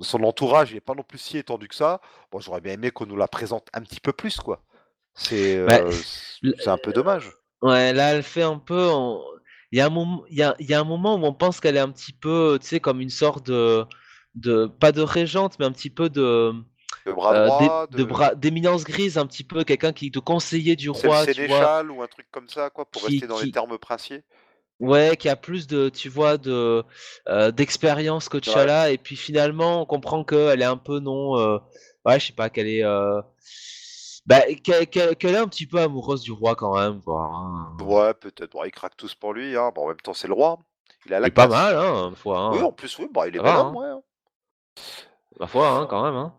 [0.01, 2.01] son entourage, il n'est pas non plus si étendu que ça.
[2.31, 4.61] Bon, j'aurais bien aimé qu'on nous la présente un petit peu plus, quoi.
[5.13, 5.81] C'est bah,
[6.59, 7.31] c'est un peu dommage.
[7.61, 8.89] Ouais, là, elle fait un peu.
[9.71, 11.33] Il, y a un moment, il, y a, il y a un moment où on
[11.33, 13.85] pense qu'elle est un petit peu, tu sais, comme une sorte de,
[14.35, 14.65] de.
[14.65, 16.53] Pas de régente, mais un petit peu de.
[17.05, 20.75] De bras euh, droit, de bras d'éminence grise un petit peu, quelqu'un qui te conseillait
[20.75, 23.27] du C'est le roi, tu vois, ou un truc comme ça, quoi, pour qui rester
[23.27, 24.23] dans les termes princiers.
[24.79, 26.83] ouais, qui a plus de, tu vois, de
[27.27, 28.41] euh, d'expérience que Ouais.
[28.41, 31.57] T'Challa, et puis finalement on comprend qu'elle est un peu non, euh,
[32.05, 33.19] ouais, je sais pas, qu'elle est, euh,
[34.31, 37.23] bah, qu'elle est un petit peu amoureuse du roi quand même, quoi.
[37.33, 37.77] hein.
[37.83, 38.51] Ouais, peut-être.
[38.51, 39.71] Bon, ils craquent tous pour lui, hein.
[39.75, 40.59] Bon, en même temps, c'est le roi.
[41.05, 42.63] Il a Il la est pas mal, hein, ma foi, Oui, hein.
[42.65, 43.71] en plus, oui, bah, il est hein.
[43.73, 44.01] ouais.
[45.39, 46.33] Ma foi, hein, quand même, hein.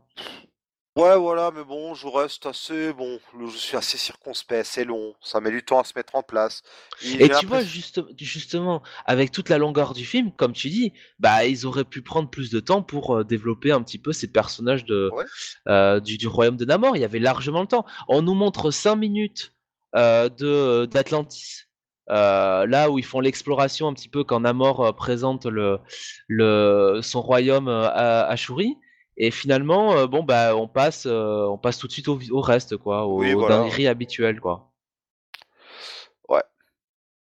[0.95, 5.41] Ouais, voilà, mais bon, je reste assez, bon, je suis assez circonspect, c'est long, ça
[5.41, 6.63] met du temps à se mettre en place.
[7.03, 11.47] Et tu vois, juste, justement, avec toute la longueur du film, comme tu dis, bah,
[11.47, 14.85] ils auraient pu prendre plus de temps pour euh, développer un petit peu ces personnages
[14.85, 15.25] de, Ouais.
[15.67, 16.95] euh, du, du royaume de Namor.
[16.97, 17.87] Il y avait largement le temps.
[18.09, 19.55] On nous montre 5 minutes
[19.97, 21.63] euh, de d'Atlantis,
[22.09, 25.79] là où ils font l'exploration un petit peu quand Namor présente le,
[26.29, 28.77] le, son royaume à, à Shuri.
[29.17, 32.41] Et finalement, euh, bon, bah, on passe, euh, on passe tout de suite au, au
[32.41, 33.59] reste, quoi, Oui, voilà.
[33.59, 34.69] dingueries habituelles, quoi.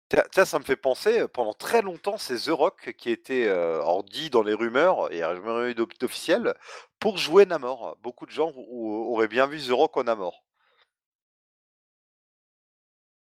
[0.09, 3.47] Tiens, tiens, ça me fait penser, euh, pendant très longtemps, c'est The Rock qui était
[3.47, 3.81] euh,
[4.11, 6.53] dit dans les rumeurs, et eu d'op- d'officiel,
[6.99, 7.97] pour jouer Namor.
[8.03, 10.43] Beaucoup de gens auraient bien vu The Rock en Namor.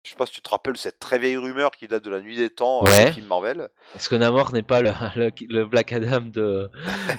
[0.05, 2.20] Je sais pas si tu te rappelles cette très vieille rumeur qui date de la
[2.20, 3.06] nuit des temps, Ouais.
[3.06, 3.68] des films Marvel.
[3.97, 6.70] Est-ce que Namor n'est pas le, le, le Black Adam de,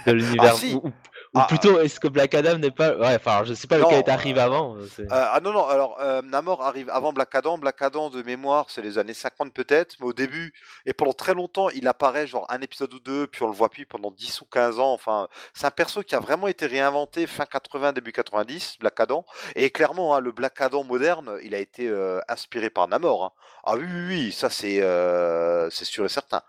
[0.05, 0.75] de l'univers Ah, si.
[0.75, 0.93] Ou,
[1.33, 2.95] ou- Ah, plutôt, est-ce que Black Adam n'est pas.
[2.95, 4.75] Ouais, enfin, je sais pas lequel est arrivé euh, avant.
[4.77, 7.57] euh, Euh, ah non, non, alors euh, Namor arrive avant Black Adam.
[7.57, 10.53] Black Adam, de mémoire, c'est les années 50 peut-être, mais au début,
[10.85, 13.69] et pendant très longtemps, il apparaît genre un épisode ou deux, puis on le voit
[13.69, 14.93] plus pendant 10 ou 15 ans.
[14.93, 19.25] Enfin, c'est un perso qui a vraiment été réinventé fin 80, début 90, Black Adam.
[19.55, 23.25] Et clairement, hein, le Black Adam moderne, il a été euh, inspiré par Namor.
[23.25, 23.31] hein.
[23.65, 26.41] Ah oui, oui, oui, ça c'est euh, c'est sûr et certain.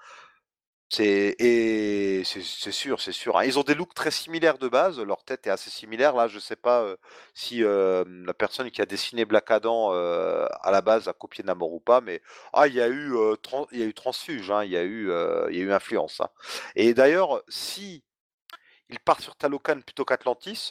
[0.90, 2.40] C'est et c'est
[2.72, 3.36] sûr, c'est sûr.
[3.36, 3.44] hein.
[3.44, 4.98] Ils ont des looks très similaires de base.
[5.00, 6.14] Leur tête est assez similaire.
[6.16, 6.96] Là, je sais pas euh,
[7.34, 11.44] si euh, la personne qui a dessiné Black Adam euh, à la base a copié
[11.44, 12.22] Namor ou pas, mais
[12.54, 13.12] ah, il y a eu
[13.72, 15.10] il y a eu transfuge, hein, il y a eu
[15.50, 16.20] il y a eu influence.
[16.22, 16.28] hein.
[16.74, 18.02] Et d'ailleurs, si
[18.90, 20.70] il part sur Talocan plutôt qu'Atlantis,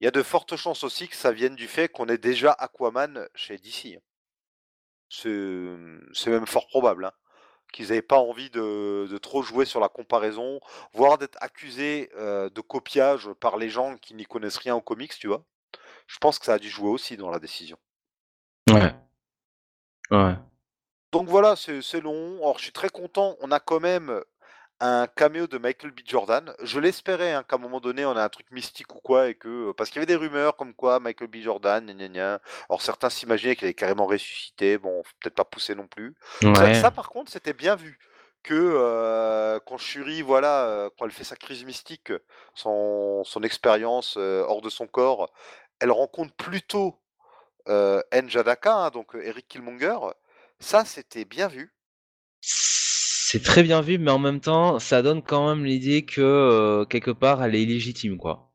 [0.00, 2.52] il y a de fortes chances aussi que ça vienne du fait qu'on ait déjà
[2.52, 3.96] Aquaman chez DC.
[3.96, 4.00] hein.
[5.10, 5.76] C'est
[6.14, 7.04] c'est même fort probable.
[7.04, 7.12] hein
[7.72, 10.60] qu'ils n'avaient pas envie de, de trop jouer sur la comparaison,
[10.92, 15.16] voire d'être accusés euh, de copiage par les gens qui n'y connaissent rien aux comics,
[15.18, 15.44] tu vois.
[16.06, 17.78] Je pense que ça a dû jouer aussi dans la décision.
[18.68, 18.94] Ouais.
[20.10, 20.34] Ouais.
[21.12, 22.36] Donc voilà, c'est c'est long.
[22.38, 23.36] Alors je suis très content.
[23.40, 24.22] On a quand même
[24.80, 26.00] un caméo de Michael B.
[26.06, 26.54] Jordan.
[26.62, 29.34] Je l'espérais hein, qu'à un moment donné, on a un truc mystique ou quoi, et
[29.34, 31.36] que parce qu'il y avait des rumeurs comme quoi Michael B.
[31.36, 32.40] Jordan, gna gna gna.
[32.68, 34.78] Alors certains s'imaginaient qu'il avait carrément ressuscité.
[34.78, 36.14] Bon, peut-être pas pousser non plus.
[36.42, 36.74] Ça, Ouais.
[36.80, 37.98] ça, par contre, c'était bien vu.
[38.42, 42.10] Que euh, quand Shuri, voilà, euh, quand elle fait sa crise mystique,
[42.54, 45.30] son, son expérience euh, hors de son corps,
[45.78, 46.96] elle rencontre plutôt
[47.68, 49.98] euh, Njadaka, hein, donc euh, Eric Killmonger.
[50.58, 51.74] Ça, c'était bien vu.
[53.32, 56.84] C'est très bien vu, mais en même temps, ça donne quand même l'idée que euh,
[56.84, 58.50] quelque part, elle est illégitime, quoi.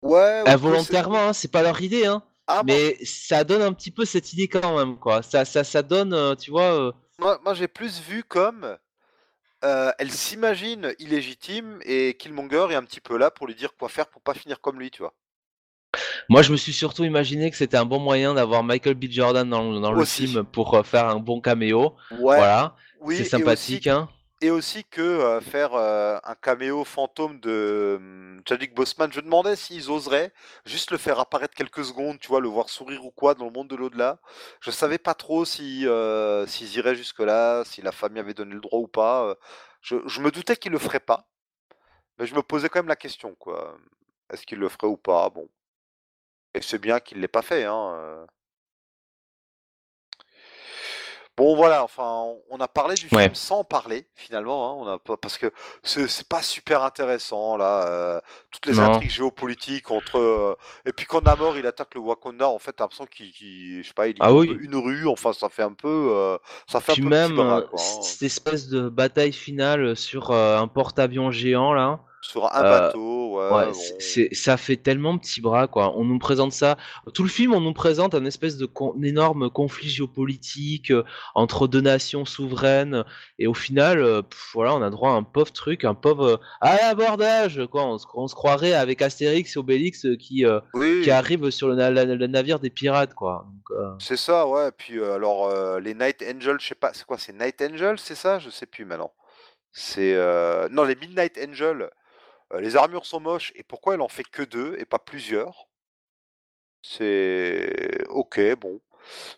[0.00, 2.22] Ouais, Involontairement, hein, c'est pas leur idée, hein.
[2.46, 5.20] Ah, Mais ça donne un petit peu cette idée quand même, quoi.
[5.20, 6.72] Ça, ça, ça donne, euh, tu vois.
[6.72, 8.78] euh, moi, moi, j'ai plus vu comme
[9.62, 13.90] euh, elle s'imagine illégitime et Killmonger est un petit peu là pour lui dire quoi
[13.90, 15.12] faire pour pas finir comme lui, tu vois.
[16.28, 19.04] Moi, je me suis surtout imaginé que c'était un bon moyen d'avoir Michael B.
[19.10, 20.26] Jordan dans, le- dans le Aussi.
[20.26, 21.94] film pour euh, faire un bon caméo.
[22.10, 24.08] Ouais, Voilà, oui, c'est et sympathique, aussi- hein.
[24.40, 29.56] Et aussi que euh, faire euh, un caméo fantôme de hum, Chadwick Boseman, je demandais
[29.56, 30.32] s'ils oseraient
[30.66, 33.52] juste le faire apparaître quelques secondes, tu vois, le voir sourire ou quoi dans le
[33.52, 34.18] monde de l'au-delà.
[34.60, 38.60] Je savais pas trop si euh, s'ils iraient jusque-là, si la famille avait donné le
[38.60, 39.24] droit ou pas.
[39.28, 39.34] euh.
[39.80, 41.26] Je, je me doutais qu'ils le feraient pas,
[42.18, 43.76] mais je me posais quand même la question, quoi.
[44.32, 45.30] Est-ce qu'ils le feraient ou pas?
[45.30, 45.48] Bon.
[46.54, 47.94] Et c'est bien qu'il l'ait pas fait, hein.
[47.96, 48.26] euh.
[51.36, 55.16] Bon voilà, enfin, on- a parlé du film sans parler finalement, hein, on a pas
[55.16, 55.50] parce que
[55.82, 58.20] c'est pas super intéressant là, euh,
[58.52, 58.82] toutes les Non.
[58.84, 60.54] intrigues géopolitiques entre euh,
[60.86, 63.88] et puis quand Namor il attaque le Wakanda, en fait, t'as l'impression qu'il, qu'il- je
[63.88, 64.56] sais pas, il Ah oui.
[64.60, 67.54] une rue, enfin ça fait un peu, euh, ça fait Puis un peu même quoi,
[67.56, 67.66] hein,
[68.02, 71.98] cette espèce de bataille finale sur un porte-avions géant là.
[72.22, 75.96] sur un bateau, ouais, c'est, ça fait tellement petit bras quoi.
[75.96, 76.76] On nous présente ça,
[77.12, 81.02] tout le film, on nous présente un espèce de con- énorme conflit géopolitique euh,
[81.34, 83.04] entre deux nations souveraines,
[83.38, 86.24] et au final, euh, pff, voilà, on a droit à un pauvre truc, un pauvre
[86.24, 87.84] euh, à l'abordage quoi.
[87.84, 91.02] On se, on se croirait avec Astérix et Obélix qui euh, Oui.
[91.02, 93.46] qui arrivent sur le, na- la- le navire des pirates quoi.
[93.46, 94.70] Donc, euh, C'est ça, ouais.
[94.76, 95.50] Puis euh, alors
[95.80, 98.38] les Night Angels, je sais pas, c'est quoi, c'est Night Angels, c'est ça?
[98.38, 99.12] Je sais plus maintenant.
[99.72, 100.16] C'est
[100.70, 101.90] non les Midnight Angels.
[102.60, 105.68] Les armures sont moches et pourquoi elle en fait que deux et pas plusieurs?
[106.82, 108.80] C'est OK, bon.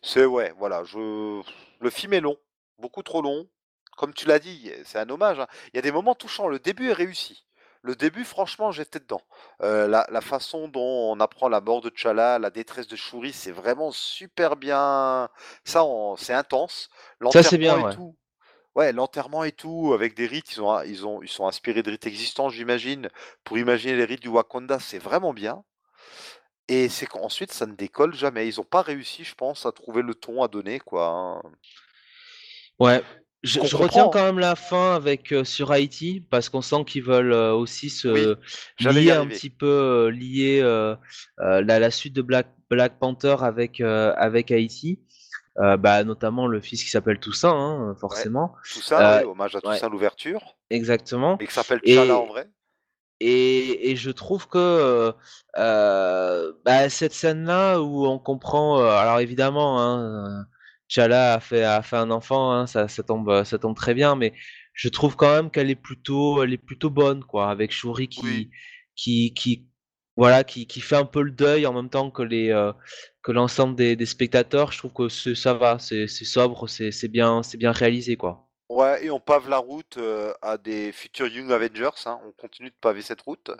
[0.02, 1.42] C'est ouais, voilà, je
[1.80, 2.36] le film est long,
[2.78, 3.48] beaucoup trop long.
[3.96, 5.46] Comme tu l'as dit, c'est un hommage, hein.
[5.72, 7.44] Il y a des moments touchants, le début est réussi.
[7.82, 9.22] Le début, franchement, j'étais dedans.
[9.60, 13.52] la, la façon dont on apprend la mort de T'Challa, la détresse de Shuri, c'est
[13.52, 15.28] vraiment super bien.
[15.64, 15.84] Ça,
[16.18, 16.90] c'est intense.
[17.32, 17.94] Ça, c'est bien, et ouais.
[17.94, 18.16] tout.
[18.76, 21.90] Ouais, l'enterrement et tout, avec des rites, ils ont, ils ont, ils sont inspirés de
[21.90, 23.08] rites existants, j'imagine,
[23.42, 25.64] pour imaginer les rites du Wakanda, c'est vraiment bien.
[26.68, 28.48] Et c'est qu'ensuite, ça ne décolle jamais.
[28.48, 31.08] Ils n'ont pas réussi, je pense, à trouver le ton à donner, quoi.
[31.08, 31.42] Hein.
[32.78, 33.02] Ouais,
[33.42, 37.32] je, retiens quand même la fin avec euh, sur Haïti parce qu'on sent qu'ils veulent
[37.32, 38.36] euh, aussi se
[38.80, 40.60] lier un petit peu euh, lier
[41.38, 45.00] la, la, suite de Black, Black Panther avec avec Haïti.
[45.58, 48.54] Bah, notamment le fils qui s'appelle Toussaint, hein, forcément.
[48.72, 50.56] Toussaint, hommage à Toussaint l'ouverture.
[50.70, 51.38] Exactement.
[51.38, 52.48] Et qui s'appelle T'Challa en vrai.
[53.20, 55.14] Et, et, je trouve que
[55.56, 60.46] bah, cette scène-là où on comprend, alors évidemment, hein,
[60.88, 64.14] Chala a fait, a fait un enfant, hein, ça, ça, tombe, ça tombe très bien,
[64.14, 64.32] mais
[64.72, 68.50] je trouve quand même qu'elle est plutôt, elle est plutôt bonne, quoi, avec Shuri qui,
[68.94, 69.66] qui, qui,
[70.16, 72.72] voilà, qui, qui, fait un peu le deuil en même temps que les, euh,
[73.26, 74.70] que l'ensemble des, des, spectateurs.
[74.70, 78.46] Je trouve que ça va, c'est sobre, c'est bien, c'est bien réalisé, quoi.
[78.68, 81.90] Ouais, et on pave la route euh, à des futurs Young Avengers.
[82.04, 83.50] Hein, on continue de paver cette route.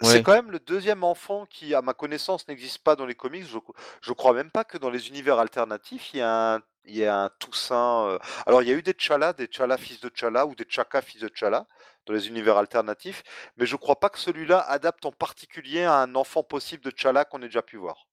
[0.00, 3.44] C'est quand même le deuxième enfant qui, à ma connaissance, n'existe pas dans les comics.
[3.44, 3.58] Je,
[4.00, 7.04] je crois même pas que dans les univers alternatifs, il y a un, il y
[7.04, 8.06] a un Toussaint.
[8.08, 10.64] Euh, alors, il y a eu des T'Challa, des T'Challa fils de T'Challa ou des
[10.64, 11.66] T'Chaka fils de T'Challa
[12.06, 13.22] dans les univers alternatifs,
[13.58, 17.26] mais je crois pas que celui-là adapte en particulier à un enfant possible de T'Challa
[17.26, 18.06] qu'on ait déjà pu voir.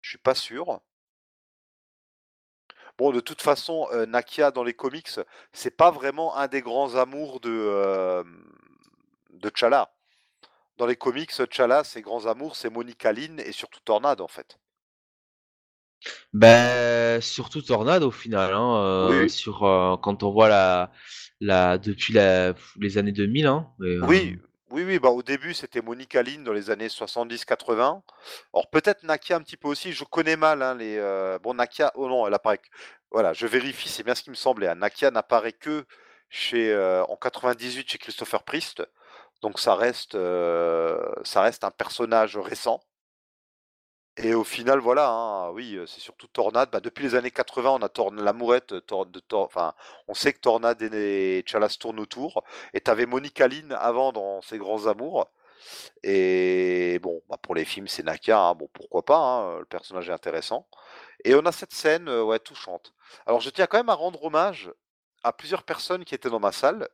[0.00, 0.80] Je suis pas sûr.
[2.98, 5.08] Bon, de toute façon, euh, Nakia dans les comics,
[5.52, 8.22] c'est pas vraiment un des grands amours de, euh,
[9.30, 9.92] de T'Challa
[10.80, 14.58] dans les comics, T'Challa, ses grands amours, c'est Monica Lynn et surtout Tornade en fait.
[16.32, 20.90] Ben, surtout Tornade au final, hein, euh, sur, euh, quand on voit la,
[21.40, 23.46] la, depuis la, les années 2000.
[23.46, 24.38] Hein, oui,
[24.70, 28.02] oui, oui, bah, au début c'était Monica Lynn dans les années 70-80.
[28.54, 30.98] Alors peut-être Nakia un petit peu aussi, je connais mal hein, les.
[31.42, 32.60] bon, Nakia, oh non, elle apparaît.
[33.10, 34.68] Voilà, je vérifie, c'est bien ce qui me semblait.
[34.68, 34.76] Hein.
[34.76, 35.84] Nakia n'apparaît que
[36.28, 36.76] chez,
[37.08, 38.82] en 98 chez Christopher Priest.
[39.42, 42.80] Donc ça reste, ça reste un personnage récent.
[44.16, 46.70] Et au final, voilà, hein, oui, c'est surtout Tornade.
[46.70, 49.74] Bah, depuis les années 80, on a l'amourette de enfin,
[50.08, 52.44] on sait que Tornade et Chalas tournent autour.
[52.74, 55.26] Et tu avais Monica Lynn avant dans ses grands amours.
[56.02, 60.08] Et bon, bah, pour les films, c'est Naka, hein, bon, pourquoi pas, hein, le personnage
[60.08, 60.66] est intéressant.
[61.24, 62.94] Et on a cette scène, ouais, touchante.
[63.26, 64.72] Alors, je tiens quand même à rendre hommage
[65.22, 66.88] à plusieurs personnes qui étaient dans ma salle.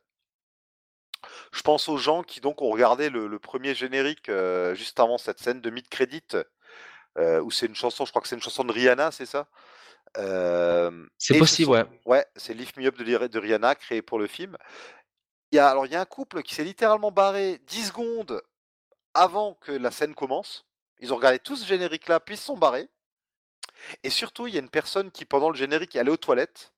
[1.51, 4.29] Je pense aux gens qui donc ont regardé le, premier générique
[4.75, 6.43] juste avant cette scène de mid-credit, euh,
[7.17, 9.47] où c'est une chanson, je crois que c'est une chanson de Rihanna, c'est ça?
[11.17, 11.85] C'est possible, ouais.
[12.05, 14.57] Ouais, c'est Lift Me Up de, de, Rihanna, créé pour le film.
[15.51, 18.41] Il y a, alors, il y a un couple qui s'est littéralement barré 10 secondes
[19.13, 20.65] avant que la scène commence.
[20.99, 22.89] Ils ont regardé tout ce générique-là, puis ils se sont barrés.
[24.03, 26.73] Et surtout, il y a une personne qui, pendant le générique, est allée aux toilettes.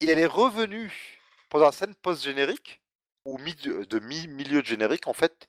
[0.00, 1.18] Et elle est revenue
[1.48, 2.80] pendant la scène post-générique
[3.24, 5.48] ou de mi-milieu de générique en fait.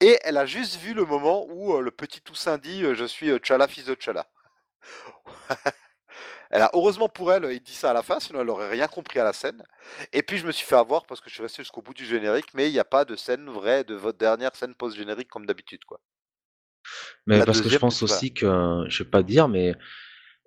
[0.00, 3.04] Et elle a juste vu le moment où euh, le petit Toussaint dit euh, Je
[3.04, 4.26] suis euh, Chala, fils de Chala.
[6.50, 8.86] elle a, heureusement pour elle, il dit ça à la fin, sinon elle aurait rien
[8.86, 9.62] compris à la scène.
[10.12, 12.06] Et puis je me suis fait avoir parce que je suis resté jusqu'au bout du
[12.06, 15.46] générique, mais il n'y a pas de scène vraie de votre dernière scène post-générique comme
[15.46, 15.84] d'habitude.
[15.84, 16.00] quoi.
[17.26, 19.74] Mais parce que je pense aussi que, je vais pas dire, mais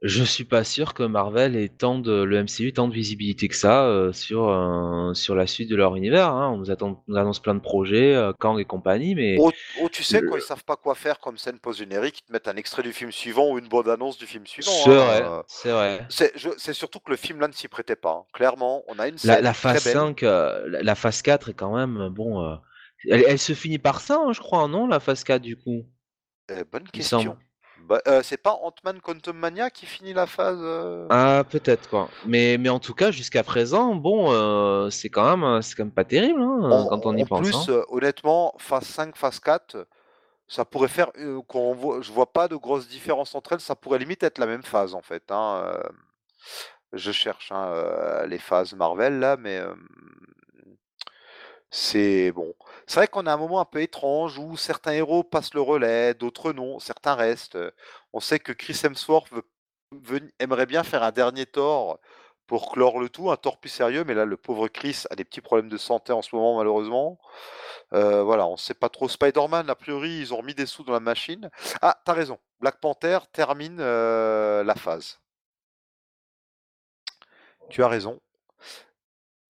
[0.02, 3.56] je suis pas sûr que Marvel ait tant de le MCU tant de visibilité que
[3.56, 6.49] ça, euh, sur, euh, sur la suite de leur univers, hein.
[6.52, 10.02] On nous attend annonce plein de projets, euh, Kang et compagnie, mais Oh oh tu
[10.02, 12.82] sais, quand ils savent pas quoi faire comme scène post-générique, ils te mettent un extrait
[12.82, 16.07] du film suivant ou une bande annonce du film suivant, C'est vrai, c'est vrai.
[16.10, 18.26] c'est surtout que le film là ne s'y prêtait pas, hein.
[18.34, 22.57] Clairement, on a une scène La phase 5, la phase 4 est quand même, bon,
[23.07, 25.86] elle se finit par ça, hein, je crois, non, la phase 4 du coup?
[26.72, 27.38] bonne question.
[27.91, 32.07] Bah, euh, c'est pas Ant-Man Quantum Mania qui finit la phase euh Ah, peut-être quoi.
[32.26, 36.05] Mais, mais en tout cas, jusqu'à présent, bon, euh, c'est quand même, quand même pas
[36.05, 37.39] terrible hein, quand on y pense.
[37.39, 39.85] En plus, honnêtement, phase 5, phase 4,
[40.47, 41.11] ça pourrait faire.
[41.49, 44.45] quand voit, je vois pas de grosses différences entre elles, ça pourrait limite être la
[44.45, 45.30] même phase en fait.
[45.30, 45.77] Hein,
[46.93, 49.61] je cherche hein, les phases Marvel là, mais
[51.72, 52.53] c'est bon.
[52.85, 56.14] C'est vrai qu'on a un moment un peu étrange où certains héros passent le relais,
[56.14, 57.57] d'autres non, certains restent.
[58.14, 59.31] On sait que Chris Hemsworth
[60.39, 61.99] aimerait bien faire un dernier Thor
[62.48, 65.23] pour clore le tout, un tort plus sérieux, mais là, le pauvre Chris a des
[65.23, 67.18] petits problèmes de santé en ce moment, malheureusement.
[67.93, 69.07] Euh, voilà, on sait pas trop.
[69.07, 71.49] Spider-Man, a priori, ils ont remis des sous dans la machine.
[71.81, 72.39] Ah, t'as raison.
[72.60, 75.22] Black Panther termine euh, la phase.
[77.69, 78.19] Tu as raison.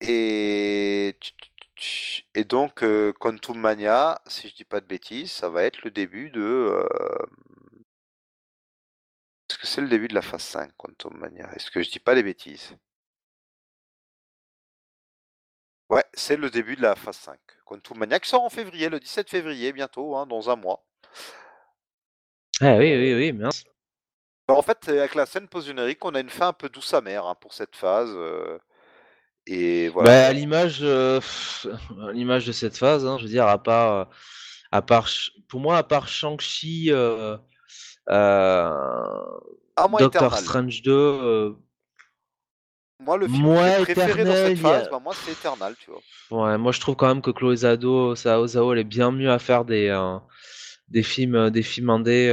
[0.02, 1.18] Et,
[2.36, 5.91] et donc, euh, Quantum Mania, si je dis pas de bêtises, ça va être le
[5.91, 6.40] début de.
[6.41, 6.88] euh,
[9.48, 11.99] Est-ce que c'est le début de la phase 5, Quantum Mania Est-ce que je dis
[11.99, 12.76] pas des bêtises?
[15.90, 17.40] Ouais, c'est le début de la phase 5.
[17.66, 20.84] Quantum Mania qui sort en février, le 17 février, bientôt, hein, dans un mois.
[22.62, 23.64] Ah oui, oui, oui, mince.
[24.48, 27.26] Alors, en fait, avec la scène post-générique, on a une fin un peu douce amère
[27.26, 28.12] hein, pour cette phase.
[28.14, 28.60] euh,
[29.47, 30.27] et Bah, voilà.
[30.27, 31.19] à l'image, euh,
[32.13, 34.05] l'image de cette phase, hein, je veux dire, à part, euh,
[34.72, 35.09] à part,
[35.47, 37.38] pour moi, à part Shang-Chi, euh,
[38.09, 38.69] euh,
[39.99, 40.39] Doctor Eternal.
[40.43, 41.51] Strange 2, euh,
[42.99, 45.31] Moi, le film moi, que préféré dans cette Eternal, y a- phase, bah, moi, c'est
[45.31, 46.01] Eternal, tu vois.
[46.49, 49.31] ouais, moi je trouve quand même que Chloé Zhao, Sao Zhao, elle est bien mieux
[49.31, 50.18] à faire des, euh,
[50.88, 52.27] des films, des films indés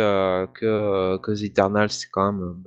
[0.54, 2.62] que, que The Eternal, c'est quand même.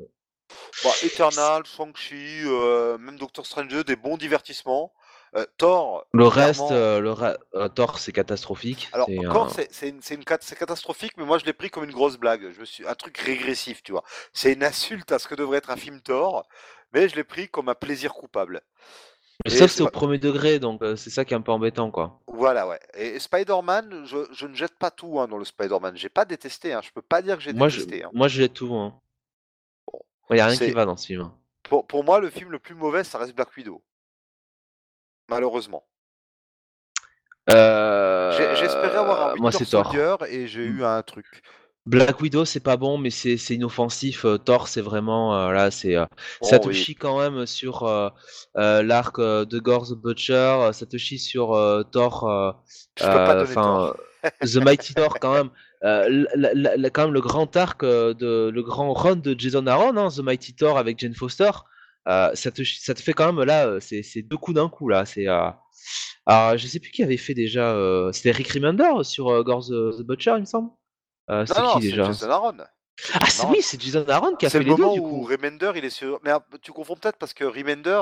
[0.84, 4.94] Bah, Eternal, Shang-Chi, euh, même Doctor Strange 2, des bons divertissements.
[5.36, 7.38] Euh, Thor, Le reste, euh, le ra-
[7.76, 8.90] Thor, c'est catastrophique.
[8.92, 12.18] Alors, encore, c'est une, une cat- catastrophique, mais moi, je l'ai pris comme une grosse
[12.18, 12.52] blague.
[12.54, 14.04] Je me suis un truc régressif, tu vois.
[14.34, 16.46] C'est une insulte à ce que devrait être un film Thor,
[16.94, 18.62] mais je l'ai pris comme un plaisir coupable.
[19.46, 21.90] Mais ça, c'est au premier degré, donc euh, c'est ça qui est un peu embêtant,
[21.92, 22.20] quoi.
[22.28, 22.80] Voilà, ouais.
[22.96, 25.96] Et Spider-Man, je, je ne jette pas tout hein, dans le Spider-Man.
[25.98, 26.82] J'ai pas détesté, hein.
[26.84, 28.04] Je peux pas dire que j'ai je, détesté.
[28.04, 28.12] hein.
[28.14, 28.74] moi, je l'ai tout.
[28.76, 28.94] Hein.
[30.32, 31.22] Il n'y a rien qui va dans ce film.
[31.22, 31.34] hein.
[31.64, 33.84] Pour, pour moi, le film le plus mauvais, ça reste Black Widow.
[35.30, 35.86] Malheureusement.
[37.48, 39.52] J'ai- J'espérais avoir un Euh, Moi.
[39.52, 40.78] Soldier et j'ai Mm.
[40.80, 41.26] eu un truc.
[41.88, 44.24] Black Widow, c'est pas bon, mais c'est inoffensif.
[44.24, 45.36] Euh, Thor, c'est vraiment.
[45.36, 45.96] euh, là, c'est.
[45.96, 46.06] euh,
[46.42, 46.76] ça te oui.
[46.76, 48.10] chie quand même sur euh,
[48.58, 50.34] euh, l'arc euh, de Gore the Butcher.
[50.34, 52.30] euh, Ça te chie sur euh, Thor.
[52.30, 52.52] euh,
[53.02, 53.94] euh, Enfin.
[54.42, 55.50] The Mighty Thor, quand même.
[55.84, 59.36] Euh, la- la- la- quand même, le grand arc, euh, de, le grand run de
[59.38, 61.50] Jason Aaron, hein, The Mighty Thor avec Jane Foster.
[62.08, 64.70] euh, ça, te, chi- ça te fait quand même là, c'est c'est deux coups d'un
[64.70, 65.06] coup là.
[65.06, 65.28] C'est.
[65.28, 67.76] alors, je sais plus qui avait fait déjà.
[68.14, 70.70] C'était Rick Remender sur Gore the, the Butcher, il me semble.
[71.30, 72.04] Non, qui c'est déjà?
[72.06, 72.58] Jason Aaron.
[73.16, 75.10] Ah, c'est oui, c'est Jason Aaron qui a fait le les deux moment du où
[75.10, 75.22] coup.
[75.24, 76.20] Remender, il est sur.
[76.24, 78.00] Mais un- tu confonds peut-être parce que Remender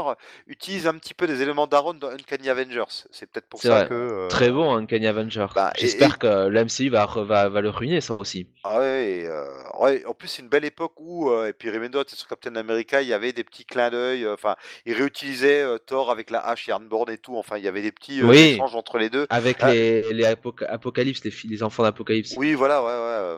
[0.48, 2.84] utilise un petit peu des éléments d'Aaron dans Uncanny Avengers.
[3.12, 3.88] C'est peut-être pour C'est ça vrai.
[3.88, 3.94] que.
[3.94, 5.46] euh, Très bon, Uncanny Avenger.
[5.56, 8.48] Bah, et- J'espère et- que l'MCU va, re- va, va le ruiner ça aussi.
[8.66, 9.46] Ah ouais, et, euh,
[9.80, 12.56] ouais, en plus c'est une belle époque où, euh, et puis Remender était sur Captain
[12.58, 16.30] America, il y avait des petits clins d'œil, euh, enfin, il réutilisait euh, Thor avec
[16.30, 18.38] la hache Ironborn et tout, enfin, il y avait des petits euh, Oui.
[18.56, 19.28] échanges entre les deux.
[19.30, 19.72] Avec Ah.
[19.72, 22.34] les, les apoca- Apocalypse, les, les enfants d'Apocalypse.
[22.38, 22.94] Oui, voilà, ouais, ouais.
[22.98, 23.38] euh,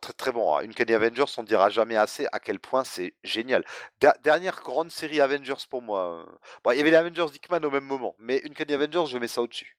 [0.00, 0.56] très très bon.
[0.56, 0.62] hein.
[0.64, 3.64] Uncanny Avengers, on dira jamais assez à quel point c'est génial.
[4.00, 6.20] Der- dernière grande série Avengers pour moi.
[6.26, 6.38] euh.
[6.64, 9.28] Bon, il y avait les Avengers Dickman au même moment, mais Uncanny Avengers, je mets
[9.28, 9.76] ça au-dessus.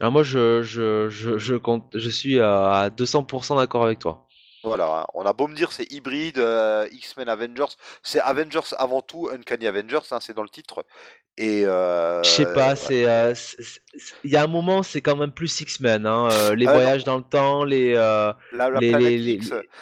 [0.00, 1.54] Alors moi, je, je, je, je,
[1.94, 4.27] je suis à 200% d'accord avec toi.
[4.68, 7.66] Voilà, on a beau me dire c'est hybride, euh, X-Men Avengers,
[8.02, 10.84] c'est Avengers avant tout, Uncanny Avengers, hein, c'est dans le titre.
[11.36, 12.76] Et euh, Je sais pas, ouais.
[12.76, 13.80] c'est, euh, c'est- c'est-
[14.24, 16.04] il y a un moment, c'est quand même plus X-Men.
[16.06, 16.78] Hein, euh, les Ah, non.
[16.80, 17.94] voyages dans le temps, les.
[17.94, 19.40] la, la les- planète les- les-.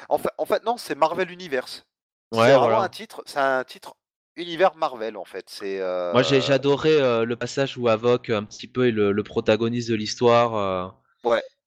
[0.08, 1.86] En fait, en fait, non, c'est Marvel Universe.
[2.32, 2.80] c'est Ouais, vraiment voilà.
[2.82, 3.96] un titre, c'est un titre
[4.36, 5.46] univers Marvel en fait.
[5.48, 9.12] C'est euh, Moi, j'ai adoré euh, le passage où Avoc un petit peu est le,
[9.12, 10.54] le protagoniste de l'histoire.
[10.56, 10.88] euh,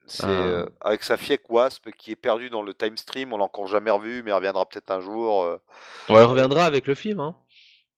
[0.10, 0.30] c'est Ah.
[0.30, 3.68] euh, avec sa fille Wasp qui est perdue dans le time stream, on l'a encore
[3.68, 5.44] jamais revu, mais elle reviendra peut-être un jour.
[5.44, 5.57] euh.
[6.10, 7.19] On elle reviendra avec le film.
[7.19, 7.36] Hein.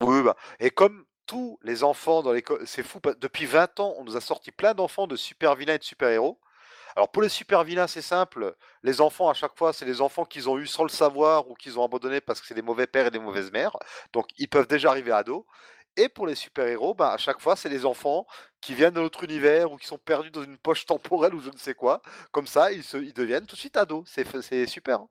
[0.02, 4.04] Oui, bah, et comme tous les enfants dans l'école, c'est fou, depuis 20 ans, on
[4.04, 6.40] nous a sorti plein d'enfants de super vilains et de super héros.
[6.96, 10.26] Alors pour les super vilains, c'est simple, les enfants à chaque fois, c'est les enfants
[10.26, 12.86] qu'ils ont eu sans le savoir ou qu'ils ont abandonnés parce que c'est des mauvais
[12.88, 13.78] pères et des mauvaises mères.
[14.12, 15.44] Donc ils peuvent déjà arriver ados.
[15.98, 18.26] Et pour les super héros, bah, à chaque fois, c'est les enfants
[18.62, 21.50] qui viennent de notre univers ou qui sont perdus dans une poche temporelle ou je
[21.50, 22.02] ne sais quoi.
[22.32, 24.06] Comme ça, ils, se, deviennent tout de suite ados.
[24.10, 25.02] C'est super.
[25.02, 25.10] hein.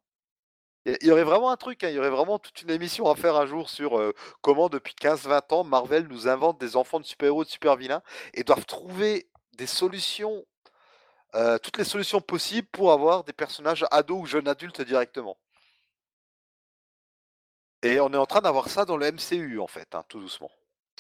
[0.87, 3.15] Il y- aurait vraiment un truc, hein, il y aurait vraiment toute une émission à
[3.15, 4.01] faire un jour sur
[4.41, 8.03] comment depuis 15-20 ans Marvel nous invente des enfants de super-héros, de super-vilains
[8.35, 10.45] et doivent trouver des solutions,
[11.35, 15.39] euh, toutes les solutions possibles pour avoir des personnages ados ou jeunes adultes directement.
[17.83, 20.51] Et on est en train d'avoir ça dans le MCU en fait, hein, tout doucement.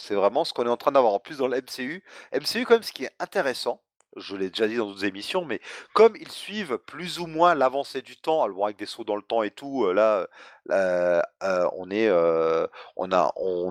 [0.00, 2.02] C'est vraiment ce qu'on est en train d'avoir en plus dans le MCU.
[2.32, 3.80] MCU quand ce qui est intéressant,
[4.16, 5.60] je l'ai déjà dit dans d'autres émissions, mais
[5.92, 9.22] comme ils suivent plus ou moins l'avancée du temps, alors avec des sauts dans le
[9.22, 10.26] temps et tout, euh, là,
[10.70, 12.66] euh, euh,
[12.96, 13.10] on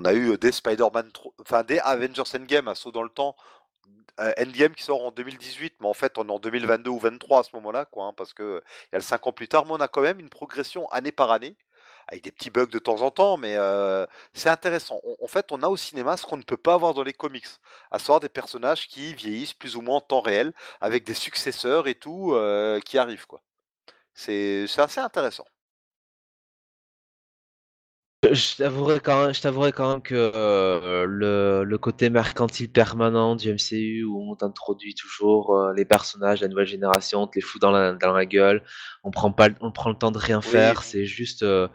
[0.06, 1.12] a, eu des Spider-Man,
[1.42, 3.36] enfin des Avengers Endgame, un saut dans le temps,
[4.38, 7.44] Endgame qui sort en 2018, mais en fait on est en 2022 ou 23 à
[7.44, 9.78] ce moment-là, hein, parce que il y a le 5 ans plus tard, mais on
[9.78, 11.56] a quand même une progression année par année.
[12.12, 13.56] Avec des petits bugs de temps en temps, mais
[14.34, 15.02] c'est intéressant.
[15.22, 17.46] en fait, on a au cinéma ce qu'on ne peut pas avoir dans les comics,
[17.92, 21.88] à savoir des personnages qui vieillissent plus ou moins en temps réel, avec des successeurs
[21.88, 22.36] et tout
[22.86, 23.26] qui arrivent.
[24.14, 25.46] C'est assez intéressant.
[28.22, 33.38] Je t'avouerai quand même, je t'avouerai quand même que euh, le, le côté mercantile permanent
[33.38, 37.36] du MCU où on t'introduit toujours euh, les personnages de la nouvelle génération, on te
[37.36, 38.62] les fout dans la, dans la gueule,
[39.06, 41.70] on prend pas, on prend le temps de rien faire, c'est juste, euh,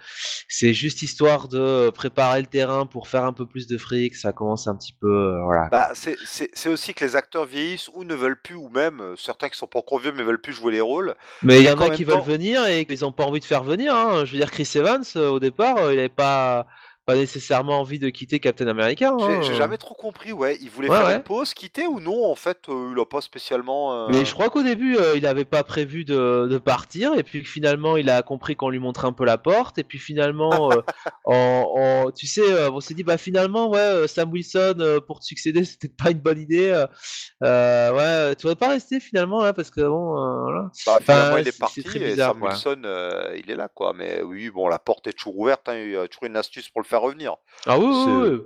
[0.47, 4.35] c'est juste histoire de préparer le terrain pour faire un peu plus de fric, ça
[4.35, 5.69] commence un petit peu, voilà.
[5.71, 9.49] Bah, c'est, c'est, aussi que les acteurs vieillissent ou ne veulent plus, ou même certains
[9.49, 11.15] qui sont pas encore vieux mais veulent plus jouer les rôles.
[11.43, 13.65] Mais il y en a qui veulent venir et qu'ils ont pas envie de faire
[13.65, 13.95] venir.
[13.95, 14.27] Hein.
[14.27, 16.63] Je veux dire, Chris Evans au départ, il avait pas uh,
[17.07, 19.15] pas, nécessairement envie de quitter Captain America.
[19.19, 19.43] J'ai hein.
[19.55, 20.59] jamais trop compris, ouais.
[20.61, 23.95] Il voulait faire une pause, quitter ou non En fait, euh, il a pas spécialement.
[23.95, 27.45] Euh, Mais je crois qu'au début, euh, il avait pas prévu de, partir, et puis
[27.45, 30.71] finalement, il a compris qu'on lui montrait un peu la porte, et puis finalement,
[31.25, 35.89] en, tu sais, on s'est dit, bah finalement, ouais, Sam Wilson pour te succéder, c'était
[35.89, 36.71] pas une bonne idée.
[37.41, 40.71] ouais, tu voudrais pas rester finalement, là, parce que bon, voilà.
[40.87, 42.83] Bah, finalement, il est parti, et Sam Wilson,
[43.37, 43.93] il est là, quoi.
[43.95, 45.69] Mais oui, bon, la porte est toujours ouverte.
[45.69, 47.37] Hein, toujours une astuce pour le faire revenir.
[47.67, 48.41] Ah oui,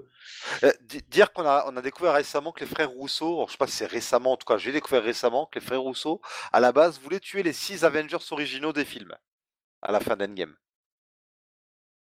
[0.62, 0.72] euh,
[1.08, 3.76] dire qu'on a, on a découvert récemment que les frères Rousseau, je sais pas si
[3.76, 6.20] c'est récemment, en tout cas j'ai découvert récemment que les frères Rousseau,
[6.52, 9.14] à la base, voulaient tuer les six Avengers originaux des films,
[9.82, 10.56] à la fin d'Endgame.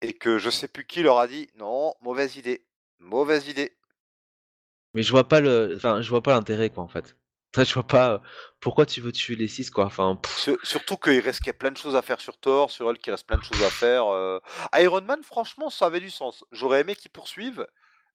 [0.02, 2.66] Et que je sais plus qui leur a dit, non, mauvaise idée,
[2.98, 3.77] mauvaise idée.
[4.94, 7.16] Mais je vois pas le, enfin, je vois pas l'intérêt quoi en fait
[7.64, 8.18] je vois pas euh,
[8.60, 9.86] pourquoi tu veux tuer les 6 quoi.
[9.86, 10.20] Enfin,
[10.62, 13.06] surtout qu'il reste qu'il y a plein de choses à faire sur Thor, sur Hulk,
[13.06, 14.06] il reste plein de choses à faire.
[14.06, 14.40] Euh.
[14.74, 16.44] Iron Man, franchement, ça avait du sens.
[16.52, 17.66] J'aurais aimé qu'ils poursuivent,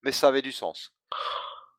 [0.04, 0.94] mais ça avait du sens.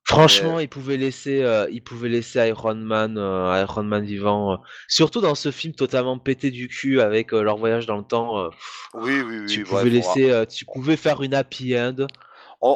[0.04, 4.60] Franchement, il pouvait laisser, euh, il pouvait laisser Iron Man, Iron Man vivant.
[4.88, 8.50] surtout dans ce film totalement pété du cul avec leur voyage dans le temps.
[8.94, 9.46] oui, oui, oui.
[9.46, 12.06] Tu pouvais laisser, tu pouvais faire une happy end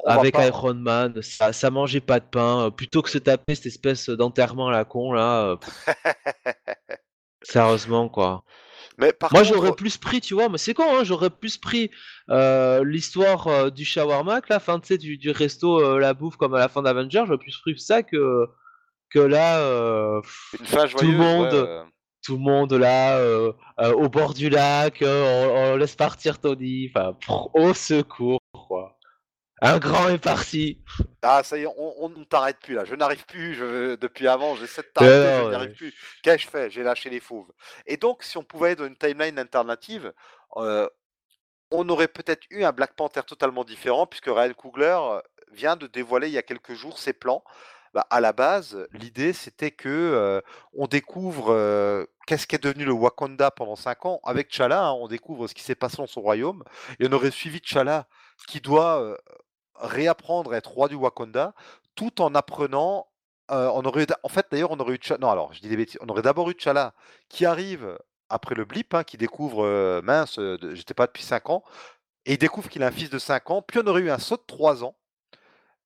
[0.04, 2.66] avec Iron Man, ça, ça mangeait pas de pain.
[2.66, 5.42] Euh, plutôt que se taper cette espèce d'enterrement à la con là.
[5.44, 5.56] Euh,
[7.42, 8.44] sérieusement quoi.
[8.98, 11.90] Mais Moi j'aurais plus pris, tu vois, mais c'est con, hein, j'aurais plus pris
[12.30, 16.80] euh, l'histoire du shawarma, la fin du, du resto, la bouffe comme à la fin
[16.80, 18.46] d'Avenger, j'aurais plus pris ça que,
[19.10, 20.22] que là,
[20.96, 21.84] tout le monde,
[22.24, 23.20] tout le monde là,
[23.78, 27.14] au bord du lac, on, laisse partir Tony, enfin,
[27.52, 28.95] au secours quoi.
[29.62, 30.82] Un grand est parti.
[31.22, 32.84] Ah, ça y est, on ne t'arrête plus là.
[32.84, 33.54] Je n'arrive plus.
[33.54, 35.94] Je, depuis avant, j'essaie de t'arrêter, je n'y arrive plus.
[36.22, 36.70] Qu'ai-je fait?
[36.70, 37.50] J'ai lâché les fauves.
[37.86, 40.12] Et donc, si on pouvait être dans une timeline alternative,
[40.56, 40.86] euh,
[41.70, 45.20] on aurait peut-être eu un Black Panther totalement différent, puisque Ryan Coogler euh,
[45.52, 47.42] vient de dévoiler il y a quelques jours ses plans.
[47.94, 50.42] Bah, à la base, l'idée c'était que euh,
[50.74, 54.20] on découvre qu'est-ce qui est devenu le Wakanda pendant 5 ans.
[54.22, 56.62] Avec T'Challa, hein, on découvre ce qui s'est passé dans son royaume.
[57.00, 58.06] Et on aurait suivi T'Challa
[58.46, 59.16] qui doit
[59.80, 61.54] réapprendre à être roi du Wakanda,
[61.94, 63.06] tout en apprenant.
[63.48, 65.98] on aurait, en fait, d'ailleurs, on aurait eu dis des bêtises.
[66.02, 66.94] On aurait d'abord eu T'Challa
[67.28, 67.98] qui arrive
[68.28, 70.40] après le blip, hein, qui découvre mince,
[70.72, 71.62] j'étais pas depuis 5 ans,
[72.24, 73.62] et il découvre qu'il a un fils de 5 ans.
[73.62, 74.96] Puis on aurait eu un saut de 3 ans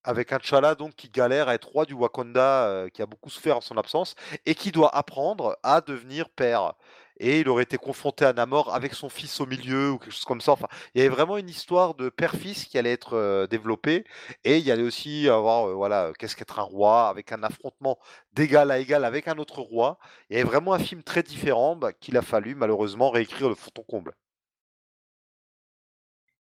[0.02, 3.58] avec un T'Challa donc qui galère à être roi du Wakanda, qui a beaucoup souffert
[3.58, 4.14] en son absence,
[4.46, 6.72] et qui doit apprendre à devenir père
[7.20, 10.24] et il aurait été confronté à Namor avec son fils au milieu ou quelque chose
[10.24, 10.52] comme ça.
[10.52, 14.04] Enfin, il y avait vraiment une histoire de père-fils qui allait être développée
[14.44, 17.98] et il y allait aussi avoir, voilà, qu'est-ce qu'être un roi avec un affrontement
[18.32, 19.98] d'égal à égal avec un autre roi.
[20.30, 23.54] Il y avait vraiment un film très différent bah, qu'il a fallu malheureusement réécrire de
[23.54, 24.14] fond en comble.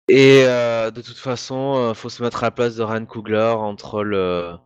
[0.08, 4.04] Et de toute façon, il faut se mettre à la place de Ryan Coogler entre
[4.04, 4.56] le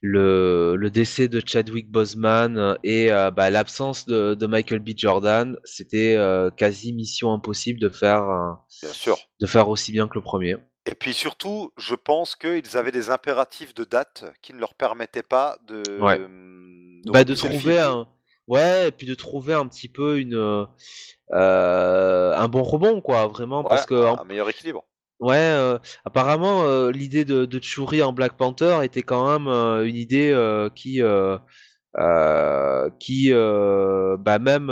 [0.00, 4.90] le, le, décès de Chadwick Boseman euh, et euh, bah, l'absence de, de, Michael B.
[4.96, 9.18] Jordan, c'était euh, quasi mission impossible de faire, bien sûr.
[9.40, 10.56] de faire aussi bien que le premier.
[10.86, 15.22] Et puis surtout, je pense qu'ils avaient des impératifs de date qui ne leur permettaient
[15.22, 18.08] pas de, de, bah, de trouver un,
[18.50, 20.66] ouais, et puis de trouver un petit peu une,
[21.32, 24.84] un bon rebond, quoi, vraiment, parce que un meilleur équilibre.
[25.20, 29.86] Ouais, euh, apparemment, euh, l'idée de, de Churi en Black Panther était quand même euh,
[29.86, 30.32] une idée
[30.74, 31.02] qui,
[32.98, 34.66] qui bah même,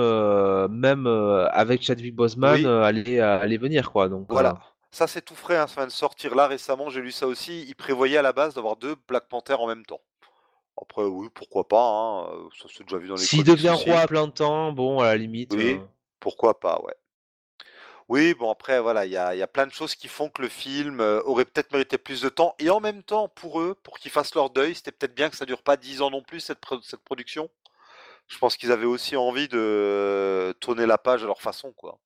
[0.71, 1.07] même
[1.53, 4.09] avec Chadwick Boseman, allait, allait venir, quoi.
[4.09, 4.59] Donc, voilà.
[4.91, 7.67] Ça, c'est tout frais, hein, ça vient de sortir là récemment, j'ai lu ça aussi.
[7.69, 10.01] Il prévoyait à la base d'avoir deux Black Panther en même temps.
[10.81, 14.07] Après, oui, pourquoi pas, hein, ça s'est déjà vu dans les S'il devient roi à
[14.07, 15.55] plein temps, bon, à la limite.
[15.55, 15.81] Oui,
[16.21, 16.95] pourquoi pas, ouais.
[18.09, 21.01] Oui, bon après voilà, il y a, plein de choses qui font que le film
[21.01, 22.55] euh, aurait peut-être mérité plus de temps.
[22.59, 25.37] Et en même temps, pour eux, pour qu'ils fassent leur deuil, c'était peut-être bien que
[25.37, 27.51] ça dure pas dix ans non plus cette, cette production.
[28.27, 31.99] Je pense qu'ils avaient aussi envie de tourner la page à leur façon, quoi.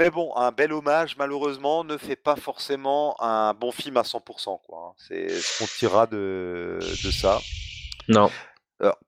[0.00, 4.58] Mais bon, un bel hommage, malheureusement, ne fait pas forcément un bon film à 100%.
[4.66, 4.78] Quoi.
[4.78, 4.94] Hein.
[4.96, 7.38] C'est ce qu'on tirera de, de ça.
[8.08, 8.30] Non.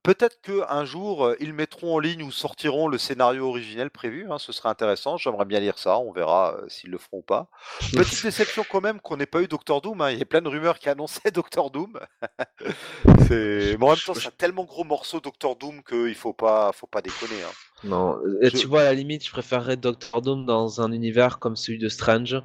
[0.02, 4.39] Peut-être qu'un jour, euh, ils mettront en ligne ou sortiront le scénario originel prévu, hein,
[4.39, 5.16] ce serait intéressant.
[5.16, 7.48] J'aimerais bien lire ça, on verra euh, s'ils le feront ou pas.
[7.94, 10.02] Petite déception quand même qu'on n'ait pas eu Doctor Doom.
[10.02, 10.10] Hein.
[10.10, 11.98] Il y a plein de rumeurs qui annonçaient Doctor Doom.
[13.31, 16.86] Mais en même temps, c'est un tellement gros morceau Doctor Doom qu'il faut pas, faut
[16.86, 17.43] pas déconner.
[17.43, 17.52] Hein.
[17.84, 18.18] Non,
[18.54, 21.88] tu vois, à la limite, je préférerais Doctor Doom dans un univers comme celui de
[21.88, 22.42] Strange.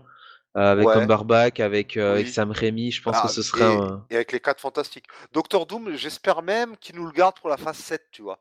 [0.57, 1.61] Euh, avec Ouais.
[1.61, 3.77] avec, euh, Sam Raimi, je pense que ah, ce serait
[4.09, 5.05] et, avec les 4 fantastiques.
[5.31, 8.39] Doctor Doom, j'espère même qu'il nous le garde pour la phase 7, tu vois.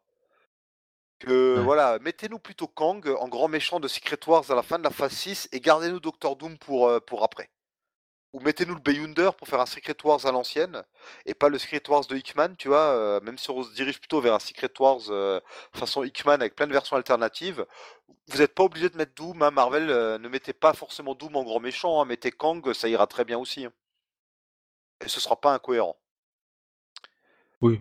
[1.18, 4.84] Que voilà, mettez-nous plutôt Kang en grand méchant de Secret Wars à la fin de
[4.84, 7.50] la phase 6 et gardez-nous Doctor Doom pour, euh, pour après.
[8.36, 10.82] Ou mettez-nous le Beyonder pour faire un Secret Wars à l'ancienne,
[11.24, 13.98] et pas le Secret Wars de Hickman, tu vois, euh, même si on se dirige
[13.98, 15.40] plutôt vers un Secret Wars euh,
[15.72, 17.64] façon Hickman avec plein de versions alternatives,
[18.28, 21.34] vous n'êtes pas obligé de mettre Doom, hein, Marvel, euh, ne mettez pas forcément Doom
[21.34, 23.64] en grand méchant, hein, mettez Kang, ça ira très bien aussi.
[23.64, 23.72] Hein.
[25.02, 25.96] Et ce sera pas incohérent.
[27.62, 27.80] Oui.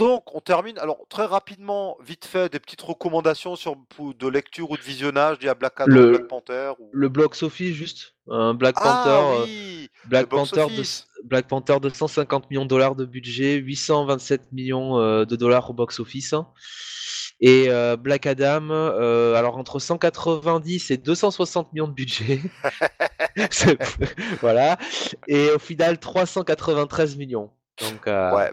[0.00, 0.78] Donc, on termine.
[0.78, 5.46] Alors, très rapidement, vite fait, des petites recommandations sur de lecture ou de visionnage du
[5.58, 6.72] Black Adam, le, Black Panther.
[6.90, 8.14] Le box office, juste.
[8.26, 9.42] Un Black ah Panther.
[9.44, 10.82] Oui, Black, Panther de,
[11.24, 16.00] Black Panther 250 millions de dollars de budget, 827 millions euh, de dollars au box
[16.00, 16.34] office.
[17.42, 22.40] Et euh, Black Adam, euh, alors entre 190 et 260 millions de budget.
[24.40, 24.78] voilà.
[25.28, 27.50] Et au final, 393 millions.
[27.82, 28.50] Donc, ouais.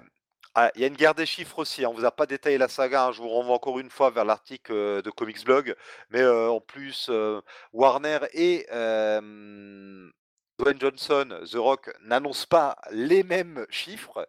[0.60, 1.86] Ah, il y a une guerre des chiffres aussi.
[1.86, 1.90] Hein.
[1.90, 3.06] On ne vous a pas détaillé la saga.
[3.06, 3.12] Hein.
[3.12, 5.76] Je vous renvoie encore une fois vers l'article euh, de Comics Blog.
[6.10, 7.42] Mais euh, en plus, euh,
[7.74, 8.66] Warner et
[10.58, 14.28] Dwayne Johnson, The Rock, n'annoncent pas les mêmes chiffres.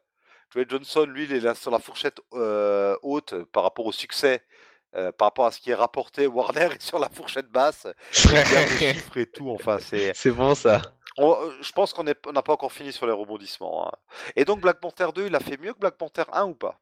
[0.53, 4.45] Dwayne Johnson, lui, il est là sur la fourchette haute par rapport au succès.
[4.93, 7.87] par rapport à ce qui est rapporté, Warner est sur la fourchette basse.
[8.13, 9.49] chiffres et tout.
[9.49, 10.13] Enfin, c'est.
[10.15, 10.83] C'est bon ça.
[11.19, 13.89] Euh, je pense qu'on n'a pas encore fini sur les rebondissements.
[13.89, 13.93] Hein.
[14.37, 16.81] Et donc Black Panther 2, il a fait mieux que Black Panther 1 ou pas?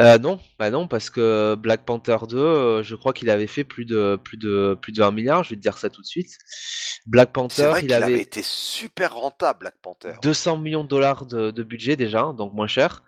[0.00, 3.64] Euh, non, bah non, parce que Black Panther 2, euh, je crois qu'il avait fait
[3.64, 6.06] plus de plus de plus de 1 milliard, je vais te dire ça tout de
[6.06, 6.38] suite.
[7.06, 10.14] Black Panther, il, avait été super rentable, Black Panther.
[10.22, 13.02] 200 millions de dollars de, budget déjà, donc moins cher,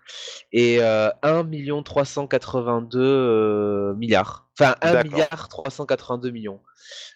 [0.51, 4.47] et 1 million 382 milliards.
[4.59, 6.59] Enfin, 1 milliard 382 millions.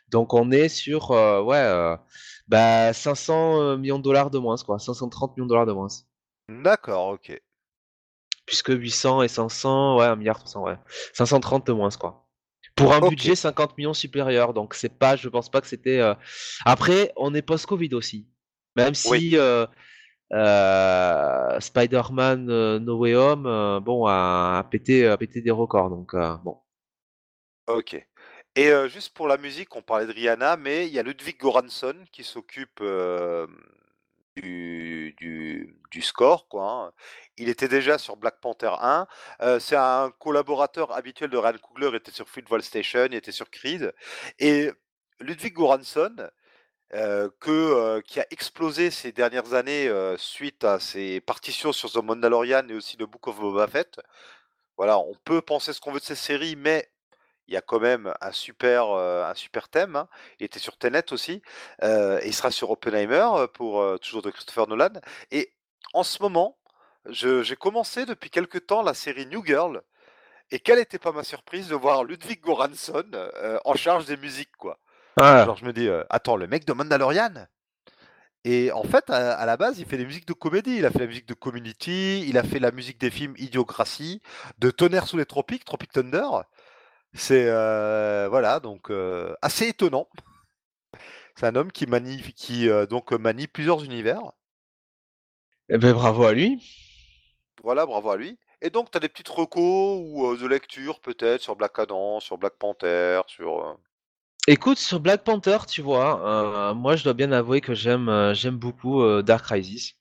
[0.10, 1.96] Donc on est sur euh, ouais, euh,
[2.48, 4.80] bah, 500 euh, millions de dollars de moins, quoi.
[4.80, 5.88] 530 millions de dollars de moins.
[6.50, 7.42] D'accord, ok.
[8.48, 10.78] Puisque 800 et 500, ouais, 1 milliard 300, ouais.
[11.14, 12.28] 530 de moins, quoi.
[12.76, 14.54] Pour un budget 50 millions supérieur.
[14.54, 16.02] Donc c'est pas, je pense pas que c'était.
[16.66, 18.28] Après, on est post-Covid aussi.
[18.76, 19.38] Même si
[21.60, 22.46] Spider-Man
[22.78, 25.90] No Way Home, bon, a, pété, a pété des records.
[25.90, 26.58] Donc bon.
[27.68, 28.02] Ok.
[28.56, 31.96] Et juste pour la musique, on parlait de Rihanna, mais il y a Ludwig Goransson
[32.12, 32.82] qui s'occupe
[34.42, 36.72] du, score, quoi.
[36.72, 36.92] Hein.
[37.38, 39.08] Il était déjà sur Black Panther 1.
[39.60, 43.50] c'est un collaborateur habituel de Ryan Coogler, il était sur Football Station, il était sur
[43.50, 43.94] Creed.
[44.40, 44.72] Et
[45.20, 46.30] Ludwig Goransson,
[46.92, 52.74] que, qui a explosé ces dernières années suite à ses partitions sur The Mandalorian et
[52.74, 54.00] aussi The Book of Boba Fett.
[54.78, 56.88] Voilà, on peut penser ce qu'on veut de ces séries, mais
[57.48, 59.96] il y a quand même un super, un super thème.
[59.96, 60.08] Hein.
[60.40, 61.42] Il était sur Tenet aussi.
[61.82, 64.94] et il sera sur Oppenheimer pour toujours de Christopher Nolan.
[65.32, 65.54] Et
[65.94, 66.58] en ce moment,
[67.10, 69.82] j'ai commencé depuis quelques temps la série New Girl.
[70.52, 73.06] Et quelle n'était pas ma surprise de voir Ludwig Goransson
[73.66, 74.80] en charge des musiques, quoi.
[75.20, 75.46] Ah.
[75.46, 77.48] Genre, je me dis, attends, le mec de Mandalorian?
[78.50, 80.78] Et en fait, à, la base, il fait des musiques de comédie.
[80.78, 84.22] Il a fait la musique de Community, il a fait la musique des films Idiocratie,
[84.60, 86.24] de Tonnerre sous les tropiques, Tropic Thunder.
[87.18, 90.08] C'est euh, voilà donc euh, assez étonnant.
[91.36, 94.22] C'est un homme qui manie, qui euh, donc manie plusieurs univers.
[95.70, 96.64] Eh ben bravo à lui.
[97.64, 98.38] Voilà, bravo à lui.
[98.62, 102.38] Et donc, tu as des petites recos ou de lecture peut-être sur Black Adam, sur
[102.38, 103.78] Black Panther, sur.
[104.48, 109.22] Écoute, sur Black Panther, tu vois, moi je dois bien avouer que j'aime j'aime beaucoup
[109.22, 109.96] Dark Crisis.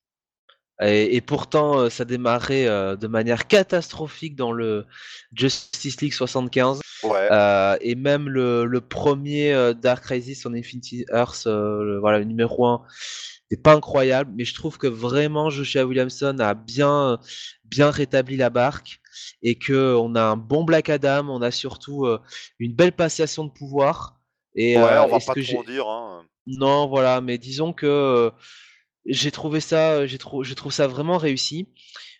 [0.82, 4.84] Et, pourtant, ça démarrait de manière catastrophique dans le
[5.32, 6.80] Justice League 75.
[7.04, 12.24] Euh, et même le, premier euh, Dark Crisis on Infinity Earth, euh, le, voilà, le
[12.24, 12.82] numéro 1,
[13.50, 17.18] n'est pas incroyable, mais je trouve que vraiment Joshua Williamson a bien,
[17.64, 19.00] bien rétabli la barque
[19.42, 22.08] et que on a un bon Black Adam, on a surtout
[22.58, 24.18] une belle passation de pouvoir.
[24.56, 25.86] Et, ouais, on va pas trop dire.
[25.88, 26.24] Hein.
[26.46, 28.32] Non, voilà, mais disons que
[29.08, 31.68] j'ai trouvé ça, j'ai je trouve ça vraiment réussi.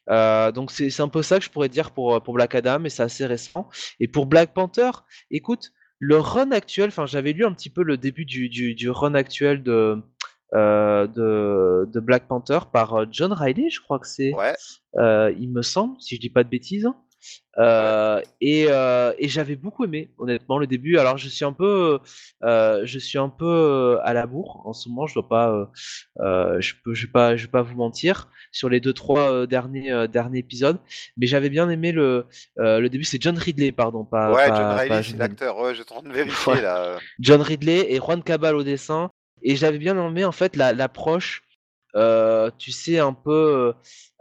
[0.08, 2.90] Euh, donc c'est un peu ça que je pourrais dire pour, pour Black Adam, et
[2.90, 3.68] c'est assez récent.
[4.00, 4.90] Et pour Black Panther,
[5.30, 8.90] écoute, le run actuel, enfin j'avais lu un petit peu le début du, du, du
[8.90, 10.02] run actuel de,
[10.54, 14.32] euh, de, de Black Panther par euh, John Riley, je crois que c'est.
[14.32, 14.54] Ouais.
[14.96, 16.88] Euh, il me semble, si je dis pas de bêtises.
[17.58, 20.98] Euh, et, euh, et j'avais beaucoup aimé, honnêtement, le début.
[20.98, 21.98] Alors, je suis un peu,
[22.44, 25.06] euh, je suis un peu à la bourre en ce moment.
[25.06, 25.70] Je dois pas,
[26.20, 30.06] je peux, je vais pas, je vais pas vous mentir sur les deux trois derniers
[30.08, 30.78] derniers épisodes.
[31.16, 32.26] Mais j'avais bien aimé le
[32.56, 33.04] le début.
[33.04, 34.32] C'est John Ridley, pardon, pas.
[34.32, 35.58] ouais, pas- John pas Riley, c'est l'acteur.
[35.58, 36.60] Ouais, en train de vérifier Ouais.
[36.62, 36.98] là.
[37.20, 39.10] John Ridley et Juan Cabal au dessin.
[39.42, 41.42] Et j'avais bien aimé en fait la- l'approche,
[42.58, 43.72] tu sais, un peu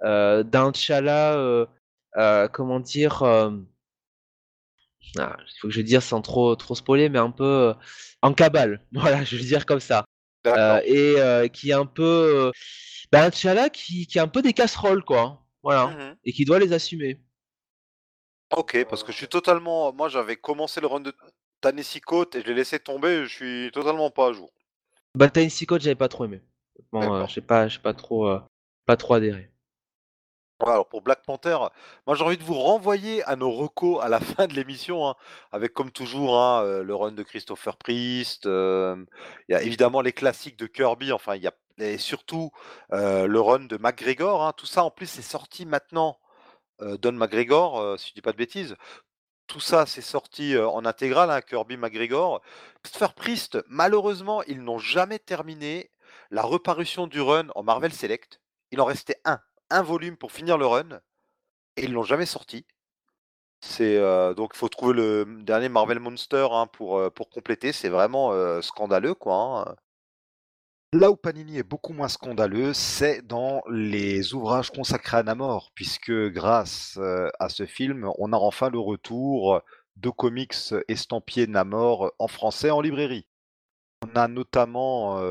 [0.04, 1.68] d'un T'Challa,
[2.18, 3.52] euh, comment dire, euh,
[5.18, 7.74] ah, il faut que je dise sans trop trop spoiler, mais un peu euh,
[8.22, 8.82] en cabale.
[8.94, 10.06] Voilà, je vais le dire comme ça.
[10.48, 12.52] Euh, et euh, qui est un peu,
[13.12, 15.42] un T'Challa qui, qui a un peu des casseroles quoi.
[15.64, 16.16] Voilà, Mhm.
[16.24, 17.20] et qui doit les assumer.
[18.56, 19.92] Ok, parce que je suis totalement.
[19.94, 21.14] Moi, j'avais commencé le run de
[22.06, 23.26] Coates et je l'ai laissé tomber.
[23.26, 24.52] Je suis totalement pas à jour.
[25.16, 26.42] Bah, Tennessee j'avais pas trop aimé.
[26.92, 28.40] Bon, euh, j'ai pas, pas trop, euh,
[28.86, 29.50] pas trop adhéré.
[30.62, 31.58] Alors pour Black Panther,
[32.08, 35.16] moi j'ai envie de vous renvoyer à nos recos à la fin de l'émission, hein,
[35.52, 38.96] avec comme toujours hein, euh, le run de Christopher Priest, euh,
[39.50, 42.52] il y a évidemment les classiques de Kirby, enfin il y a et surtout
[42.94, 46.20] euh, le run de McGregor, hein, tout ça en plus c'est sorti maintenant,
[46.80, 48.76] Don McGregor, si je dis pas de bêtises,
[49.48, 52.42] tout ça c'est sorti en intégrale, hein, Kirby McGregor.
[52.82, 55.92] Christopher Priest, malheureusement ils n'ont jamais terminé
[56.32, 58.42] la reparution du run en Marvel Select,
[58.72, 61.00] il en restait un un volume pour finir le run
[61.78, 62.66] et ils l'ont jamais sorti.
[63.62, 67.72] C'est euh, donc il faut trouver le dernier Marvel Monster hein, pour, euh, pour compléter.
[67.74, 69.36] C'est vraiment euh, scandaleux quoi.
[69.70, 69.76] hein.
[70.94, 76.12] Là où Panini est beaucoup moins scandaleux, c'est dans les ouvrages consacrés à Namor, puisque
[76.30, 76.98] grâce
[77.40, 79.62] à ce film, on a enfin le retour
[79.98, 80.56] de comics
[80.88, 83.28] estampillés Namor en français en librairie.
[84.06, 85.22] On a notamment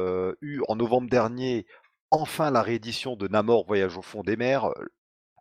[0.43, 1.67] eu en novembre dernier
[2.15, 4.71] enfin la réédition de Namor Voyage au fond des mers.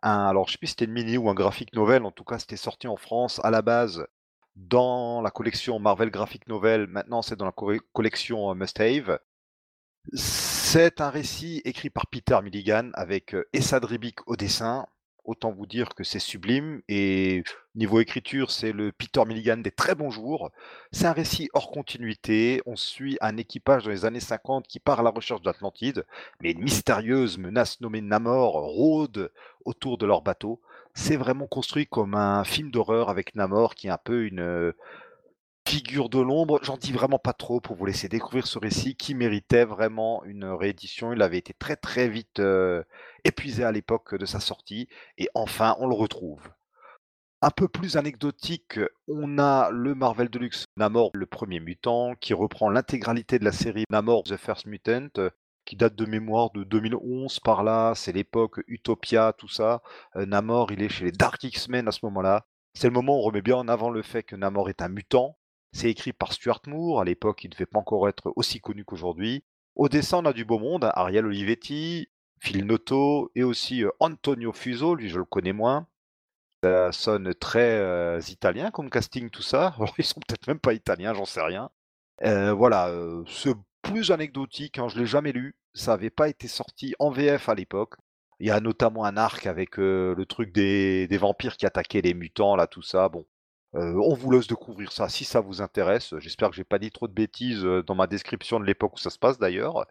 [0.02, 2.24] Un, alors je sais plus si c'était une mini ou un graphic novel, en tout
[2.24, 4.06] cas c'était sorti en France à la base
[4.56, 9.18] dans la collection Marvel Graphic Novel, maintenant c'est dans la co- collection euh, Must Have.
[10.14, 14.86] C'est un récit écrit par Peter Milligan avec euh, Essad Ribic au dessin.
[15.24, 17.44] Autant vous dire que c'est sublime et
[17.74, 20.50] niveau écriture, c'est le Peter Milligan des très bons jours.
[20.92, 22.60] C'est un récit hors continuité.
[22.66, 26.04] On suit un équipage dans les années 50 qui part à la recherche d'Atlantide,
[26.42, 29.30] mais une mystérieuse menace nommée Namor rôde
[29.64, 30.60] autour de leur bateau.
[30.92, 34.72] C'est vraiment construit comme un film d'horreur avec Namor qui est un peu une euh,
[35.66, 36.60] figure de l'ombre.
[36.62, 40.44] J'en dis vraiment pas trop pour vous laisser découvrir ce récit qui méritait vraiment une
[40.44, 41.12] réédition.
[41.12, 42.82] Il avait été très très vite euh,
[43.24, 44.88] épuisé à l'époque de sa sortie
[45.18, 46.48] et enfin on le retrouve.
[47.42, 52.70] Un peu plus anecdotique, on a le Marvel Deluxe Namor, le premier mutant, qui reprend
[52.70, 55.28] l'intégralité de la série Namor The First Mutant, euh,
[55.66, 57.92] qui date de mémoire de 2011 par là.
[57.96, 59.82] C'est l'époque Utopia, tout ça.
[60.16, 62.46] Euh, Namor, il est chez les Dark X-Men à ce moment-là.
[62.74, 64.88] C'est le moment où on remet bien en avant le fait que Namor est un
[64.88, 65.36] mutant.
[65.74, 67.02] C'est écrit par Stuart Moore.
[67.02, 69.44] À l'époque, il ne devait pas encore être aussi connu qu'aujourd'hui.
[69.74, 70.84] Au dessin, on a du beau monde.
[70.84, 70.92] hein.
[70.94, 72.08] Ariel Olivetti,
[72.40, 74.94] Phil Noto et aussi euh, Antonio Fuso.
[74.94, 75.86] Lui, je le connais moins.
[76.64, 79.74] Ça sonne très euh, italien comme casting, tout ça.
[79.76, 81.70] Alors, ils sont peut-être même pas italiens, j'en sais rien.
[82.24, 85.56] Euh, voilà, euh, c'est plus anecdotique, hein, je l'ai jamais lu.
[85.74, 87.94] Ça n'avait pas été sorti en VF à l'époque.
[88.40, 92.56] Il y a notamment un arc avec le truc des vampires qui attaquaient les mutants,
[92.56, 93.08] là, tout ça.
[93.08, 93.26] Bon,
[93.74, 96.14] euh, on vous laisse découvrir ça si ça vous intéresse.
[96.18, 98.98] J'espère que j'ai pas dit trop de bêtises euh, dans ma description de l'époque où
[98.98, 99.84] ça se passe d'ailleurs.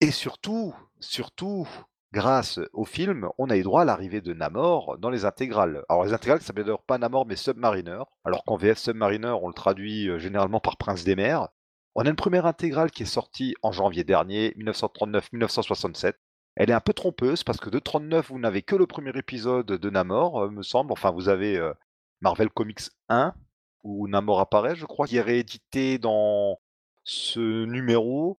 [0.00, 1.68] Et surtout, surtout,
[2.12, 5.84] grâce au film, on a eu droit à l'arrivée de Namor dans les intégrales.
[5.90, 9.48] Alors les intégrales, ça s'appelle d'ailleurs pas Namor mais Submariner, alors qu'en VF Submariner, on
[9.48, 11.48] le traduit euh, généralement par Prince des mers.
[11.94, 16.14] On a une première intégrale qui est sortie en janvier dernier, 1939-1967.
[16.56, 19.66] Elle est un peu trompeuse parce que de 39, vous n'avez que le premier épisode
[19.66, 20.92] de Namor, me semble.
[20.92, 21.60] Enfin, vous avez
[22.20, 23.34] Marvel Comics 1,
[23.82, 26.60] où Namor apparaît, je crois, qui est réédité dans
[27.04, 28.38] ce numéro.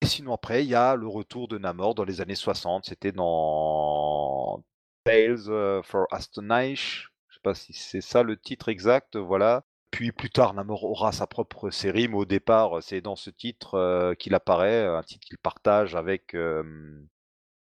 [0.00, 2.84] Et sinon, après, il y a le retour de Namor dans les années 60.
[2.86, 4.64] C'était dans
[5.04, 7.10] Tales euh, for Astonish.
[7.28, 9.64] Je sais pas si c'est ça le titre exact, voilà.
[9.90, 13.74] Puis plus tard, Namor aura sa propre série, mais au départ, c'est dans ce titre
[13.74, 16.62] euh, qu'il apparaît, un titre qu'il partage avec, euh,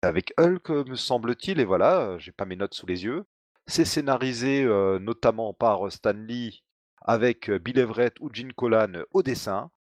[0.02, 1.60] avec Hulk, me semble-t-il.
[1.60, 3.26] Et voilà, j'ai pas mes notes sous les yeux.
[3.68, 6.64] C'est scénarisé euh, notamment par Stan Lee
[7.02, 9.72] avec euh, Bill Everett ou Gene Colan au dessin.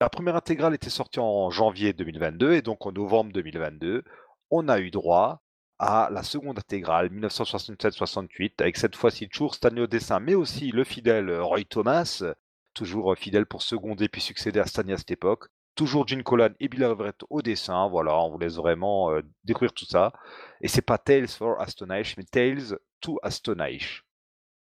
[0.00, 4.04] La première intégrale était sortie en janvier 2022 et donc en novembre 2022,
[4.50, 5.42] on a eu droit
[5.78, 10.84] à la seconde intégrale 1967-68 avec cette fois-ci toujours Stanley au dessin mais aussi le
[10.84, 12.24] fidèle Roy Thomas,
[12.74, 15.48] toujours fidèle pour seconder puis succéder à Stani à cette époque.
[15.78, 17.88] Toujours Gene Colan et Bill Everett au dessin.
[17.88, 19.12] Voilà, on vous laisse vraiment
[19.44, 20.12] découvrir tout ça.
[20.60, 24.04] Et c'est pas Tales for Astonish, mais Tales to Astonish.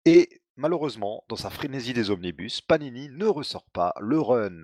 [0.05, 4.61] Et malheureusement, dans sa frénésie des omnibus, Panini ne ressort pas le run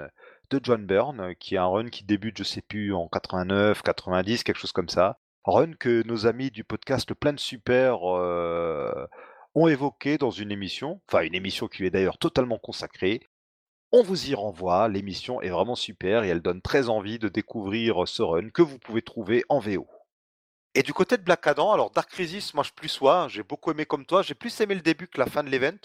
[0.51, 4.45] de John Byrne, qui est un run qui débute, je sais plus, en 89, 90,
[4.45, 5.19] quelque chose comme ça.
[5.45, 9.07] Run que nos amis du podcast Le Plein de Super euh,
[9.55, 13.23] ont évoqué dans une émission, enfin une émission qui est d'ailleurs totalement consacrée.
[13.95, 18.09] On vous y renvoie, l'émission est vraiment super et elle donne très envie de découvrir
[18.09, 19.87] ce run que vous pouvez trouver en VO.
[20.75, 23.71] Et du côté de Black Adam, alors Dark Crisis, moi je plus sois, j'ai beaucoup
[23.71, 25.77] aimé comme toi, j'ai plus aimé le début que la fin de l'event.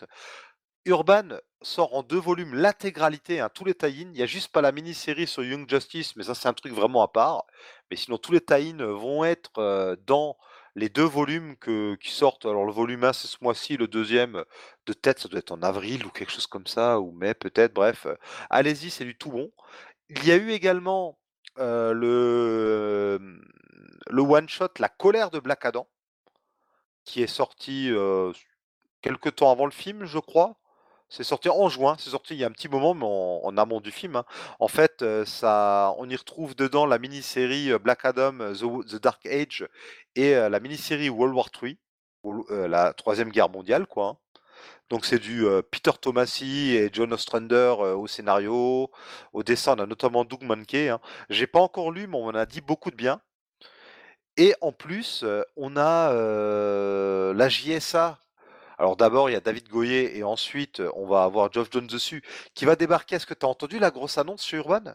[0.86, 4.62] Urban sort en deux volumes l'intégralité, hein, tous les tie Il n'y a juste pas
[4.62, 7.44] la mini-série sur Young Justice, mais ça c'est un truc vraiment à part.
[7.92, 10.38] Mais sinon tous les tie vont être dans
[10.78, 12.46] les deux volumes qui sortent.
[12.46, 14.46] Alors le volume 1 c'est ce mois-ci, le deuxième
[14.86, 17.74] de tête ça doit être en avril ou quelque chose comme ça, ou mai peut-être,
[17.74, 18.08] bref.
[18.50, 19.52] Allez-y, c'est du tout bon.
[20.10, 21.18] Il y a eu également
[21.58, 23.20] le
[24.10, 25.88] le one shot La colère de Black Adam,
[27.04, 27.92] qui est sorti
[29.02, 30.58] quelques temps avant le film, je crois.
[31.10, 33.80] C'est sorti en juin, c'est sorti il y a un petit moment, mais en, amont
[33.80, 34.18] du film.
[34.18, 34.26] Hein.
[34.60, 39.68] En fait, ça, on y retrouve dedans la mini-série Black Adam, The, Dark Age,
[40.16, 41.78] et la mini-série World War III,
[42.50, 44.08] la troisième guerre mondiale, quoi.
[44.08, 44.18] Hein.
[44.90, 48.90] Donc c'est du Peter Tomasi et John Ostrander au scénario,
[49.34, 50.90] au dessin, on a notamment Doug Mankey.
[50.90, 51.00] Hein.
[51.30, 53.22] J'ai pas encore lu, mais on en a dit beaucoup de bien.
[54.38, 55.26] Et en plus,
[55.56, 56.14] on a
[57.34, 58.20] la JSA.
[58.78, 62.24] Alors d'abord, il y a David Goyer et ensuite, on va avoir Geoff Jones dessus
[62.54, 63.16] qui va débarquer.
[63.16, 64.94] Est-ce que tu as entendu la grosse annonce chez Urban?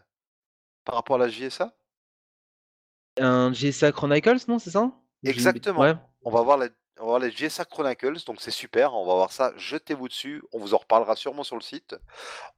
[0.85, 1.73] Par rapport à la JSA
[3.17, 4.91] Un JSA Chronicles, non, c'est ça?
[5.23, 5.95] Exactement.
[6.23, 6.69] On va voir la
[6.99, 10.43] on va voir les GSA Chronicles, donc c'est super, on va voir ça, jetez-vous dessus,
[10.53, 11.95] on vous en reparlera sûrement sur le site.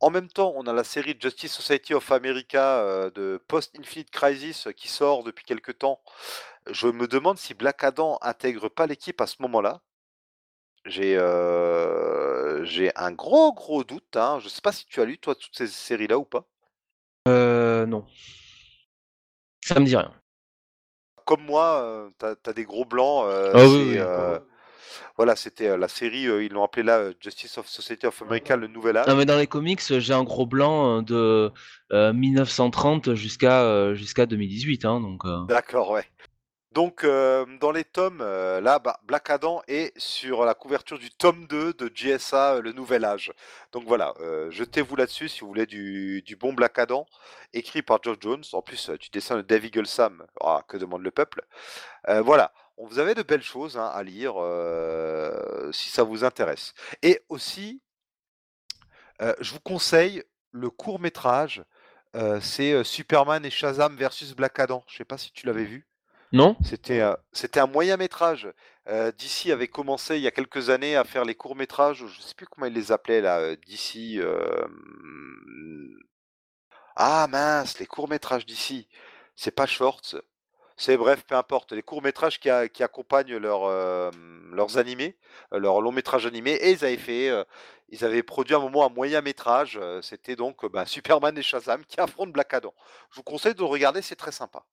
[0.01, 4.67] En même temps, on a la série Justice Society of America euh, de Post-Infinite Crisis
[4.75, 6.01] qui sort depuis quelques temps.
[6.69, 9.81] Je me demande si Black Adam intègre pas l'équipe à ce moment-là.
[10.85, 12.63] J'ai euh,
[12.95, 14.39] un gros gros doute, hein.
[14.39, 16.45] je sais pas si tu as lu toi toutes ces séries-là ou pas?
[17.27, 18.05] Euh, non.
[19.63, 20.11] Ça me dit rien
[21.27, 23.25] comme moi, tu as, des gros blancs.
[23.27, 24.39] Ah
[25.17, 28.97] voilà, c'était la série, ils l'ont appelé là Justice of Society of America, le nouvel
[28.97, 29.07] âge.
[29.07, 31.51] Non, mais dans les comics, j'ai un gros blanc de
[31.91, 34.85] 1930 jusqu'à jusqu'à 2018.
[34.85, 36.05] Hein, donc, D'accord, ouais.
[36.75, 41.71] Donc, dans les tomes, là, bah, Black Adam est sur la couverture du tome 2
[41.71, 43.31] de GSA, Le Nouvel Âge.
[43.71, 44.13] Donc voilà,
[44.49, 47.05] jetez-vous là-dessus si vous voulez du, bon Black Adam,
[47.53, 48.43] écrit par George Jones.
[48.51, 50.25] En plus, tu dessins de Dave Eagle Sam.
[50.41, 51.45] Ah, que demande le peuple
[52.09, 54.35] Voilà, vous avez de belles choses hein, à lire
[55.71, 56.73] si ça vous intéresse.
[57.01, 57.81] Et aussi,
[59.21, 61.63] je vous conseille le court métrage.
[62.41, 64.83] c'est Superman et Shazam versus Black Adam.
[64.87, 65.87] Je sais pas si tu l'avais vu.
[66.31, 66.57] Non?
[66.63, 68.47] C'était un moyen métrage.
[68.87, 72.21] DC avait commencé il y a quelques années à faire les courts métrages, je ne
[72.21, 74.21] sais plus comment ils les appelaient là, DC.
[76.95, 78.87] Ah mince, les courts métrages d'ici.
[79.35, 80.15] C'est pas Shorts.
[80.77, 81.71] C'est bref, peu importe.
[81.71, 85.17] Les courts métrages qui, accompagnent leurs animés,
[85.51, 87.31] leurs longs métrages animés, et ils avaient fait,
[87.89, 89.79] ils avaient produit un moment un moyen métrage.
[90.01, 92.73] C'était donc bah, Superman et Shazam qui affrontent Black Adam.
[93.11, 94.65] Je vous conseille de regarder, c'est très sympa.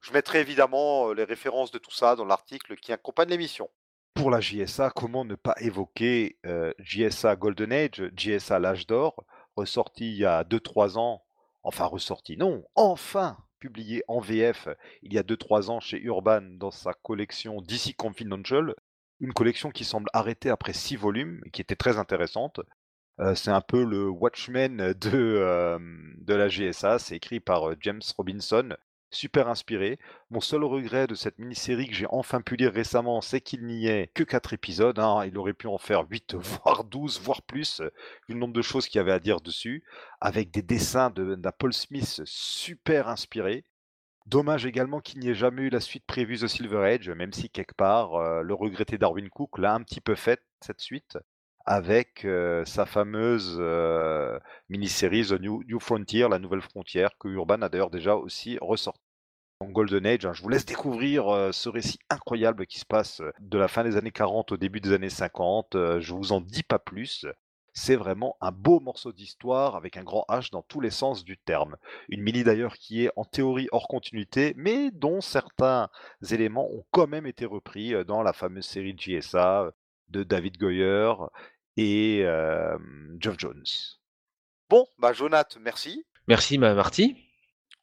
[0.00, 3.68] Je mettrai évidemment les références de tout ça dans l'article qui accompagne l'émission.
[4.14, 6.38] Pour la JSA, comment ne pas évoquer
[6.78, 9.24] JSA Golden Age, JSA l'âge d'or,
[9.56, 11.22] ressorti il y a 2-3 ans,
[11.62, 14.68] enfin ressorti, non, enfin publié en VF
[15.02, 18.74] il y a 2-3 ans chez Urban dans sa collection DC Confidential,
[19.20, 22.60] une collection qui semble arrêtée après 6 volumes, qui était très intéressante.
[23.34, 25.78] c'est un peu le Watchmen de,
[26.18, 28.76] de la GSA, c'est écrit par James Robinson,
[29.16, 29.98] super inspiré.
[30.30, 33.86] Mon seul regret de cette mini-série que j'ai enfin pu lire récemment, c'est qu'il n'y
[33.86, 34.98] ait que 4 épisodes.
[34.98, 35.24] Hein.
[35.26, 37.80] Il aurait pu en faire 8, voire 12, voire plus,
[38.28, 39.84] vu le nombre de choses qu'il y avait à dire dessus,
[40.20, 43.64] avec des dessins de, Paul Smith super inspirés.
[44.26, 47.48] Dommage également qu'il n'y ait jamais eu la suite prévue The Silver Age, même si
[47.48, 51.16] quelque part euh, le regretté Darwin Cook l'a un petit peu fait, cette suite,
[51.66, 54.38] avec euh, sa fameuse euh,
[54.68, 59.05] mini-série The New, New, Frontier, la nouvelle frontière, que Urban a d'ailleurs déjà aussi ressorti.
[59.60, 63.56] En Golden Age, hein, je vous laisse découvrir ce récit incroyable qui se passe de
[63.56, 65.68] la fin des années 40 au début des années 50.
[66.00, 67.26] je vous en dis pas plus.
[67.72, 71.36] C'est vraiment un beau morceau d'histoire avec un grand H dans tous les sens du
[71.38, 71.76] terme.
[72.08, 75.88] Une mini d'ailleurs qui est en théorie hors continuité, mais dont certains
[76.30, 79.72] éléments ont quand même été repris dans la fameuse série GSA
[80.08, 81.12] de David Goyer
[81.78, 82.24] et
[83.18, 83.64] Geoff Jones.
[84.68, 86.04] Bon, bah Jonath, merci.
[86.28, 87.25] Merci, ma Marty.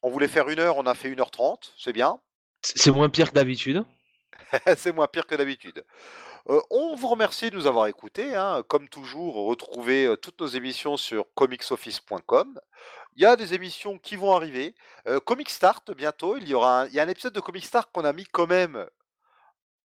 [0.06, 2.20] On voulait faire une heure, on a fait 1h30, c'est bien.
[2.60, 3.82] C'est moins pire que d'habitude.
[4.76, 5.82] c'est moins pire que d'habitude.
[6.50, 8.36] Euh, on vous remercie de nous avoir écoutés.
[8.36, 8.62] hein.
[8.68, 12.60] Comme toujours, retrouvez euh, toutes nos émissions sur comicsoffice.com.
[13.16, 14.74] Il y a des émissions qui vont arriver.
[15.08, 17.64] Euh, Comic Start, bientôt, il y aura un, il y a un épisode de Comic
[17.64, 18.86] Start qu'on a mis quand même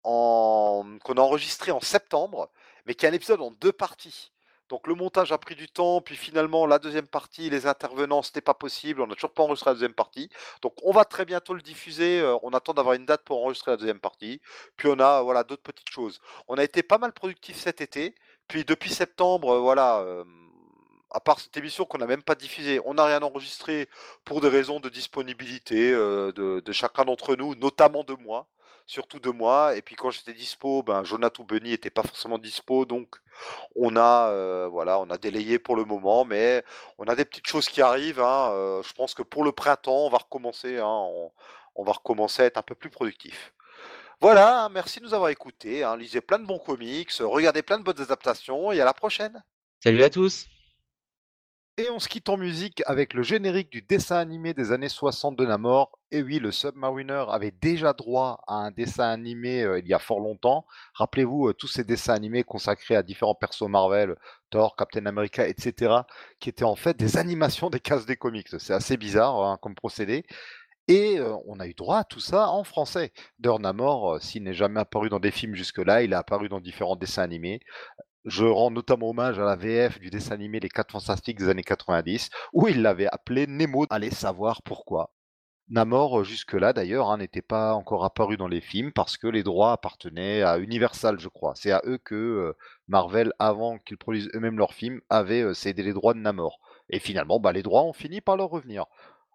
[0.05, 2.51] en qu'on a enregistré en septembre,
[2.87, 4.31] mais qui est un épisode en deux parties.
[4.75, 8.41] Donc le montage a pris du temps, puis finalement la deuxième partie, les intervenants, c'était
[8.41, 10.29] pas possible, on n'a toujours pas enregistré la deuxième partie.
[10.63, 13.71] Donc on va très bientôt le diffuser, euh, on attend d'avoir une date pour enregistrer
[13.71, 14.41] la deuxième partie.
[14.77, 16.21] Puis on a voilà d'autres petites choses.
[16.49, 18.17] On a été pas mal productif cet été,
[18.49, 20.25] puis depuis septembre, euh, voilà, euh,
[21.13, 23.89] à part cette émission qu'on n'a même pas diffusée, on n'a rien enregistré
[24.25, 28.49] pour des raisons de disponibilité de chacun d'entre nous, notamment de moi
[28.87, 29.77] surtout de moi.
[29.77, 33.17] Et puis quand j'étais dispo, ben Jonathan ou Benny n'étaient pas forcément dispo, donc
[33.75, 36.65] on a euh, voilà, on a délayé pour le moment, mais
[36.99, 38.21] on a des petites choses qui arrivent.
[38.21, 41.07] hein, euh, je pense que pour le printemps, on va recommencer, hein,
[41.75, 43.53] on, va recommencer à être un peu plus productif.
[44.21, 45.83] Voilà, merci de nous avoir écoutés.
[45.83, 49.43] hein, lisez plein de bons comics, regardez plein de bonnes adaptations et à la prochaine.
[49.83, 50.54] Salut à tous.
[51.77, 55.35] Et on se quitte en musique avec le générique du dessin animé des années 60
[55.35, 55.99] de Namor.
[56.13, 59.99] Et oui, le Submariner avait déjà droit à un dessin animé euh, il y a
[59.99, 60.67] fort longtemps.
[60.95, 64.15] Rappelez-vous, euh, tous ces dessins animés consacrés à différents persos Marvel,
[64.51, 66.03] Thor, Captain America, etc.,
[66.39, 68.47] qui étaient en fait des animations des cases des comics.
[68.61, 70.25] C'est assez bizarre hein, comme procédé.
[70.87, 73.13] Et euh, on a eu droit à tout ça en français.
[73.39, 76.61] D'ailleurs, Namor, euh, s'il n'est jamais apparu dans des films jusque-là, il a apparu dans
[76.61, 77.61] différents dessins animés.
[78.25, 81.63] Je rends notamment hommage à la VF du dessin animé Les 4 Fantastiques des années
[81.63, 83.85] 90, où il l'avait appelé Nemo.
[83.91, 85.11] Allez savoir pourquoi.
[85.69, 89.43] Namor, euh, jusque-là d'ailleurs, hein, n'était pas encore apparu dans les films parce que les
[89.43, 91.55] droits appartenaient à Universal, je crois.
[91.55, 92.57] C'est à eux que euh,
[92.89, 96.61] Marvel, avant qu'ils produisent eux-mêmes leurs films, avait euh, cédé les droits de Namor.
[96.91, 98.87] Et finalement, bah, les droits ont fini par leur revenir.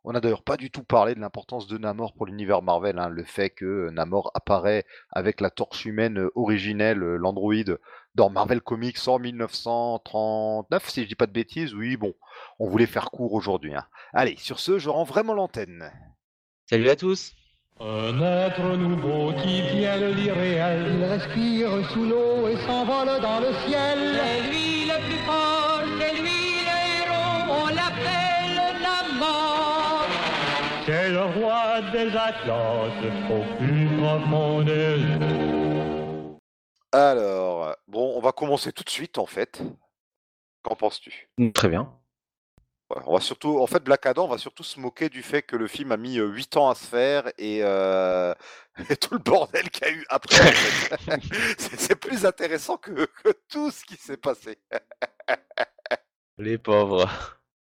[0.04, 3.10] On n'a d'ailleurs pas du tout parlé de l'importance de Namor pour l'univers Marvel, hein,
[3.10, 7.78] le fait que Namor apparaît avec la torche humaine originelle, euh, l'androïde,
[8.16, 11.74] dans Marvel Comics en 1939, si je dis pas de bêtises.
[11.74, 12.14] Oui, bon,
[12.60, 13.76] on voulait faire court aujourd'hui.
[13.76, 13.86] hein.
[14.14, 15.92] Allez, sur ce, je rends vraiment l'antenne.
[16.70, 17.34] Salut à tous.
[17.82, 20.98] Un être nouveau qui vient de l'irréel.
[20.98, 23.98] Il respire sous l'eau et s'envole dans le ciel.
[24.20, 25.49] C'est lui le plus fort,
[31.91, 32.91] des Atlas,
[33.32, 36.38] au plus profond des eaux.
[36.91, 39.61] Alors, bon, on va commencer tout de suite en fait.
[40.64, 41.30] Qu'en penses-tu?
[41.38, 41.94] Mm, Très bien.
[42.90, 45.44] Ouais, on va surtout, en fait, Black Adam, on va surtout se moquer du fait
[45.44, 48.34] que le film a mis 8 ans à se faire et, euh,
[48.90, 50.40] et tout le bordel qu'il y a eu après.
[50.41, 51.20] en fait.
[51.60, 54.57] C'est c'est plus intéressant que, que tout ce qui s'est passé.
[56.40, 57.39] Les pauvres.